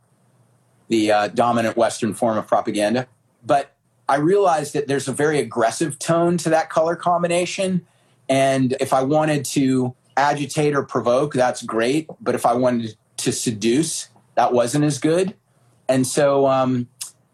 the 0.88 1.12
uh, 1.12 1.28
dominant 1.28 1.76
Western 1.76 2.12
form 2.14 2.38
of 2.38 2.46
propaganda. 2.46 3.06
But 3.44 3.71
I 4.08 4.16
realized 4.16 4.74
that 4.74 4.88
there's 4.88 5.08
a 5.08 5.12
very 5.12 5.38
aggressive 5.38 5.98
tone 5.98 6.36
to 6.38 6.50
that 6.50 6.70
color 6.70 6.96
combination. 6.96 7.86
And 8.28 8.76
if 8.80 8.92
I 8.92 9.02
wanted 9.02 9.44
to 9.46 9.94
agitate 10.16 10.74
or 10.74 10.82
provoke, 10.82 11.34
that's 11.34 11.62
great. 11.62 12.08
But 12.20 12.34
if 12.34 12.44
I 12.44 12.54
wanted 12.54 12.96
to 13.18 13.32
seduce, 13.32 14.08
that 14.34 14.52
wasn't 14.52 14.84
as 14.84 14.98
good. 14.98 15.34
And 15.88 16.06
so, 16.06 16.46
um, 16.46 16.88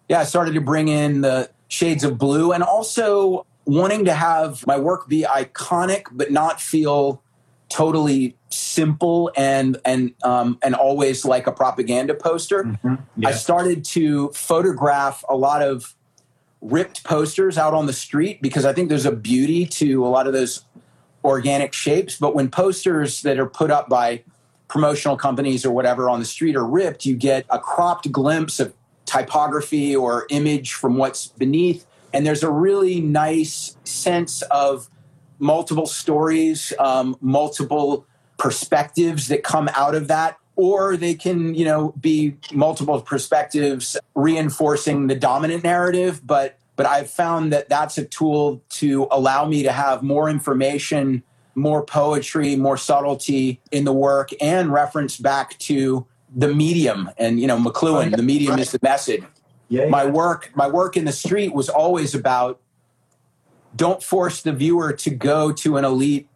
yeah, 0.08 0.20
I 0.20 0.24
started 0.24 0.54
to 0.54 0.60
bring 0.60 0.88
in 0.88 1.20
the 1.20 1.50
shades 1.68 2.04
of 2.04 2.18
blue 2.18 2.52
and 2.52 2.62
also 2.62 3.46
wanting 3.64 4.06
to 4.06 4.14
have 4.14 4.66
my 4.66 4.78
work 4.78 5.08
be 5.08 5.22
iconic, 5.22 6.04
but 6.12 6.32
not 6.32 6.60
feel 6.60 7.22
totally 7.68 8.34
simple 8.48 9.30
and 9.36 9.78
and 9.84 10.14
um, 10.24 10.58
and 10.62 10.74
always 10.74 11.24
like 11.24 11.46
a 11.46 11.52
propaganda 11.52 12.14
poster. 12.14 12.64
Mhm. 12.64 12.98
I 13.24 13.32
started 13.32 13.84
to 13.86 14.30
photograph 14.30 15.22
a 15.28 15.36
lot 15.36 15.62
of 15.62 15.94
ripped 16.60 17.04
posters 17.04 17.56
out 17.56 17.74
on 17.74 17.86
the 17.86 17.92
street 17.92 18.42
because 18.42 18.64
I 18.64 18.72
think 18.72 18.88
there's 18.88 19.06
a 19.06 19.12
beauty 19.12 19.66
to 19.66 20.04
a 20.04 20.08
lot 20.08 20.26
of 20.26 20.32
those 20.32 20.64
organic 21.24 21.72
shapes. 21.72 22.16
But 22.16 22.34
when 22.34 22.50
posters 22.50 23.22
that 23.22 23.38
are 23.38 23.46
put 23.46 23.70
up 23.70 23.88
by 23.88 24.24
promotional 24.68 25.16
companies 25.16 25.64
or 25.64 25.72
whatever 25.72 26.08
on 26.10 26.20
the 26.20 26.26
street 26.26 26.56
are 26.56 26.66
ripped, 26.66 27.06
you 27.06 27.16
get 27.16 27.46
a 27.50 27.58
cropped 27.58 28.10
glimpse 28.12 28.60
of 28.60 28.74
typography 29.06 29.96
or 29.96 30.26
image 30.30 30.74
from 30.74 30.96
what's 30.96 31.26
beneath. 31.26 31.86
And 32.12 32.26
there's 32.26 32.42
a 32.42 32.50
really 32.50 33.00
nice 33.00 33.76
sense 33.84 34.42
of 34.42 34.88
multiple 35.38 35.86
stories, 35.86 36.72
um, 36.78 37.16
multiple 37.20 38.06
perspectives 38.38 39.28
that 39.28 39.42
come 39.42 39.68
out 39.74 39.94
of 39.94 40.08
that. 40.08 40.36
Or 40.58 40.96
they 40.96 41.14
can, 41.14 41.54
you 41.54 41.64
know, 41.64 41.94
be 42.00 42.36
multiple 42.52 43.00
perspectives 43.00 43.96
reinforcing 44.14 45.06
the 45.06 45.14
dominant 45.14 45.64
narrative. 45.64 46.20
But 46.26 46.58
but 46.76 46.84
I've 46.84 47.10
found 47.10 47.52
that 47.52 47.68
that's 47.68 47.96
a 47.96 48.04
tool 48.04 48.62
to 48.70 49.08
allow 49.10 49.46
me 49.46 49.62
to 49.62 49.72
have 49.72 50.02
more 50.02 50.28
information 50.28 51.22
more 51.58 51.84
poetry, 51.84 52.56
more 52.56 52.76
subtlety 52.76 53.60
in 53.70 53.84
the 53.84 53.92
work, 53.92 54.30
and 54.40 54.72
reference 54.72 55.18
back 55.18 55.58
to 55.58 56.06
the 56.34 56.54
medium. 56.54 57.10
And 57.18 57.40
you 57.40 57.46
know, 57.46 57.58
McLuhan, 57.58 58.16
the 58.16 58.22
medium 58.22 58.58
is 58.58 58.72
the 58.72 58.78
message. 58.82 59.24
Yeah, 59.68 59.82
yeah. 59.82 59.88
My 59.88 60.06
work, 60.06 60.50
my 60.54 60.68
work 60.68 60.96
in 60.96 61.04
the 61.04 61.12
street 61.12 61.52
was 61.52 61.68
always 61.68 62.14
about 62.14 62.60
don't 63.76 64.02
force 64.02 64.40
the 64.42 64.52
viewer 64.52 64.92
to 64.94 65.10
go 65.10 65.52
to 65.52 65.76
an 65.76 65.84
elite 65.84 66.28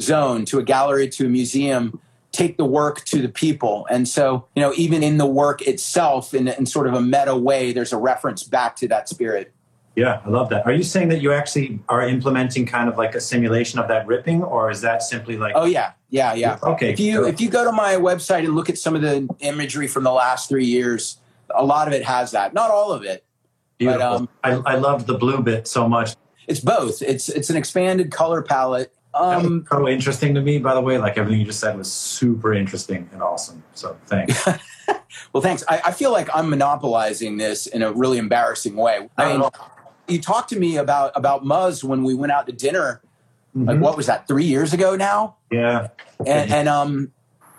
zone, 0.00 0.44
to 0.46 0.58
a 0.58 0.62
gallery, 0.62 1.08
to 1.08 1.26
a 1.26 1.28
museum. 1.28 2.00
Take 2.32 2.56
the 2.56 2.64
work 2.64 3.04
to 3.06 3.22
the 3.22 3.28
people. 3.28 3.86
And 3.90 4.06
so, 4.06 4.46
you 4.54 4.62
know, 4.62 4.72
even 4.76 5.02
in 5.02 5.16
the 5.16 5.26
work 5.26 5.62
itself, 5.62 6.34
in, 6.34 6.48
in 6.48 6.66
sort 6.66 6.86
of 6.86 6.94
a 6.94 7.00
meta 7.00 7.34
way, 7.34 7.72
there's 7.72 7.92
a 7.92 7.96
reference 7.96 8.42
back 8.42 8.76
to 8.76 8.88
that 8.88 9.08
spirit. 9.08 9.52
Yeah, 9.96 10.20
I 10.24 10.28
love 10.28 10.48
that. 10.50 10.64
Are 10.64 10.72
you 10.72 10.84
saying 10.84 11.08
that 11.08 11.20
you 11.20 11.32
actually 11.32 11.80
are 11.88 12.06
implementing 12.06 12.66
kind 12.66 12.88
of 12.88 12.96
like 12.96 13.16
a 13.16 13.20
simulation 13.20 13.80
of 13.80 13.88
that 13.88 14.06
ripping, 14.06 14.44
or 14.44 14.70
is 14.70 14.80
that 14.82 15.02
simply 15.02 15.36
like? 15.36 15.54
Oh 15.56 15.64
yeah, 15.64 15.92
yeah, 16.10 16.34
yeah. 16.34 16.56
Okay. 16.62 16.92
If 16.92 17.00
you 17.00 17.26
if 17.26 17.40
you 17.40 17.50
go 17.50 17.64
to 17.64 17.72
my 17.72 17.96
website 17.96 18.44
and 18.44 18.54
look 18.54 18.70
at 18.70 18.78
some 18.78 18.94
of 18.94 19.02
the 19.02 19.28
imagery 19.40 19.88
from 19.88 20.04
the 20.04 20.12
last 20.12 20.48
three 20.48 20.66
years, 20.66 21.18
a 21.52 21.64
lot 21.64 21.88
of 21.88 21.94
it 21.94 22.04
has 22.04 22.30
that. 22.30 22.54
Not 22.54 22.70
all 22.70 22.92
of 22.92 23.02
it. 23.02 23.24
Beautiful. 23.78 23.98
But, 23.98 24.52
um, 24.52 24.64
I, 24.66 24.74
I 24.74 24.74
loved 24.76 25.08
the 25.08 25.18
blue 25.18 25.42
bit 25.42 25.66
so 25.66 25.88
much. 25.88 26.14
It's 26.46 26.60
both. 26.60 27.02
It's 27.02 27.28
it's 27.28 27.50
an 27.50 27.56
expanded 27.56 28.12
color 28.12 28.42
palette. 28.42 28.94
Um, 29.18 29.66
so 29.70 29.88
interesting 29.88 30.34
to 30.34 30.40
me, 30.40 30.58
by 30.58 30.74
the 30.74 30.80
way. 30.80 30.98
Like 30.98 31.18
everything 31.18 31.40
you 31.40 31.46
just 31.46 31.60
said 31.60 31.76
was 31.76 31.90
super 31.90 32.52
interesting 32.52 33.08
and 33.12 33.22
awesome. 33.22 33.64
So 33.74 33.96
thanks. 34.06 34.46
well, 35.32 35.42
thanks. 35.42 35.64
I, 35.68 35.80
I, 35.86 35.92
feel 35.92 36.12
like 36.12 36.28
I'm 36.32 36.48
monopolizing 36.48 37.36
this 37.36 37.66
in 37.66 37.82
a 37.82 37.92
really 37.92 38.18
embarrassing 38.18 38.76
way. 38.76 39.08
I 39.16 39.36
mean, 39.36 39.48
you 40.06 40.20
talked 40.20 40.50
to 40.50 40.58
me 40.58 40.76
about 40.76 41.12
about 41.16 41.44
Muzz 41.44 41.82
when 41.82 42.04
we 42.04 42.14
went 42.14 42.32
out 42.32 42.46
to 42.46 42.52
dinner. 42.52 43.00
Mm-hmm. 43.56 43.68
Like 43.68 43.80
what 43.80 43.96
was 43.96 44.06
that? 44.06 44.28
Three 44.28 44.44
years 44.44 44.72
ago 44.72 44.94
now. 44.94 45.36
Yeah. 45.50 45.88
And, 46.24 46.52
and 46.52 46.68
um, 46.68 47.12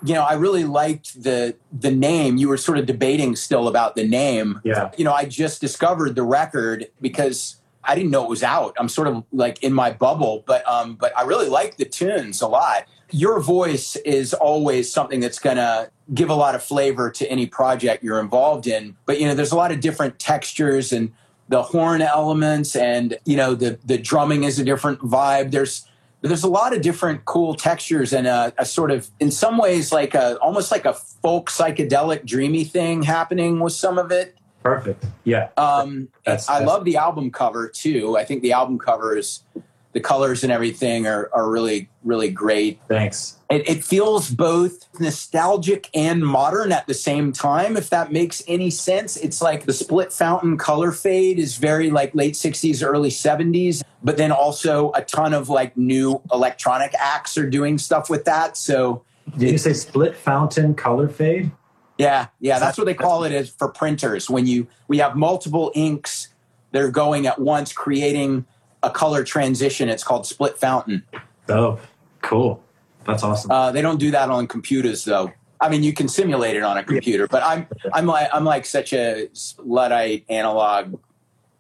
you 0.04 0.14
know, 0.14 0.24
I 0.24 0.34
really 0.34 0.64
liked 0.64 1.22
the 1.22 1.56
the 1.72 1.92
name. 1.92 2.38
You 2.38 2.48
were 2.48 2.58
sort 2.58 2.78
of 2.78 2.86
debating 2.86 3.36
still 3.36 3.68
about 3.68 3.96
the 3.96 4.08
name. 4.08 4.62
Yeah. 4.64 4.92
You 4.98 5.04
know, 5.04 5.14
I 5.14 5.26
just 5.26 5.60
discovered 5.60 6.16
the 6.16 6.24
record 6.24 6.88
because 7.02 7.59
I 7.84 7.96
didn't 7.96 8.12
know 8.12 8.24
it 8.24 8.30
was 8.30 8.44
out. 8.44 8.76
I'm 8.80 8.90
sort 8.90 9.08
of 9.08 9.24
like 9.32 9.64
in 9.64 9.74
my 9.74 9.92
bubble, 9.92 10.44
but 10.46 10.68
um, 10.68 10.96
but 10.96 11.18
I 11.18 11.24
really 11.24 11.50
like 11.50 11.78
the 11.78 11.86
tunes 11.86 12.42
a 12.42 12.48
lot. 12.48 12.86
Your 13.12 13.40
voice 13.40 13.96
is 13.98 14.34
always 14.34 14.92
something 14.92 15.20
that's 15.20 15.40
gonna 15.40 15.90
give 16.14 16.30
a 16.30 16.36
lot 16.36 16.56
of 16.56 16.64
flavor 16.64 17.10
to 17.12 17.30
any 17.30 17.46
project 17.46 18.04
you're 18.04 18.20
involved 18.20 18.68
in. 18.68 18.96
But 19.06 19.20
you 19.20 19.28
know, 19.28 19.34
there's 19.34 19.52
a 19.52 19.58
lot 19.58 19.72
of 19.72 19.80
different 19.80 20.20
textures 20.20 20.92
and 20.92 21.12
the 21.50 21.64
horn 21.64 22.02
elements 22.02 22.76
and 22.76 23.18
you 23.26 23.36
know 23.36 23.56
the 23.56 23.78
the 23.84 23.98
drumming 23.98 24.44
is 24.44 24.60
a 24.60 24.64
different 24.64 25.00
vibe 25.00 25.52
there's 25.52 25.86
there's 26.22 26.44
a 26.44 26.50
lot 26.50 26.76
of 26.76 26.82
different 26.82 27.26
cool 27.26 27.56
textures 27.56 28.14
and 28.14 28.28
a, 28.28 28.54
a 28.58 28.66
sort 28.66 28.92
of 28.92 29.10
in 29.20 29.32
some 29.32 29.58
ways 29.58 29.92
like 29.92 30.14
a 30.14 30.38
almost 30.38 30.72
like 30.72 30.86
a 30.86 30.94
folk 30.94 31.50
psychedelic 31.50 32.26
dreamy 32.26 32.64
thing 32.64 33.02
happening 33.02 33.60
with 33.60 33.74
some 33.74 33.98
of 33.98 34.12
it 34.12 34.38
perfect. 34.64 35.06
Yeah. 35.24 35.50
Um 35.58 36.10
that's, 36.26 36.50
i 36.50 36.64
love 36.64 36.86
the 36.86 36.98
album 36.98 37.32
cover 37.32 37.68
too. 37.70 38.18
I 38.18 38.26
think 38.26 38.42
the 38.42 38.54
album 38.54 38.78
cover 38.78 39.18
is 39.18 39.44
the 39.92 40.00
colors 40.00 40.44
and 40.44 40.52
everything 40.52 41.08
are, 41.08 41.30
are 41.34 41.50
really 41.50 41.90
really 42.04 42.30
great. 42.30 42.80
Thanks. 42.88 43.38
It, 43.50 43.68
it, 43.68 43.84
feels 43.84 44.30
both 44.30 44.86
nostalgic 45.00 45.90
and 45.96 46.24
modern 46.24 46.72
at 46.72 46.86
the 46.86 46.94
same 46.94 47.32
time 47.32 47.76
if 47.76 47.90
that 47.90 48.12
makes 48.12 48.44
any 48.48 48.70
sense. 48.70 49.18
It's 49.18 49.42
like 49.42 49.66
the 49.66 49.74
split 49.74 50.14
fountain 50.14 50.58
color 50.58 50.92
fade 50.92 51.40
is 51.40 51.58
very 51.58 51.90
like 51.90 52.14
late 52.14 52.36
60s 52.36 52.86
early 52.86 53.10
70s 53.10 53.84
but 54.04 54.18
then 54.18 54.32
also 54.32 54.92
a 54.94 55.02
ton 55.02 55.34
of 55.34 55.50
like 55.50 55.76
new 55.76 56.22
electronic 56.32 56.94
acts 56.98 57.38
are 57.38 57.50
doing 57.50 57.78
stuff 57.78 58.10
with 58.10 58.26
that 58.26 58.56
so 58.56 59.04
did 59.38 59.52
you 59.52 59.58
say 59.58 59.74
split 59.74 60.16
fountain 60.16 60.74
color 60.74 61.08
fade 61.08 61.52
yeah 62.00 62.28
yeah 62.40 62.58
that's 62.58 62.80
what 62.80 62.86
they 62.86 62.96
call 62.96 63.24
it 63.24 63.32
as 63.32 63.50
for 63.50 63.70
printers 63.70 64.28
when 64.28 64.48
you 64.48 64.66
we 64.88 64.98
have 64.98 65.16
multiple 65.16 65.72
inks 65.76 66.30
they're 66.72 66.90
going 66.90 67.28
at 67.28 67.40
once 67.40 67.72
creating 67.72 68.44
a 68.82 68.90
color 68.90 69.24
transition 69.24 69.88
it's 69.88 70.04
called 70.04 70.26
split 70.26 70.58
fountain 70.58 71.04
oh 71.50 71.80
cool 72.24 72.64
that's 73.10 73.24
awesome. 73.24 73.52
Uh, 73.52 73.72
they 73.72 73.82
don't 73.82 74.00
do 74.00 74.12
that 74.12 74.30
on 74.30 74.48
computers, 74.48 75.04
though. 75.04 75.32
I 75.62 75.70
mean, 75.70 75.84
you 75.84 75.94
can 75.94 76.08
simulate 76.08 76.56
it 76.56 76.64
on 76.64 76.78
a 76.78 76.84
computer, 76.84 77.28
but 77.28 77.44
I'm 77.44 77.68
I'm 77.92 78.06
like 78.06 78.30
I'm 78.34 78.46
like 78.46 78.66
such 78.66 78.94
a 78.94 79.28
luddite 79.58 80.26
analog 80.30 81.00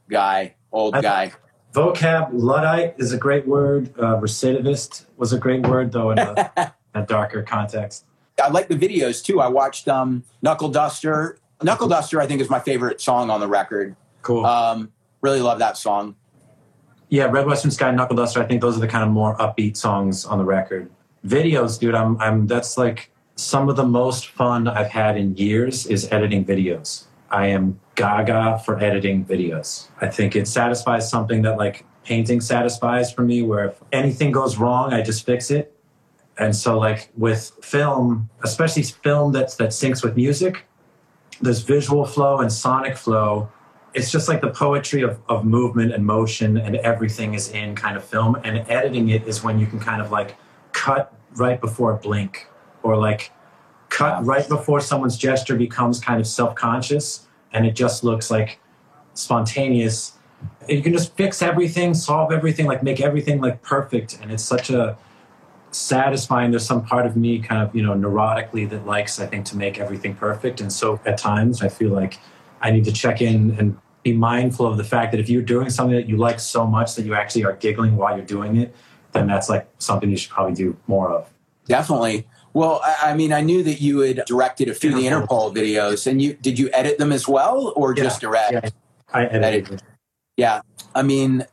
guy, 0.09 0.55
old 0.71 0.93
guy. 1.01 1.33
Vocab 1.73 2.29
luddite 2.31 2.95
is 2.97 3.11
a 3.11 3.17
great 3.17 3.45
word. 3.45 3.93
Uh, 3.99 4.17
recidivist 4.17 5.05
was 5.17 5.33
a 5.33 5.37
great 5.37 5.67
word, 5.67 5.91
though 5.91 6.11
in 6.11 6.19
a, 6.19 6.73
a, 6.95 7.01
darker 7.03 7.43
context. 7.43 8.05
I 8.39 8.49
like 8.49 8.67
the 8.67 8.75
videos 8.75 9.23
too. 9.23 9.41
I 9.41 9.47
watched 9.47 9.87
um, 9.87 10.23
Knuckle 10.41 10.69
Duster. 10.69 11.39
Knuckle 11.61 11.87
Duster, 11.87 12.21
I 12.21 12.27
think, 12.27 12.41
is 12.41 12.49
my 12.49 12.59
favorite 12.59 13.01
song 13.01 13.29
on 13.29 13.39
the 13.39 13.47
record. 13.47 13.95
Cool. 14.21 14.45
Um, 14.45 14.91
really 15.21 15.41
love 15.41 15.59
that 15.59 15.77
song. 15.77 16.15
Yeah, 17.09 17.25
Red 17.25 17.47
Western 17.47 17.71
Sky, 17.71 17.91
Knuckle 17.91 18.15
Duster. 18.15 18.41
I 18.41 18.45
think 18.45 18.61
those 18.61 18.77
are 18.77 18.79
the 18.79 18.87
kind 18.87 19.03
of 19.03 19.09
more 19.09 19.35
upbeat 19.37 19.75
songs 19.75 20.25
on 20.25 20.37
the 20.37 20.45
record 20.45 20.89
videos, 21.25 21.79
dude, 21.79 21.95
I'm 21.95 22.19
I'm 22.19 22.47
that's 22.47 22.77
like 22.77 23.11
some 23.35 23.69
of 23.69 23.75
the 23.75 23.85
most 23.85 24.27
fun 24.27 24.67
I've 24.67 24.89
had 24.89 25.17
in 25.17 25.35
years 25.35 25.85
is 25.85 26.11
editing 26.11 26.45
videos. 26.45 27.05
I 27.31 27.47
am 27.47 27.79
gaga 27.95 28.59
for 28.65 28.79
editing 28.79 29.23
videos. 29.25 29.87
I 30.01 30.07
think 30.07 30.35
it 30.35 30.47
satisfies 30.47 31.09
something 31.09 31.43
that 31.43 31.57
like 31.57 31.85
painting 32.03 32.41
satisfies 32.41 33.11
for 33.11 33.21
me 33.21 33.41
where 33.43 33.65
if 33.65 33.81
anything 33.91 34.31
goes 34.31 34.57
wrong, 34.57 34.93
I 34.93 35.01
just 35.01 35.25
fix 35.25 35.51
it. 35.51 35.75
And 36.39 36.55
so 36.55 36.79
like 36.79 37.09
with 37.15 37.51
film, 37.61 38.29
especially 38.43 38.83
film 38.83 39.33
that's 39.33 39.55
that 39.55 39.69
syncs 39.69 40.03
with 40.03 40.15
music, 40.15 40.65
there's 41.41 41.61
visual 41.61 42.05
flow 42.05 42.39
and 42.39 42.51
sonic 42.51 42.97
flow. 42.97 43.49
It's 43.93 44.09
just 44.11 44.29
like 44.29 44.41
the 44.41 44.49
poetry 44.49 45.01
of, 45.01 45.19
of 45.27 45.45
movement 45.45 45.91
and 45.93 46.05
motion 46.05 46.57
and 46.57 46.77
everything 46.77 47.33
is 47.33 47.51
in 47.51 47.75
kind 47.75 47.97
of 47.97 48.03
film. 48.03 48.37
And 48.43 48.57
editing 48.69 49.09
it 49.09 49.27
is 49.27 49.43
when 49.43 49.59
you 49.59 49.67
can 49.67 49.79
kind 49.79 50.01
of 50.01 50.11
like 50.11 50.35
cut 50.71 51.13
right 51.35 51.59
before 51.59 51.91
a 51.93 51.97
blink 51.97 52.47
or 52.83 52.95
like 52.95 53.31
cut 53.89 54.23
right 54.25 54.47
before 54.47 54.79
someone's 54.79 55.17
gesture 55.17 55.55
becomes 55.55 55.99
kind 55.99 56.21
of 56.21 56.27
self-conscious 56.27 57.27
and 57.53 57.65
it 57.65 57.71
just 57.75 58.03
looks 58.03 58.31
like 58.31 58.59
spontaneous 59.13 60.13
you 60.67 60.81
can 60.81 60.93
just 60.93 61.15
fix 61.15 61.41
everything 61.41 61.93
solve 61.93 62.31
everything 62.31 62.65
like 62.65 62.83
make 62.83 63.01
everything 63.01 63.41
like 63.41 63.61
perfect 63.61 64.19
and 64.21 64.31
it's 64.31 64.43
such 64.43 64.69
a 64.69 64.95
satisfying 65.71 66.51
there's 66.51 66.65
some 66.65 66.83
part 66.83 67.05
of 67.05 67.15
me 67.15 67.39
kind 67.39 67.61
of 67.61 67.75
you 67.75 67.83
know 67.83 67.93
neurotically 67.93 68.67
that 68.67 68.85
likes 68.85 69.19
i 69.19 69.25
think 69.25 69.45
to 69.45 69.55
make 69.55 69.79
everything 69.79 70.15
perfect 70.15 70.61
and 70.61 70.73
so 70.73 70.99
at 71.05 71.17
times 71.17 71.61
i 71.61 71.69
feel 71.69 71.91
like 71.91 72.17
i 72.61 72.71
need 72.71 72.83
to 72.83 72.91
check 72.91 73.21
in 73.21 73.55
and 73.59 73.77
be 74.01 74.13
mindful 74.13 74.65
of 74.65 74.77
the 74.77 74.83
fact 74.83 75.11
that 75.11 75.19
if 75.19 75.29
you're 75.29 75.41
doing 75.41 75.69
something 75.69 75.95
that 75.95 76.07
you 76.07 76.17
like 76.17 76.39
so 76.39 76.65
much 76.65 76.95
that 76.95 77.05
you 77.05 77.13
actually 77.13 77.43
are 77.43 77.53
giggling 77.57 77.95
while 77.97 78.15
you're 78.15 78.25
doing 78.25 78.55
it 78.55 78.73
then 79.11 79.27
that's 79.27 79.49
like 79.49 79.67
something 79.77 80.09
you 80.09 80.17
should 80.17 80.31
probably 80.31 80.53
do 80.53 80.75
more 80.87 81.11
of. 81.11 81.29
Definitely. 81.65 82.27
Well, 82.53 82.81
I 82.83 83.13
mean, 83.13 83.31
I 83.31 83.41
knew 83.41 83.61
that 83.63 83.79
you 83.79 83.99
had 83.99 84.23
directed 84.25 84.69
a 84.69 84.73
few 84.73 84.89
of 84.89 84.95
the 84.95 85.03
Interpol 85.03 85.55
videos, 85.55 86.07
and 86.07 86.21
you 86.21 86.33
did 86.33 86.57
you 86.57 86.69
edit 86.73 86.97
them 86.97 87.11
as 87.11 87.27
well, 87.27 87.73
or 87.75 87.93
yeah, 87.95 88.03
just 88.03 88.21
direct? 88.21 88.51
Yeah, 88.51 88.69
I 89.13 89.25
edited. 89.25 89.67
Edit. 89.67 89.83
Yeah, 90.35 90.61
I 90.95 91.03
mean, 91.03 91.45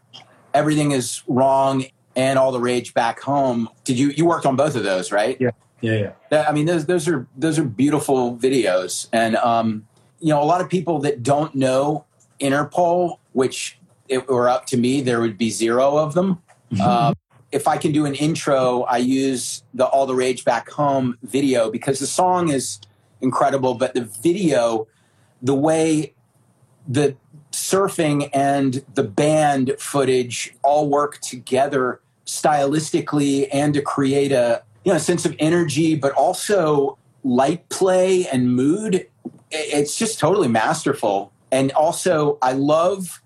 everything 0.54 0.92
is 0.92 1.22
wrong, 1.26 1.84
and 2.16 2.38
all 2.38 2.50
the 2.50 2.60
rage 2.60 2.94
back 2.94 3.20
home. 3.20 3.68
Did 3.84 3.98
you 3.98 4.08
you 4.08 4.24
worked 4.24 4.46
on 4.46 4.56
both 4.56 4.74
of 4.74 4.82
those, 4.82 5.12
right? 5.12 5.36
Yeah, 5.38 5.50
yeah, 5.80 6.12
yeah. 6.32 6.46
I 6.48 6.52
mean, 6.52 6.66
those 6.66 6.86
those 6.86 7.06
are 7.06 7.28
those 7.36 7.58
are 7.58 7.64
beautiful 7.64 8.36
videos, 8.36 9.08
and 9.12 9.36
um, 9.36 9.86
you 10.18 10.30
know, 10.30 10.42
a 10.42 10.44
lot 10.44 10.60
of 10.60 10.68
people 10.68 10.98
that 11.00 11.22
don't 11.22 11.54
know 11.54 12.06
Interpol, 12.40 13.18
which 13.32 13.78
it 14.08 14.28
were 14.28 14.48
up 14.48 14.66
to 14.66 14.76
me, 14.76 15.00
there 15.00 15.20
would 15.20 15.38
be 15.38 15.50
zero 15.50 15.96
of 15.96 16.14
them. 16.14 16.42
Um, 16.80 17.14
if 17.52 17.68
I 17.68 17.76
can 17.76 17.92
do 17.92 18.06
an 18.06 18.14
intro, 18.14 18.82
I 18.82 18.98
use 18.98 19.62
the 19.72 19.86
All 19.86 20.06
the 20.06 20.14
Rage 20.14 20.44
Back 20.44 20.68
Home 20.70 21.16
video 21.22 21.70
because 21.70 21.98
the 21.98 22.06
song 22.06 22.50
is 22.50 22.80
incredible, 23.20 23.74
but 23.74 23.94
the 23.94 24.04
video, 24.04 24.86
the 25.40 25.54
way 25.54 26.14
the 26.88 27.16
surfing 27.52 28.28
and 28.32 28.84
the 28.94 29.02
band 29.02 29.74
footage 29.78 30.54
all 30.62 30.88
work 30.88 31.20
together 31.20 32.00
stylistically 32.26 33.48
and 33.52 33.72
to 33.74 33.80
create 33.80 34.32
a 34.32 34.62
you 34.84 34.92
know 34.92 34.98
sense 34.98 35.24
of 35.24 35.34
energy, 35.38 35.94
but 35.94 36.12
also 36.12 36.98
light 37.24 37.68
play 37.68 38.26
and 38.28 38.54
mood. 38.54 39.06
It's 39.50 39.96
just 39.96 40.18
totally 40.18 40.48
masterful. 40.48 41.32
And 41.50 41.72
also, 41.72 42.38
I 42.42 42.52
love 42.52 43.22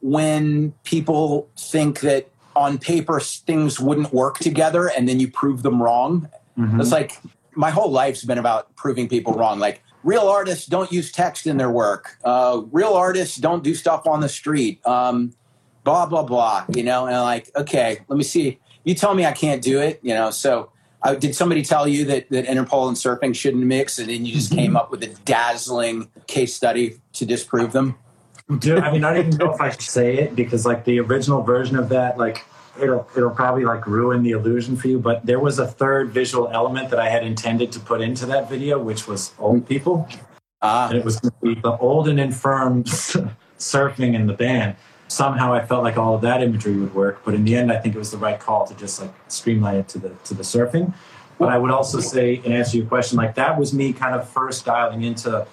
when 0.00 0.72
people 0.84 1.48
think 1.56 2.00
that 2.00 2.28
on 2.54 2.78
paper 2.78 3.18
things 3.20 3.80
wouldn't 3.80 4.12
work 4.12 4.38
together 4.38 4.88
and 4.88 5.08
then 5.08 5.20
you 5.20 5.30
prove 5.30 5.62
them 5.62 5.82
wrong. 5.82 6.28
Mm-hmm. 6.58 6.80
It's 6.80 6.92
like 6.92 7.18
my 7.54 7.70
whole 7.70 7.90
life's 7.90 8.24
been 8.24 8.38
about 8.38 8.74
proving 8.76 9.08
people 9.08 9.32
wrong. 9.34 9.58
Like 9.58 9.82
real 10.02 10.28
artists 10.28 10.66
don't 10.66 10.90
use 10.92 11.12
text 11.12 11.46
in 11.46 11.56
their 11.56 11.70
work. 11.70 12.18
Uh, 12.24 12.62
real 12.70 12.92
artists 12.92 13.36
don't 13.36 13.64
do 13.64 13.74
stuff 13.74 14.06
on 14.06 14.20
the 14.20 14.28
street. 14.28 14.84
Um, 14.86 15.32
blah 15.84 16.06
blah 16.06 16.22
blah. 16.22 16.64
You 16.74 16.82
know, 16.82 17.06
and 17.06 17.16
I'm 17.16 17.22
like, 17.22 17.50
okay, 17.56 17.98
let 18.08 18.16
me 18.16 18.24
see. 18.24 18.58
You 18.84 18.94
tell 18.94 19.14
me 19.14 19.24
I 19.24 19.32
can't 19.32 19.62
do 19.62 19.80
it. 19.80 20.00
You 20.02 20.14
know, 20.14 20.30
so. 20.30 20.70
Uh, 21.04 21.16
did 21.16 21.34
somebody 21.34 21.64
tell 21.64 21.88
you 21.88 22.04
that, 22.04 22.30
that 22.30 22.46
Interpol 22.46 22.86
and 22.86 22.96
surfing 22.96 23.34
shouldn't 23.34 23.64
mix, 23.64 23.98
and 23.98 24.08
then 24.08 24.24
you 24.24 24.32
just 24.32 24.52
came 24.52 24.76
up 24.76 24.92
with 24.92 25.02
a 25.02 25.08
dazzling 25.24 26.08
case 26.28 26.54
study 26.54 27.00
to 27.12 27.26
disprove 27.26 27.72
them? 27.72 27.96
Dude, 28.60 28.78
I 28.78 28.92
mean, 28.92 29.02
I 29.02 29.14
don't 29.14 29.26
even 29.26 29.36
know 29.36 29.52
if 29.52 29.60
I 29.60 29.70
should 29.70 29.80
say 29.80 30.18
it 30.18 30.36
because, 30.36 30.64
like, 30.64 30.84
the 30.84 31.00
original 31.00 31.42
version 31.42 31.74
of 31.74 31.88
that, 31.88 32.18
like, 32.18 32.44
it'll 32.80 33.08
it'll 33.16 33.30
probably 33.30 33.64
like 33.64 33.86
ruin 33.86 34.22
the 34.22 34.30
illusion 34.30 34.76
for 34.76 34.88
you. 34.88 34.98
But 34.98 35.24
there 35.26 35.40
was 35.40 35.58
a 35.58 35.66
third 35.66 36.10
visual 36.10 36.48
element 36.48 36.90
that 36.90 36.98
I 36.98 37.08
had 37.08 37.24
intended 37.24 37.72
to 37.72 37.80
put 37.80 38.00
into 38.00 38.26
that 38.26 38.48
video, 38.48 38.78
which 38.78 39.06
was 39.06 39.32
old 39.38 39.68
people. 39.68 40.08
Ah. 40.60 40.88
And 40.88 40.98
it 40.98 41.04
was 41.04 41.20
the 41.20 41.76
old 41.80 42.08
and 42.08 42.20
infirm 42.20 42.84
surfing 43.58 44.14
in 44.14 44.26
the 44.26 44.32
band. 44.32 44.76
Somehow 45.12 45.52
I 45.52 45.64
felt 45.66 45.82
like 45.82 45.98
all 45.98 46.14
of 46.14 46.22
that 46.22 46.42
imagery 46.42 46.74
would 46.76 46.94
work, 46.94 47.22
but 47.22 47.34
in 47.34 47.44
the 47.44 47.54
end, 47.54 47.70
I 47.70 47.78
think 47.78 47.94
it 47.94 47.98
was 47.98 48.10
the 48.10 48.16
right 48.16 48.40
call 48.40 48.66
to 48.66 48.74
just 48.74 48.98
like 48.98 49.12
streamline 49.28 49.76
it 49.76 49.88
to 49.88 49.98
the 49.98 50.08
to 50.24 50.32
the 50.32 50.42
surfing. 50.42 50.94
But 51.38 51.50
I 51.50 51.58
would 51.58 51.70
also 51.70 52.00
say, 52.00 52.36
in 52.44 52.52
answer 52.52 52.72
to 52.72 52.78
your 52.78 52.86
question, 52.86 53.18
like 53.18 53.34
that 53.34 53.58
was 53.58 53.74
me 53.74 53.92
kind 53.92 54.14
of 54.14 54.26
first 54.26 54.64
dialing 54.64 55.02
into 55.02 55.46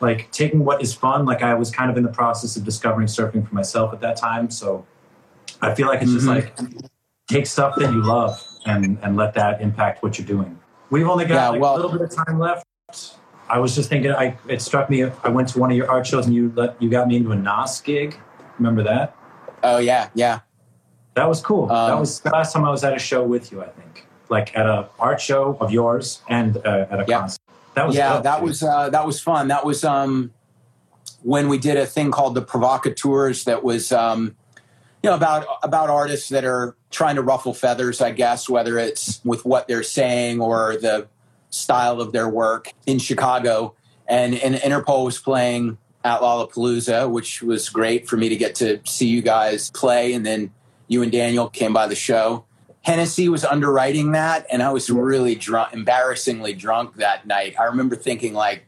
like 0.00 0.30
taking 0.30 0.64
what 0.64 0.80
is 0.80 0.94
fun. 0.94 1.26
Like 1.26 1.42
I 1.42 1.54
was 1.54 1.72
kind 1.72 1.90
of 1.90 1.96
in 1.96 2.04
the 2.04 2.12
process 2.12 2.56
of 2.56 2.64
discovering 2.64 3.08
surfing 3.08 3.48
for 3.48 3.52
myself 3.52 3.92
at 3.92 4.00
that 4.00 4.16
time, 4.16 4.48
so 4.48 4.86
I 5.60 5.74
feel 5.74 5.88
like 5.88 6.02
it's 6.02 6.12
just 6.12 6.26
mm-hmm. 6.26 6.68
like 6.68 6.82
take 7.28 7.46
stuff 7.46 7.74
that 7.76 7.90
you 7.92 8.04
love 8.04 8.40
and 8.64 8.96
and 9.02 9.16
let 9.16 9.34
that 9.34 9.60
impact 9.60 10.04
what 10.04 10.18
you're 10.18 10.26
doing. 10.26 10.56
We've 10.90 11.08
only 11.08 11.24
got 11.24 11.34
yeah, 11.34 11.48
like 11.48 11.60
well, 11.60 11.74
a 11.74 11.76
little 11.76 11.90
bit 11.90 12.02
of 12.02 12.14
time 12.14 12.38
left. 12.38 12.64
I 13.48 13.58
was 13.58 13.74
just 13.74 13.88
thinking. 13.88 14.12
I 14.12 14.36
it 14.46 14.62
struck 14.62 14.88
me. 14.88 15.02
I 15.02 15.28
went 15.28 15.48
to 15.48 15.58
one 15.58 15.72
of 15.72 15.76
your 15.76 15.90
art 15.90 16.06
shows 16.06 16.26
and 16.26 16.34
you 16.34 16.52
let 16.54 16.80
you 16.80 16.88
got 16.88 17.08
me 17.08 17.16
into 17.16 17.32
a 17.32 17.36
Nas 17.36 17.80
gig. 17.80 18.16
Remember 18.60 18.82
that? 18.82 19.16
Oh 19.62 19.78
yeah, 19.78 20.10
yeah. 20.14 20.40
That 21.14 21.26
was 21.28 21.40
cool. 21.40 21.64
Um, 21.72 21.90
that 21.90 21.98
was 21.98 22.20
the 22.20 22.30
last 22.30 22.52
time 22.52 22.64
I 22.64 22.70
was 22.70 22.84
at 22.84 22.94
a 22.94 22.98
show 22.98 23.24
with 23.24 23.50
you. 23.50 23.62
I 23.62 23.68
think, 23.68 24.06
like 24.28 24.54
at 24.54 24.66
a 24.66 24.88
art 24.98 25.20
show 25.20 25.56
of 25.60 25.72
yours 25.72 26.20
and 26.28 26.58
uh, 26.58 26.86
at 26.90 27.00
a 27.00 27.04
yeah. 27.08 27.20
concert. 27.20 27.40
That 27.74 27.86
was 27.86 27.96
yeah. 27.96 28.20
that 28.20 28.42
was 28.42 28.62
uh, 28.62 28.90
that 28.90 29.06
was 29.06 29.18
fun. 29.18 29.48
That 29.48 29.64
was 29.64 29.82
um 29.82 30.32
when 31.22 31.48
we 31.48 31.56
did 31.56 31.78
a 31.78 31.86
thing 31.86 32.10
called 32.10 32.34
the 32.34 32.42
Provocateurs. 32.42 33.44
That 33.44 33.64
was 33.64 33.92
um 33.92 34.36
you 35.02 35.08
know 35.08 35.16
about 35.16 35.46
about 35.62 35.88
artists 35.88 36.28
that 36.28 36.44
are 36.44 36.76
trying 36.90 37.16
to 37.16 37.22
ruffle 37.22 37.54
feathers 37.54 38.02
i 38.02 38.10
guess 38.10 38.50
whether 38.50 38.78
it's 38.78 39.24
with 39.24 39.46
what 39.46 39.66
they're 39.66 39.82
saying 39.82 40.42
or 40.42 40.76
the 40.76 41.08
style 41.48 42.02
of 42.02 42.12
their 42.12 42.28
work 42.28 42.74
in 42.86 42.98
chicago 42.98 43.74
and, 44.06 44.34
and 44.34 44.56
interpol 44.56 45.06
was 45.06 45.18
playing 45.18 45.78
at 46.04 46.20
lollapalooza 46.20 47.10
which 47.10 47.42
was 47.42 47.68
great 47.68 48.08
for 48.08 48.16
me 48.16 48.28
to 48.28 48.36
get 48.36 48.54
to 48.54 48.80
see 48.84 49.06
you 49.06 49.22
guys 49.22 49.70
play 49.70 50.12
and 50.12 50.24
then 50.24 50.50
you 50.88 51.02
and 51.02 51.12
daniel 51.12 51.48
came 51.48 51.72
by 51.72 51.86
the 51.86 51.94
show 51.94 52.44
hennessy 52.82 53.28
was 53.28 53.44
underwriting 53.44 54.12
that 54.12 54.46
and 54.50 54.62
i 54.62 54.72
was 54.72 54.90
really 54.90 55.34
drunk 55.34 55.72
embarrassingly 55.72 56.52
drunk 56.52 56.94
that 56.96 57.26
night 57.26 57.54
i 57.58 57.64
remember 57.64 57.96
thinking 57.96 58.34
like 58.34 58.66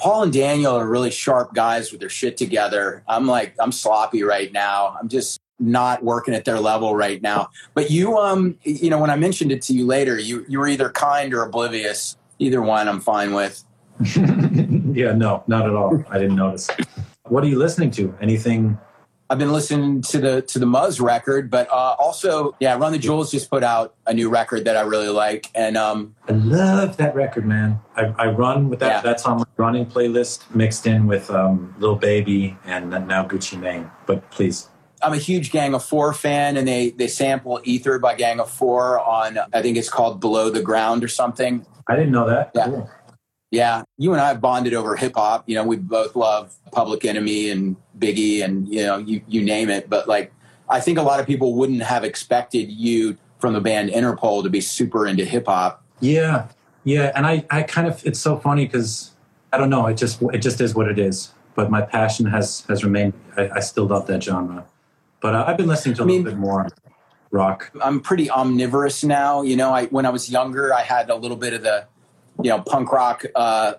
Paul 0.00 0.22
and 0.22 0.32
Daniel 0.32 0.76
are 0.76 0.88
really 0.88 1.10
sharp 1.10 1.52
guys 1.52 1.92
with 1.92 2.00
their 2.00 2.08
shit 2.08 2.38
together. 2.38 3.02
I'm 3.06 3.26
like, 3.26 3.54
I'm 3.58 3.70
sloppy 3.70 4.22
right 4.22 4.50
now. 4.50 4.96
I'm 4.98 5.10
just 5.10 5.38
not 5.58 6.02
working 6.02 6.32
at 6.32 6.46
their 6.46 6.58
level 6.58 6.96
right 6.96 7.20
now. 7.20 7.50
But 7.74 7.90
you, 7.90 8.16
um, 8.16 8.56
you 8.62 8.88
know, 8.88 8.98
when 8.98 9.10
I 9.10 9.16
mentioned 9.16 9.52
it 9.52 9.60
to 9.62 9.74
you 9.74 9.86
later, 9.86 10.18
you 10.18 10.46
you 10.48 10.58
were 10.58 10.68
either 10.68 10.88
kind 10.88 11.34
or 11.34 11.42
oblivious. 11.42 12.16
Either 12.38 12.62
one, 12.62 12.88
I'm 12.88 13.00
fine 13.00 13.34
with. 13.34 13.62
yeah, 14.94 15.12
no, 15.12 15.42
not 15.46 15.66
at 15.66 15.74
all. 15.74 16.04
I 16.10 16.18
didn't 16.18 16.36
notice. 16.36 16.68
What 17.24 17.44
are 17.44 17.48
you 17.48 17.58
listening 17.58 17.90
to? 17.92 18.14
Anything? 18.20 18.78
I've 19.30 19.38
been 19.38 19.52
listening 19.52 20.02
to 20.02 20.18
the 20.18 20.42
to 20.42 20.58
the 20.58 20.66
Muzz 20.66 21.00
record, 21.00 21.50
but 21.50 21.70
uh, 21.70 21.94
also, 22.00 22.56
yeah, 22.58 22.76
Run 22.76 22.90
the 22.90 22.98
Jewels 22.98 23.30
just 23.30 23.48
put 23.48 23.62
out 23.62 23.94
a 24.04 24.12
new 24.12 24.28
record 24.28 24.64
that 24.64 24.76
I 24.76 24.80
really 24.80 25.08
like, 25.08 25.48
and 25.54 25.76
um, 25.76 26.16
I 26.28 26.32
love 26.32 26.96
that 26.96 27.14
record, 27.14 27.46
man. 27.46 27.80
I, 27.94 28.06
I 28.18 28.26
run 28.26 28.68
with 28.68 28.80
that. 28.80 28.88
Yeah. 28.88 29.00
That's 29.02 29.24
on 29.26 29.38
my 29.38 29.44
running 29.56 29.86
playlist, 29.86 30.52
mixed 30.52 30.84
in 30.84 31.06
with 31.06 31.30
um, 31.30 31.72
Lil 31.78 31.94
Baby 31.94 32.58
and 32.64 32.90
now 32.90 33.24
Gucci 33.24 33.56
Mane. 33.56 33.88
But 34.04 34.28
please, 34.32 34.68
I'm 35.00 35.12
a 35.12 35.18
huge 35.18 35.52
Gang 35.52 35.74
of 35.74 35.84
Four 35.84 36.12
fan, 36.12 36.56
and 36.56 36.66
they 36.66 36.90
they 36.90 37.06
sample 37.06 37.60
Ether 37.62 38.00
by 38.00 38.16
Gang 38.16 38.40
of 38.40 38.50
Four 38.50 38.98
on 38.98 39.38
I 39.52 39.62
think 39.62 39.76
it's 39.76 39.88
called 39.88 40.20
Below 40.20 40.50
the 40.50 40.62
Ground 40.62 41.04
or 41.04 41.08
something. 41.08 41.64
I 41.86 41.94
didn't 41.94 42.12
know 42.12 42.28
that. 42.28 42.50
Yeah. 42.54 42.64
Cool. 42.66 42.90
Yeah, 43.50 43.82
you 43.98 44.12
and 44.12 44.20
I 44.20 44.28
have 44.28 44.40
bonded 44.40 44.74
over 44.74 44.94
hip 44.94 45.14
hop. 45.16 45.48
You 45.48 45.56
know, 45.56 45.64
we 45.64 45.76
both 45.76 46.14
love 46.14 46.54
Public 46.70 47.04
Enemy 47.04 47.50
and 47.50 47.76
Biggie, 47.98 48.44
and 48.44 48.68
you 48.68 48.84
know, 48.84 48.98
you 48.98 49.22
you 49.26 49.42
name 49.42 49.68
it. 49.70 49.90
But 49.90 50.06
like, 50.06 50.32
I 50.68 50.80
think 50.80 50.98
a 50.98 51.02
lot 51.02 51.18
of 51.18 51.26
people 51.26 51.54
wouldn't 51.54 51.82
have 51.82 52.04
expected 52.04 52.70
you 52.70 53.16
from 53.38 53.54
the 53.54 53.60
band 53.60 53.90
Interpol 53.90 54.42
to 54.44 54.50
be 54.50 54.60
super 54.60 55.06
into 55.06 55.24
hip 55.24 55.46
hop. 55.46 55.82
Yeah, 55.98 56.46
yeah, 56.84 57.10
and 57.16 57.26
I 57.26 57.44
I 57.50 57.62
kind 57.62 57.88
of 57.88 58.04
it's 58.06 58.20
so 58.20 58.38
funny 58.38 58.66
because 58.66 59.12
I 59.52 59.58
don't 59.58 59.70
know. 59.70 59.86
It 59.86 59.94
just 59.94 60.22
it 60.22 60.38
just 60.38 60.60
is 60.60 60.74
what 60.74 60.88
it 60.88 60.98
is. 60.98 61.32
But 61.56 61.70
my 61.70 61.82
passion 61.82 62.26
has 62.26 62.64
has 62.68 62.84
remained. 62.84 63.14
I, 63.36 63.50
I 63.56 63.60
still 63.60 63.86
love 63.86 64.06
that 64.06 64.22
genre. 64.22 64.64
But 65.20 65.34
uh, 65.34 65.44
I've 65.46 65.56
been 65.56 65.66
listening 65.66 65.96
to 65.96 66.02
a 66.02 66.04
I 66.04 66.06
mean, 66.06 66.22
little 66.22 66.38
bit 66.38 66.40
more 66.40 66.68
rock. 67.30 67.70
I'm 67.82 68.00
pretty 68.00 68.30
omnivorous 68.30 69.04
now. 69.04 69.42
You 69.42 69.56
know, 69.56 69.72
I 69.72 69.86
when 69.86 70.06
I 70.06 70.10
was 70.10 70.30
younger, 70.30 70.72
I 70.72 70.82
had 70.82 71.10
a 71.10 71.14
little 71.14 71.36
bit 71.36 71.52
of 71.52 71.62
the, 71.62 71.86
you 72.42 72.50
know, 72.50 72.60
punk 72.60 72.92
rock 72.92 73.24
uh, 73.34 73.74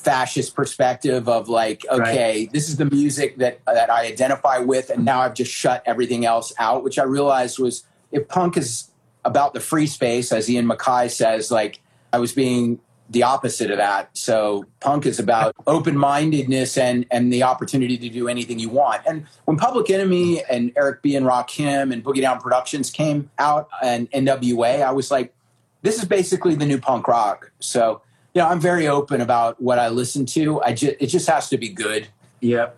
fascist 0.00 0.54
perspective 0.54 1.28
of 1.28 1.48
like, 1.48 1.84
okay, 1.90 2.40
right. 2.40 2.52
this 2.52 2.68
is 2.68 2.76
the 2.76 2.86
music 2.86 3.38
that 3.38 3.60
that 3.66 3.90
I 3.90 4.06
identify 4.06 4.58
with, 4.58 4.90
and 4.90 5.04
now 5.04 5.20
I've 5.20 5.34
just 5.34 5.52
shut 5.52 5.82
everything 5.86 6.24
else 6.24 6.52
out. 6.58 6.82
Which 6.82 6.98
I 6.98 7.04
realized 7.04 7.58
was 7.58 7.84
if 8.12 8.28
punk 8.28 8.56
is 8.56 8.90
about 9.24 9.54
the 9.54 9.60
free 9.60 9.86
space, 9.86 10.32
as 10.32 10.48
Ian 10.48 10.66
MacKaye 10.66 11.10
says, 11.10 11.50
like 11.50 11.80
I 12.12 12.18
was 12.18 12.32
being 12.32 12.80
the 13.10 13.24
opposite 13.24 13.72
of 13.72 13.78
that. 13.78 14.16
So 14.16 14.64
punk 14.78 15.04
is 15.04 15.18
about 15.18 15.54
open 15.66 15.96
mindedness 15.96 16.78
and 16.78 17.04
and 17.10 17.32
the 17.32 17.42
opportunity 17.42 17.98
to 17.98 18.08
do 18.08 18.28
anything 18.28 18.58
you 18.58 18.68
want. 18.68 19.02
And 19.06 19.26
when 19.44 19.56
Public 19.56 19.90
Enemy 19.90 20.44
and 20.44 20.72
Eric 20.76 21.02
B 21.02 21.16
and 21.16 21.26
Rakim 21.26 21.92
and 21.92 22.04
Boogie 22.04 22.20
Down 22.20 22.40
Productions 22.40 22.90
came 22.90 23.30
out 23.38 23.68
and 23.82 24.10
NWA, 24.12 24.82
I 24.82 24.92
was 24.92 25.10
like, 25.10 25.34
this 25.82 25.98
is 25.98 26.04
basically 26.04 26.54
the 26.54 26.66
new 26.66 26.78
punk 26.78 27.08
rock. 27.08 27.52
So 27.60 28.02
you 28.34 28.42
know, 28.42 28.48
I'm 28.48 28.60
very 28.60 28.86
open 28.86 29.20
about 29.20 29.60
what 29.60 29.78
I 29.78 29.88
listen 29.88 30.24
to. 30.26 30.62
I 30.62 30.72
just 30.72 30.96
it 31.00 31.06
just 31.06 31.28
has 31.28 31.48
to 31.50 31.58
be 31.58 31.68
good. 31.68 32.08
Yep. 32.40 32.76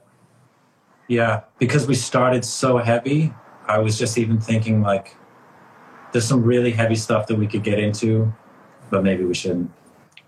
Yeah, 1.09 1.43
because 1.59 1.87
we 1.87 1.95
started 1.95 2.45
so 2.45 2.79
heavy, 2.79 3.35
I 3.67 3.79
was 3.79 3.99
just 3.99 4.17
even 4.19 4.41
thinking 4.41 4.83
like 4.83 5.17
there's 6.13 6.27
some 6.27 6.43
really 6.43 6.71
heavy 6.71 6.95
stuff 6.95 7.27
that 7.27 7.37
we 7.37 7.47
could 7.47 7.63
get 7.63 7.79
into, 7.79 8.33
but 8.91 9.03
maybe 9.03 9.25
we 9.25 9.35
shouldn't. 9.35 9.71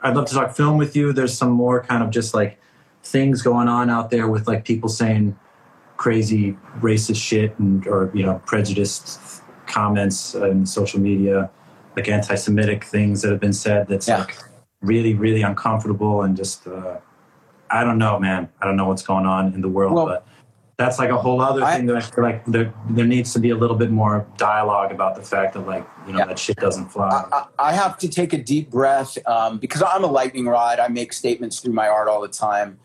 I'd 0.00 0.14
love 0.14 0.26
to 0.26 0.34
talk 0.34 0.54
film 0.54 0.76
with 0.76 0.94
you. 0.94 1.12
There's 1.12 1.36
some 1.36 1.50
more 1.50 1.82
kind 1.82 2.02
of 2.02 2.10
just 2.10 2.34
like 2.34 2.58
things 3.02 3.42
going 3.42 3.68
on 3.68 3.90
out 3.90 4.10
there 4.10 4.28
with 4.28 4.46
like 4.46 4.64
people 4.64 4.88
saying 4.88 5.38
crazy 5.96 6.56
racist 6.80 7.22
shit 7.22 7.58
and 7.58 7.86
or 7.86 8.10
you 8.14 8.24
know 8.24 8.42
prejudiced 8.46 9.42
comments 9.66 10.34
in 10.34 10.66
social 10.66 11.00
media, 11.00 11.50
like 11.96 12.08
anti-Semitic 12.08 12.84
things 12.84 13.22
that 13.22 13.30
have 13.30 13.40
been 13.40 13.52
said. 13.52 13.88
That's 13.88 14.08
yeah. 14.08 14.20
like 14.20 14.36
really 14.80 15.14
really 15.14 15.42
uncomfortable 15.42 16.22
and 16.22 16.36
just 16.36 16.66
uh, 16.66 16.98
I 17.70 17.84
don't 17.84 17.98
know, 17.98 18.18
man. 18.18 18.48
I 18.60 18.66
don't 18.66 18.76
know 18.76 18.88
what's 18.88 19.02
going 19.02 19.26
on 19.26 19.54
in 19.54 19.60
the 19.60 19.68
world, 19.68 19.94
well, 19.94 20.06
but 20.06 20.26
that's 20.76 20.98
like 20.98 21.10
a 21.10 21.16
whole 21.16 21.40
other 21.40 21.62
I, 21.62 21.76
thing 21.76 21.86
that 21.86 21.96
I 21.96 22.00
feel 22.00 22.24
like 22.24 22.44
there, 22.46 22.72
there 22.90 23.06
needs 23.06 23.32
to 23.34 23.38
be 23.38 23.50
a 23.50 23.56
little 23.56 23.76
bit 23.76 23.90
more 23.90 24.26
dialogue 24.36 24.90
about 24.90 25.14
the 25.14 25.22
fact 25.22 25.54
that 25.54 25.66
like 25.66 25.86
you 26.06 26.12
know 26.12 26.20
yeah. 26.20 26.26
that 26.26 26.38
shit 26.38 26.56
doesn't 26.56 26.90
fly. 26.90 27.24
I, 27.32 27.46
I, 27.58 27.72
have 27.72 27.96
to 27.98 28.08
take 28.08 28.32
a 28.32 28.38
deep 28.38 28.70
breath 28.70 29.16
um, 29.26 29.58
because 29.58 29.82
I'm 29.82 30.02
a 30.02 30.08
lightning 30.08 30.46
rod. 30.46 30.80
I 30.80 30.88
make 30.88 31.12
statements 31.12 31.60
through 31.60 31.74
my 31.74 31.88
art 31.88 32.08
all 32.08 32.20
the 32.20 32.28
time, 32.28 32.78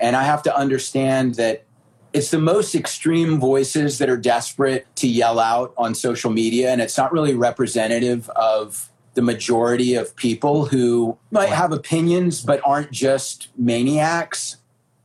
and 0.00 0.16
I 0.16 0.24
have 0.24 0.42
to 0.44 0.56
understand 0.56 1.36
that 1.36 1.64
it's 2.12 2.30
the 2.30 2.38
most 2.38 2.74
extreme 2.74 3.38
voices 3.38 3.98
that 3.98 4.08
are 4.08 4.16
desperate 4.16 4.86
to 4.96 5.06
yell 5.06 5.38
out 5.38 5.74
on 5.76 5.94
social 5.94 6.30
media, 6.30 6.70
and 6.70 6.80
it's 6.80 6.96
not 6.96 7.12
really 7.12 7.34
representative 7.34 8.28
of 8.30 8.90
the 9.14 9.22
majority 9.22 9.94
of 9.94 10.14
people 10.16 10.66
who 10.66 11.18
might 11.30 11.48
have 11.48 11.72
opinions 11.72 12.40
but 12.40 12.60
aren't 12.64 12.92
just 12.92 13.48
maniacs 13.56 14.58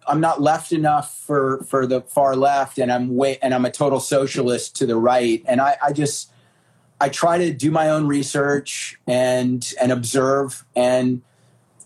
I'm 0.07 0.19
not 0.19 0.41
left 0.41 0.71
enough 0.71 1.17
for 1.17 1.63
for 1.63 1.85
the 1.85 2.01
far 2.01 2.35
left, 2.35 2.77
and 2.77 2.91
I'm 2.91 3.15
way 3.15 3.37
and 3.41 3.53
I'm 3.53 3.65
a 3.65 3.71
total 3.71 3.99
socialist 3.99 4.75
to 4.77 4.85
the 4.85 4.95
right, 4.95 5.43
and 5.45 5.61
I, 5.61 5.77
I 5.81 5.93
just 5.93 6.31
I 6.99 7.09
try 7.09 7.37
to 7.37 7.53
do 7.53 7.71
my 7.71 7.89
own 7.89 8.07
research 8.07 8.99
and 9.07 9.73
and 9.81 9.91
observe 9.91 10.65
and 10.75 11.21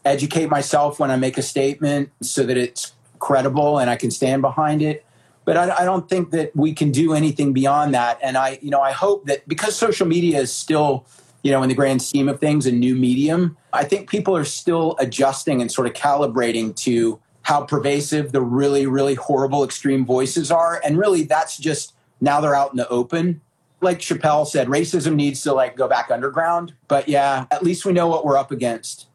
educate 0.06 0.50
myself 0.50 1.00
when 1.00 1.12
I 1.12 1.18
make 1.18 1.38
a 1.38 1.42
statement 1.42 2.12
so 2.22 2.44
that 2.44 2.58
it's 2.58 2.94
credible 3.20 3.80
and 3.80 3.90
I 3.90 3.96
can 3.96 4.12
stand 4.12 4.42
behind 4.42 4.82
it. 4.82 5.06
But 5.48 5.56
I, 5.56 5.78
I 5.78 5.86
don't 5.86 6.10
think 6.10 6.32
that 6.32 6.54
we 6.58 6.74
can 6.74 6.92
do 6.92 7.14
anything 7.14 7.54
beyond 7.54 7.94
that. 7.94 8.20
And 8.22 8.36
I, 8.36 8.60
you 8.62 8.70
know, 8.70 8.82
I 8.82 8.92
hope 8.92 9.28
that 9.28 9.48
because 9.48 9.78
social 9.78 10.06
media 10.06 10.42
is 10.42 10.52
still, 10.52 11.06
you 11.42 11.54
know, 11.54 11.64
in 11.64 11.70
the 11.70 11.74
grand 11.74 12.02
scheme 12.02 12.28
of 12.28 12.42
things, 12.42 12.66
a 12.66 12.72
new 12.74 12.98
medium. 12.98 13.56
I 13.72 13.86
think 13.86 14.10
people 14.10 14.36
are 14.36 14.44
still 14.44 14.98
adjusting 15.00 15.62
and 15.62 15.72
sort 15.72 15.88
of 15.88 15.94
calibrating 15.94 16.76
to 16.84 17.22
how 17.44 17.62
pervasive 17.62 18.34
the 18.34 18.42
really, 18.42 18.88
really 18.88 19.16
horrible 19.16 19.64
extreme 19.64 20.06
voices 20.06 20.52
are. 20.52 20.82
And 20.84 20.98
really, 20.98 21.24
that's 21.24 21.58
just 21.58 21.94
now 22.20 22.42
they're 22.42 22.54
out 22.54 22.72
in 22.72 22.76
the 22.76 22.90
open. 22.90 23.40
Like 23.80 24.00
Chappelle 24.00 24.46
said, 24.46 24.68
racism 24.68 25.16
needs 25.16 25.44
to 25.44 25.54
like 25.54 25.78
go 25.78 25.88
back 25.88 26.12
underground. 26.12 26.74
But 26.90 27.08
yeah, 27.08 27.46
at 27.52 27.64
least 27.64 27.86
we 27.86 27.94
know 27.94 28.10
what 28.10 28.26
we're 28.26 28.38
up 28.38 28.52
against. 28.52 29.08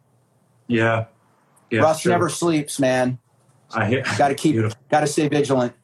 Yeah. 0.67 1.09
yeah 1.69 1.83
Rust 1.83 2.05
sure. 2.05 2.13
never 2.13 2.31
sleeps, 2.31 2.81
man. 2.81 3.19
I 3.75 3.87
hear. 3.87 4.03
Got 4.17 4.29
to 4.29 4.35
keep, 4.43 4.57
got 4.89 5.01
to 5.01 5.07
stay 5.07 5.29
vigilant. 5.29 5.75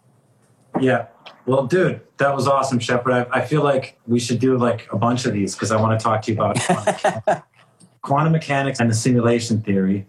Yeah. 0.80 1.06
Well, 1.46 1.66
dude, 1.66 2.02
that 2.18 2.34
was 2.34 2.46
awesome, 2.46 2.78
Shepard. 2.78 3.12
I, 3.12 3.38
I 3.38 3.46
feel 3.46 3.62
like 3.62 3.98
we 4.06 4.20
should 4.20 4.38
do 4.38 4.58
like 4.58 4.86
a 4.92 4.98
bunch 4.98 5.24
of 5.24 5.32
these 5.32 5.54
because 5.54 5.70
I 5.70 5.80
want 5.80 5.98
to 5.98 6.02
talk 6.02 6.22
to 6.22 6.32
you 6.32 6.36
about 6.36 6.60
quantum, 6.60 7.42
quantum 8.02 8.32
mechanics 8.32 8.80
and 8.80 8.90
the 8.90 8.94
simulation 8.94 9.62
theory. 9.62 10.06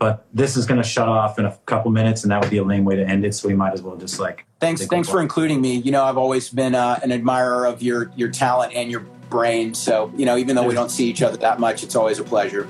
But 0.00 0.26
this 0.32 0.56
is 0.56 0.66
going 0.66 0.80
to 0.82 0.88
shut 0.88 1.08
off 1.08 1.38
in 1.38 1.44
a 1.44 1.56
couple 1.66 1.90
minutes, 1.90 2.22
and 2.22 2.32
that 2.32 2.40
would 2.40 2.50
be 2.50 2.56
a 2.56 2.64
lame 2.64 2.86
way 2.86 2.96
to 2.96 3.04
end 3.06 3.24
it. 3.24 3.34
So 3.34 3.48
we 3.48 3.54
might 3.54 3.74
as 3.74 3.82
well 3.82 3.96
just 3.96 4.18
like. 4.18 4.46
Thanks, 4.58 4.84
thanks 4.86 5.10
for 5.10 5.20
including 5.20 5.60
me. 5.60 5.76
You 5.76 5.92
know, 5.92 6.02
I've 6.02 6.16
always 6.16 6.48
been 6.48 6.74
uh, 6.74 6.98
an 7.02 7.12
admirer 7.12 7.66
of 7.66 7.82
your 7.82 8.10
your 8.16 8.30
talent 8.30 8.72
and 8.74 8.90
your 8.90 9.00
brain. 9.28 9.74
So 9.74 10.10
you 10.16 10.24
know, 10.24 10.38
even 10.38 10.56
though 10.56 10.66
we 10.66 10.74
don't 10.74 10.90
see 10.90 11.08
each 11.08 11.22
other 11.22 11.36
that 11.36 11.60
much, 11.60 11.82
it's 11.82 11.94
always 11.94 12.18
a 12.18 12.24
pleasure. 12.24 12.66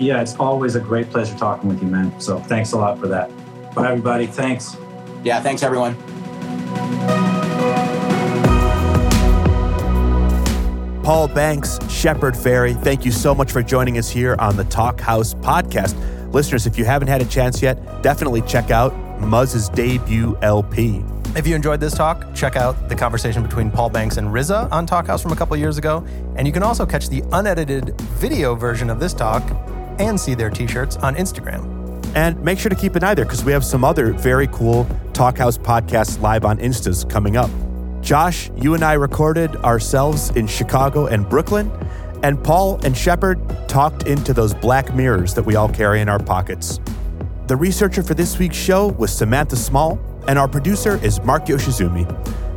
Yeah, 0.00 0.20
it's 0.20 0.34
always 0.36 0.74
a 0.74 0.80
great 0.80 1.08
pleasure 1.10 1.36
talking 1.38 1.68
with 1.68 1.80
you, 1.80 1.88
man. 1.88 2.20
So 2.20 2.40
thanks 2.40 2.72
a 2.72 2.76
lot 2.76 2.98
for 2.98 3.06
that. 3.06 3.30
Bye, 3.74 3.92
everybody. 3.92 4.26
Thanks. 4.26 4.76
Yeah, 5.22 5.40
thanks, 5.40 5.62
everyone. 5.62 5.96
Paul 11.04 11.28
Banks, 11.28 11.78
Shepard 11.90 12.32
Fairey, 12.34 12.82
thank 12.82 13.04
you 13.04 13.12
so 13.12 13.34
much 13.34 13.52
for 13.52 13.62
joining 13.62 13.98
us 13.98 14.08
here 14.08 14.36
on 14.38 14.56
the 14.56 14.64
Talkhouse 14.64 15.34
podcast. 15.42 15.94
Listeners, 16.32 16.66
if 16.66 16.78
you 16.78 16.86
haven't 16.86 17.08
had 17.08 17.20
a 17.20 17.26
chance 17.26 17.60
yet, 17.60 18.02
definitely 18.02 18.40
check 18.40 18.70
out 18.70 18.94
Muzz's 19.20 19.68
debut 19.68 20.36
LP. 20.40 21.04
If 21.36 21.46
you 21.46 21.54
enjoyed 21.54 21.78
this 21.78 21.94
talk, 21.94 22.34
check 22.34 22.56
out 22.56 22.88
the 22.88 22.96
conversation 22.96 23.42
between 23.42 23.70
Paul 23.70 23.90
Banks 23.90 24.16
and 24.16 24.28
RZA 24.28 24.72
on 24.72 24.86
Talkhouse 24.86 25.22
from 25.22 25.32
a 25.32 25.36
couple 25.36 25.56
years 25.58 25.76
ago. 25.76 26.06
And 26.36 26.46
you 26.46 26.54
can 26.54 26.62
also 26.62 26.86
catch 26.86 27.10
the 27.10 27.22
unedited 27.32 28.00
video 28.00 28.54
version 28.54 28.88
of 28.88 28.98
this 28.98 29.12
talk 29.12 29.42
and 29.98 30.18
see 30.18 30.34
their 30.34 30.48
t 30.48 30.66
shirts 30.66 30.96
on 30.96 31.16
Instagram. 31.16 31.83
And 32.14 32.42
make 32.44 32.58
sure 32.58 32.70
to 32.70 32.76
keep 32.76 32.94
an 32.94 33.02
eye 33.02 33.14
there 33.14 33.24
because 33.24 33.44
we 33.44 33.52
have 33.52 33.64
some 33.64 33.84
other 33.84 34.12
very 34.12 34.46
cool 34.48 34.84
Talkhouse 35.12 35.58
podcasts 35.58 36.20
live 36.20 36.44
on 36.44 36.58
Instas 36.58 37.08
coming 37.08 37.36
up. 37.36 37.50
Josh, 38.02 38.50
you 38.56 38.74
and 38.74 38.84
I 38.84 38.92
recorded 38.92 39.56
ourselves 39.56 40.30
in 40.30 40.46
Chicago 40.46 41.06
and 41.06 41.28
Brooklyn, 41.28 41.72
and 42.22 42.42
Paul 42.42 42.78
and 42.84 42.96
Shepard 42.96 43.40
talked 43.68 44.06
into 44.06 44.32
those 44.32 44.54
black 44.54 44.94
mirrors 44.94 45.34
that 45.34 45.42
we 45.42 45.56
all 45.56 45.68
carry 45.68 46.00
in 46.00 46.08
our 46.08 46.18
pockets. 46.18 46.80
The 47.46 47.56
researcher 47.56 48.02
for 48.02 48.14
this 48.14 48.38
week's 48.38 48.56
show 48.56 48.88
was 48.88 49.14
Samantha 49.14 49.56
Small, 49.56 49.98
and 50.28 50.38
our 50.38 50.48
producer 50.48 51.02
is 51.02 51.20
Mark 51.22 51.46
Yoshizumi. 51.46 52.06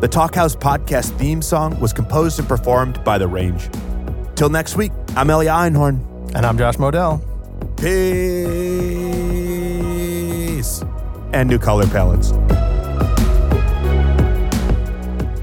The 0.01 0.07
Talkhouse 0.07 0.55
podcast 0.55 1.17
theme 1.17 1.41
song 1.41 1.79
was 1.79 1.93
composed 1.93 2.39
and 2.39 2.47
performed 2.47 3.03
by 3.03 3.17
The 3.17 3.27
Range. 3.27 3.69
Till 4.35 4.49
next 4.49 4.75
week, 4.75 4.91
I'm 5.15 5.29
Elia 5.29 5.51
Einhorn. 5.51 5.99
And 6.35 6.45
I'm 6.45 6.57
Josh 6.57 6.75
Modell. 6.75 7.21
Peace. 7.77 9.46
And 11.34 11.49
new 11.49 11.59
color 11.59 11.88
palettes. 11.88 12.32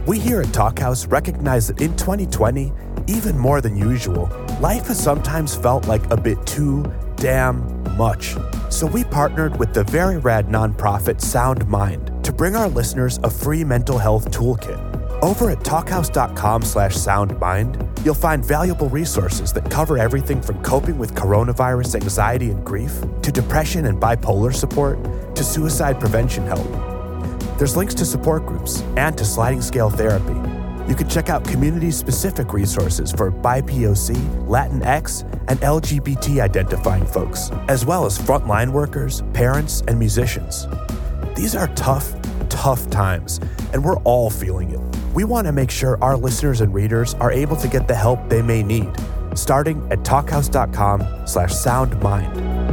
We 0.07 0.18
here 0.18 0.43
at 0.43 0.49
Talkhouse 0.49 1.11
recognize 1.11 1.68
that 1.68 1.80
in 1.80 1.97
2020, 1.97 2.72
even 3.07 3.39
more 3.39 3.61
than 3.61 3.76
usual, 3.76 4.28
life 4.61 4.89
has 4.89 5.03
sometimes 5.03 5.55
felt 5.55 5.87
like 5.87 6.09
a 6.11 6.16
bit 6.16 6.45
too 6.47 6.85
damn 7.16 7.82
much. 7.97 8.37
So 8.70 8.87
we 8.87 9.05
partnered 9.05 9.59
with 9.59 9.72
the 9.72 9.85
very 9.85 10.18
rad 10.18 10.49
nonprofit 10.49 11.20
Sound 11.20 11.66
Mind 11.66 12.12
to 12.24 12.32
bring 12.32 12.55
our 12.55 12.68
listeners 12.68 13.18
a 13.22 13.30
free 13.30 13.64
mental 13.64 13.99
health 13.99 14.30
toolkit. 14.30 14.93
Over 15.25 15.49
at 15.49 15.61
talkhouse.com 15.61 16.64
slash 16.64 16.95
soundmind, 16.95 18.05
you'll 18.05 18.14
find 18.14 18.45
valuable 18.45 18.91
resources 18.91 19.55
that 19.55 19.70
cover 19.70 19.97
everything 19.97 20.43
from 20.43 20.62
coping 20.62 20.99
with 20.99 21.14
coronavirus 21.14 21.95
anxiety 21.95 22.51
and 22.51 22.62
grief, 22.62 23.03
to 23.22 23.33
depression 23.33 23.87
and 23.87 23.99
bipolar 23.99 24.55
support, 24.55 25.03
to 25.35 25.43
suicide 25.43 25.99
prevention 25.99 26.45
help. 26.47 26.68
There's 27.57 27.75
links 27.75 27.95
to 27.95 28.05
support 28.05 28.45
groups 28.45 28.83
and 28.99 29.16
to 29.16 29.25
sliding 29.25 29.62
scale 29.62 29.89
therapy. 29.89 30.35
You 30.87 30.95
can 30.95 31.09
check 31.09 31.31
out 31.31 31.43
community 31.43 31.91
specific 31.91 32.53
resources 32.53 33.11
for 33.11 33.33
BIPOC, 33.33 34.14
Latinx, 34.47 35.22
and 35.49 35.59
LGBT 35.61 36.43
identifying 36.43 37.07
folks, 37.07 37.51
as 37.68 37.87
well 37.87 38.05
as 38.05 38.18
frontline 38.18 38.72
workers, 38.72 39.22
parents, 39.33 39.83
and 39.89 39.99
musicians. 39.99 40.66
These 41.35 41.57
are 41.57 41.68
tough, 41.68 42.12
tough 42.51 42.91
times, 42.91 43.41
and 43.72 43.83
we're 43.83 43.97
all 44.01 44.29
feeling 44.29 44.72
it. 44.72 44.93
We 45.14 45.22
want 45.22 45.46
to 45.46 45.52
make 45.52 45.70
sure 45.70 45.96
our 46.02 46.16
listeners 46.16 46.60
and 46.60 46.74
readers 46.74 47.14
are 47.14 47.30
able 47.30 47.56
to 47.56 47.68
get 47.68 47.86
the 47.86 47.94
help 47.94 48.28
they 48.28 48.42
may 48.42 48.64
need, 48.64 48.90
starting 49.34 49.86
at 49.92 50.00
talkhouse.com 50.00 51.26
slash 51.26 51.52
soundmind. 51.52 52.63